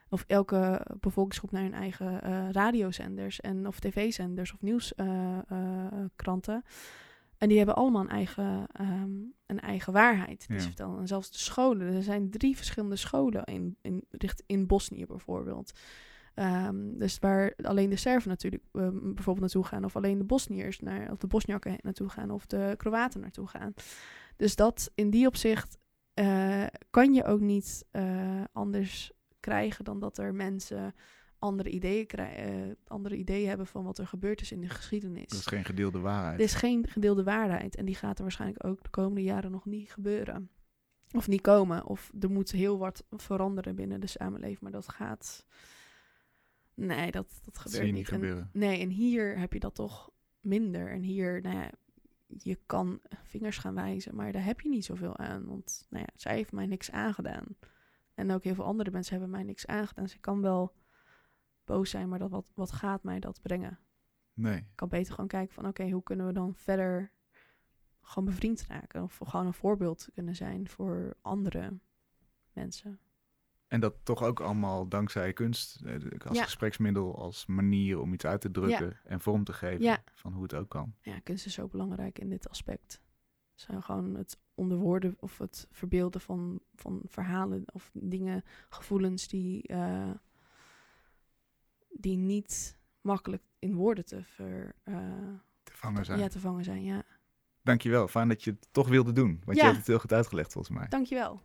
of 0.09 0.23
elke 0.27 0.85
bevolkingsgroep 0.99 1.51
naar 1.51 1.61
hun 1.63 1.73
eigen 1.73 2.19
radiozenders 2.51 3.39
en 3.41 3.67
of 3.67 3.79
tv-zenders 3.79 4.53
of 4.53 4.61
nieuwskranten. 4.61 6.63
En 7.37 7.47
die 7.47 7.57
hebben 7.57 7.75
allemaal 7.75 8.01
een 8.01 8.09
eigen, 8.09 8.65
ehm, 8.71 9.11
een 9.53 9.59
eigen 9.59 9.93
waarheid 9.93 10.47
die 10.47 10.55
Ja. 10.55 10.61
ze 10.61 10.67
vertellen. 10.67 10.99
En 10.99 11.07
zelfs 11.07 11.31
de 11.31 11.37
scholen. 11.37 11.93
Er 11.93 12.03
zijn 12.03 12.29
drie 12.29 12.55
verschillende 12.55 12.95
scholen 12.95 13.43
in, 13.43 13.77
in, 13.81 14.03
richt, 14.09 14.43
in 14.45 14.67
Bosnië 14.67 15.05
bijvoorbeeld. 15.05 15.71
Ehm, 16.33 16.97
dus 16.97 17.19
waar 17.19 17.53
alleen 17.61 17.89
de 17.89 17.95
Serven 17.95 18.29
natuurlijk 18.29 18.63
ehm, 18.71 18.99
bijvoorbeeld 18.99 19.39
naartoe 19.39 19.65
gaan. 19.65 19.85
Of 19.85 19.95
alleen 19.95 20.17
de 20.17 20.23
Bosniërs, 20.23 20.79
naar, 20.79 21.11
of 21.11 21.17
de 21.17 21.27
Bosniakken 21.27 21.77
naartoe 21.81 22.09
gaan. 22.09 22.31
Of 22.31 22.45
de 22.45 22.73
Kroaten 22.77 23.21
naartoe 23.21 23.47
gaan. 23.47 23.73
Dus 24.35 24.55
dat 24.55 24.91
in 24.95 25.09
die 25.09 25.27
opzicht 25.27 25.77
eh, 26.13 26.65
kan 26.89 27.13
je 27.13 27.23
ook 27.23 27.39
niet 27.39 27.85
eh, 27.91 28.43
anders 28.51 29.11
krijgen 29.39 29.85
dan 29.85 29.99
dat 29.99 30.17
er 30.17 30.33
mensen 30.35 30.93
andere 31.43 31.69
ideeën, 31.69 32.05
krij- 32.05 32.35
eh, 32.35 32.71
andere 32.87 33.15
ideeën 33.17 33.47
hebben 33.47 33.67
van 33.67 33.83
wat 33.83 33.97
er 33.97 34.07
gebeurd 34.07 34.41
is 34.41 34.51
in 34.51 34.61
de 34.61 34.69
geschiedenis. 34.69 35.27
Dat 35.27 35.39
is 35.39 35.45
geen 35.45 35.65
gedeelde 35.65 35.99
waarheid. 35.99 36.37
Er 36.39 36.45
is 36.45 36.53
geen 36.53 36.87
gedeelde 36.87 37.23
waarheid 37.23 37.75
en 37.75 37.85
die 37.85 37.95
gaat 37.95 38.15
er 38.17 38.21
waarschijnlijk 38.23 38.65
ook 38.65 38.83
de 38.83 38.89
komende 38.89 39.23
jaren 39.23 39.51
nog 39.51 39.65
niet 39.65 39.91
gebeuren. 39.91 40.49
Of 41.11 41.27
niet 41.27 41.41
komen. 41.41 41.85
Of 41.85 42.11
er 42.19 42.31
moet 42.31 42.51
heel 42.51 42.77
wat 42.77 43.03
veranderen 43.09 43.75
binnen 43.75 43.99
de 43.99 44.07
samenleving. 44.07 44.59
Maar 44.59 44.71
dat 44.71 44.89
gaat. 44.89 45.45
Nee, 46.73 47.11
dat, 47.11 47.41
dat 47.43 47.57
gebeurt 47.57 47.91
niet 47.91 48.07
En- 48.09 48.13
gebeuren. 48.13 48.49
nee, 48.53 48.79
en 48.81 48.89
hier 48.89 49.37
heb 49.39 49.53
je 49.53 49.59
dat 49.59 49.75
toch 49.75 50.11
minder. 50.41 50.89
En 50.91 51.01
hier, 51.01 51.41
nou 51.41 51.55
ja, 51.57 51.69
je 52.27 52.59
kan 52.65 52.99
vingers 53.23 53.57
gaan 53.57 53.75
wijzen, 53.75 54.15
maar 54.15 54.31
daar 54.31 54.43
heb 54.45 54.61
je 54.61 54.69
niet 54.69 54.85
zoveel 54.85 55.17
aan. 55.17 55.45
Want 55.45 55.87
nou 55.89 56.03
ja, 56.07 56.13
zij 56.15 56.35
heeft 56.35 56.51
mij 56.51 56.65
niks 56.65 56.91
aangedaan. 56.91 57.45
En 58.13 58.31
ook 58.31 58.43
heel 58.43 58.55
veel 58.55 58.63
andere 58.65 58.91
mensen 58.91 59.11
hebben 59.13 59.31
mij 59.31 59.43
niks 59.43 59.65
aangedaan. 59.67 60.09
Ze 60.09 60.19
kan 60.19 60.41
wel 60.41 60.73
boos 61.65 61.89
zijn, 61.89 62.09
maar 62.09 62.19
dat, 62.19 62.29
wat, 62.29 62.51
wat 62.55 62.71
gaat 62.71 63.03
mij 63.03 63.19
dat 63.19 63.41
brengen? 63.41 63.79
Nee. 64.33 64.57
Ik 64.57 64.65
kan 64.75 64.89
beter 64.89 65.13
gewoon 65.13 65.29
kijken 65.29 65.53
van 65.53 65.67
oké, 65.67 65.89
hoe 65.89 66.03
kunnen 66.03 66.25
we 66.25 66.33
dan 66.33 66.55
verder 66.55 67.11
gewoon 68.01 68.25
bevriend 68.25 68.65
raken? 68.67 69.03
Of 69.03 69.19
gewoon 69.23 69.45
een 69.45 69.53
voorbeeld 69.53 70.07
kunnen 70.13 70.35
zijn 70.35 70.69
voor 70.69 71.17
andere 71.21 71.79
mensen. 72.53 72.99
En 73.67 73.79
dat 73.79 73.95
toch 74.03 74.23
ook 74.23 74.39
allemaal 74.39 74.87
dankzij 74.87 75.33
kunst, 75.33 75.81
eh, 75.85 75.95
als 76.27 76.37
Ja. 76.37 76.43
gespreksmiddel, 76.43 77.17
als 77.17 77.45
manier 77.45 77.99
om 77.99 78.13
iets 78.13 78.25
uit 78.25 78.41
te 78.41 78.51
drukken 78.51 78.99
en 79.03 79.19
vorm 79.21 79.43
te 79.43 79.53
geven 79.53 79.83
Ja. 79.83 80.03
van 80.13 80.33
hoe 80.33 80.43
het 80.43 80.53
ook 80.53 80.69
kan. 80.69 80.95
Ja, 81.01 81.19
kunst 81.19 81.45
is 81.45 81.53
zo 81.53 81.67
belangrijk 81.67 82.19
in 82.19 82.29
dit 82.29 82.49
aspect. 82.49 83.01
Zo 83.53 83.81
gewoon 83.81 84.15
het 84.15 84.39
onderwoorden 84.53 85.15
of 85.19 85.37
het 85.37 85.67
verbeelden 85.71 86.21
van, 86.21 86.61
van 86.75 87.01
verhalen 87.05 87.63
of 87.73 87.89
dingen, 87.93 88.43
gevoelens 88.69 89.27
die, 89.27 89.61
eh, 89.67 90.11
die 91.93 92.17
niet 92.17 92.77
makkelijk 93.01 93.43
in 93.59 93.73
woorden 93.75 94.05
te, 94.05 94.23
ver, 94.23 94.75
eh, 94.83 94.95
Te 95.63 95.71
vangen 95.75 96.05
zijn. 96.05 96.19
ja, 96.19 96.27
te 96.27 96.39
vangen 96.39 96.63
zijn. 96.63 96.83
Ja, 96.83 97.03
Dankjewel, 97.61 98.07
fijn 98.07 98.27
dat 98.27 98.43
je 98.43 98.51
het 98.51 98.67
toch 98.71 98.87
wilde 98.87 99.11
doen. 99.11 99.41
Want 99.45 99.57
Ja. 99.57 99.61
je 99.63 99.67
hebt 99.67 99.77
het 99.77 99.87
heel 99.87 99.99
goed 99.99 100.13
uitgelegd 100.13 100.51
volgens 100.51 100.77
mij. 100.77 100.87
dankjewel. 100.87 101.41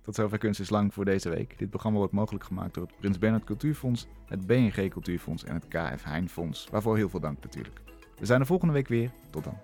Tot 0.00 0.14
zover 0.14 0.38
Kunst 0.38 0.60
is 0.60 0.70
Lang 0.70 0.94
voor 0.94 1.04
deze 1.04 1.28
week. 1.28 1.58
Dit 1.58 1.70
programma 1.70 1.98
wordt 1.98 2.12
mogelijk 2.12 2.44
gemaakt 2.44 2.74
door 2.74 2.86
het 2.86 2.96
Prins 2.96 3.18
Bernhard 3.18 3.44
Cultuurfonds, 3.44 4.06
het 4.26 4.46
BNG 4.46 4.88
Cultuurfonds 4.90 5.44
en 5.44 5.54
het 5.54 5.68
KF 5.68 6.02
Heijn 6.04 6.28
Fonds. 6.28 6.66
Waarvoor 6.70 6.96
heel 6.96 7.08
veel 7.08 7.20
dank 7.20 7.42
natuurlijk. 7.42 7.80
We 8.18 8.26
zijn 8.26 8.40
er 8.40 8.46
volgende 8.46 8.72
week 8.74 8.88
weer. 8.88 9.10
Tot 9.30 9.44
dan. 9.44 9.58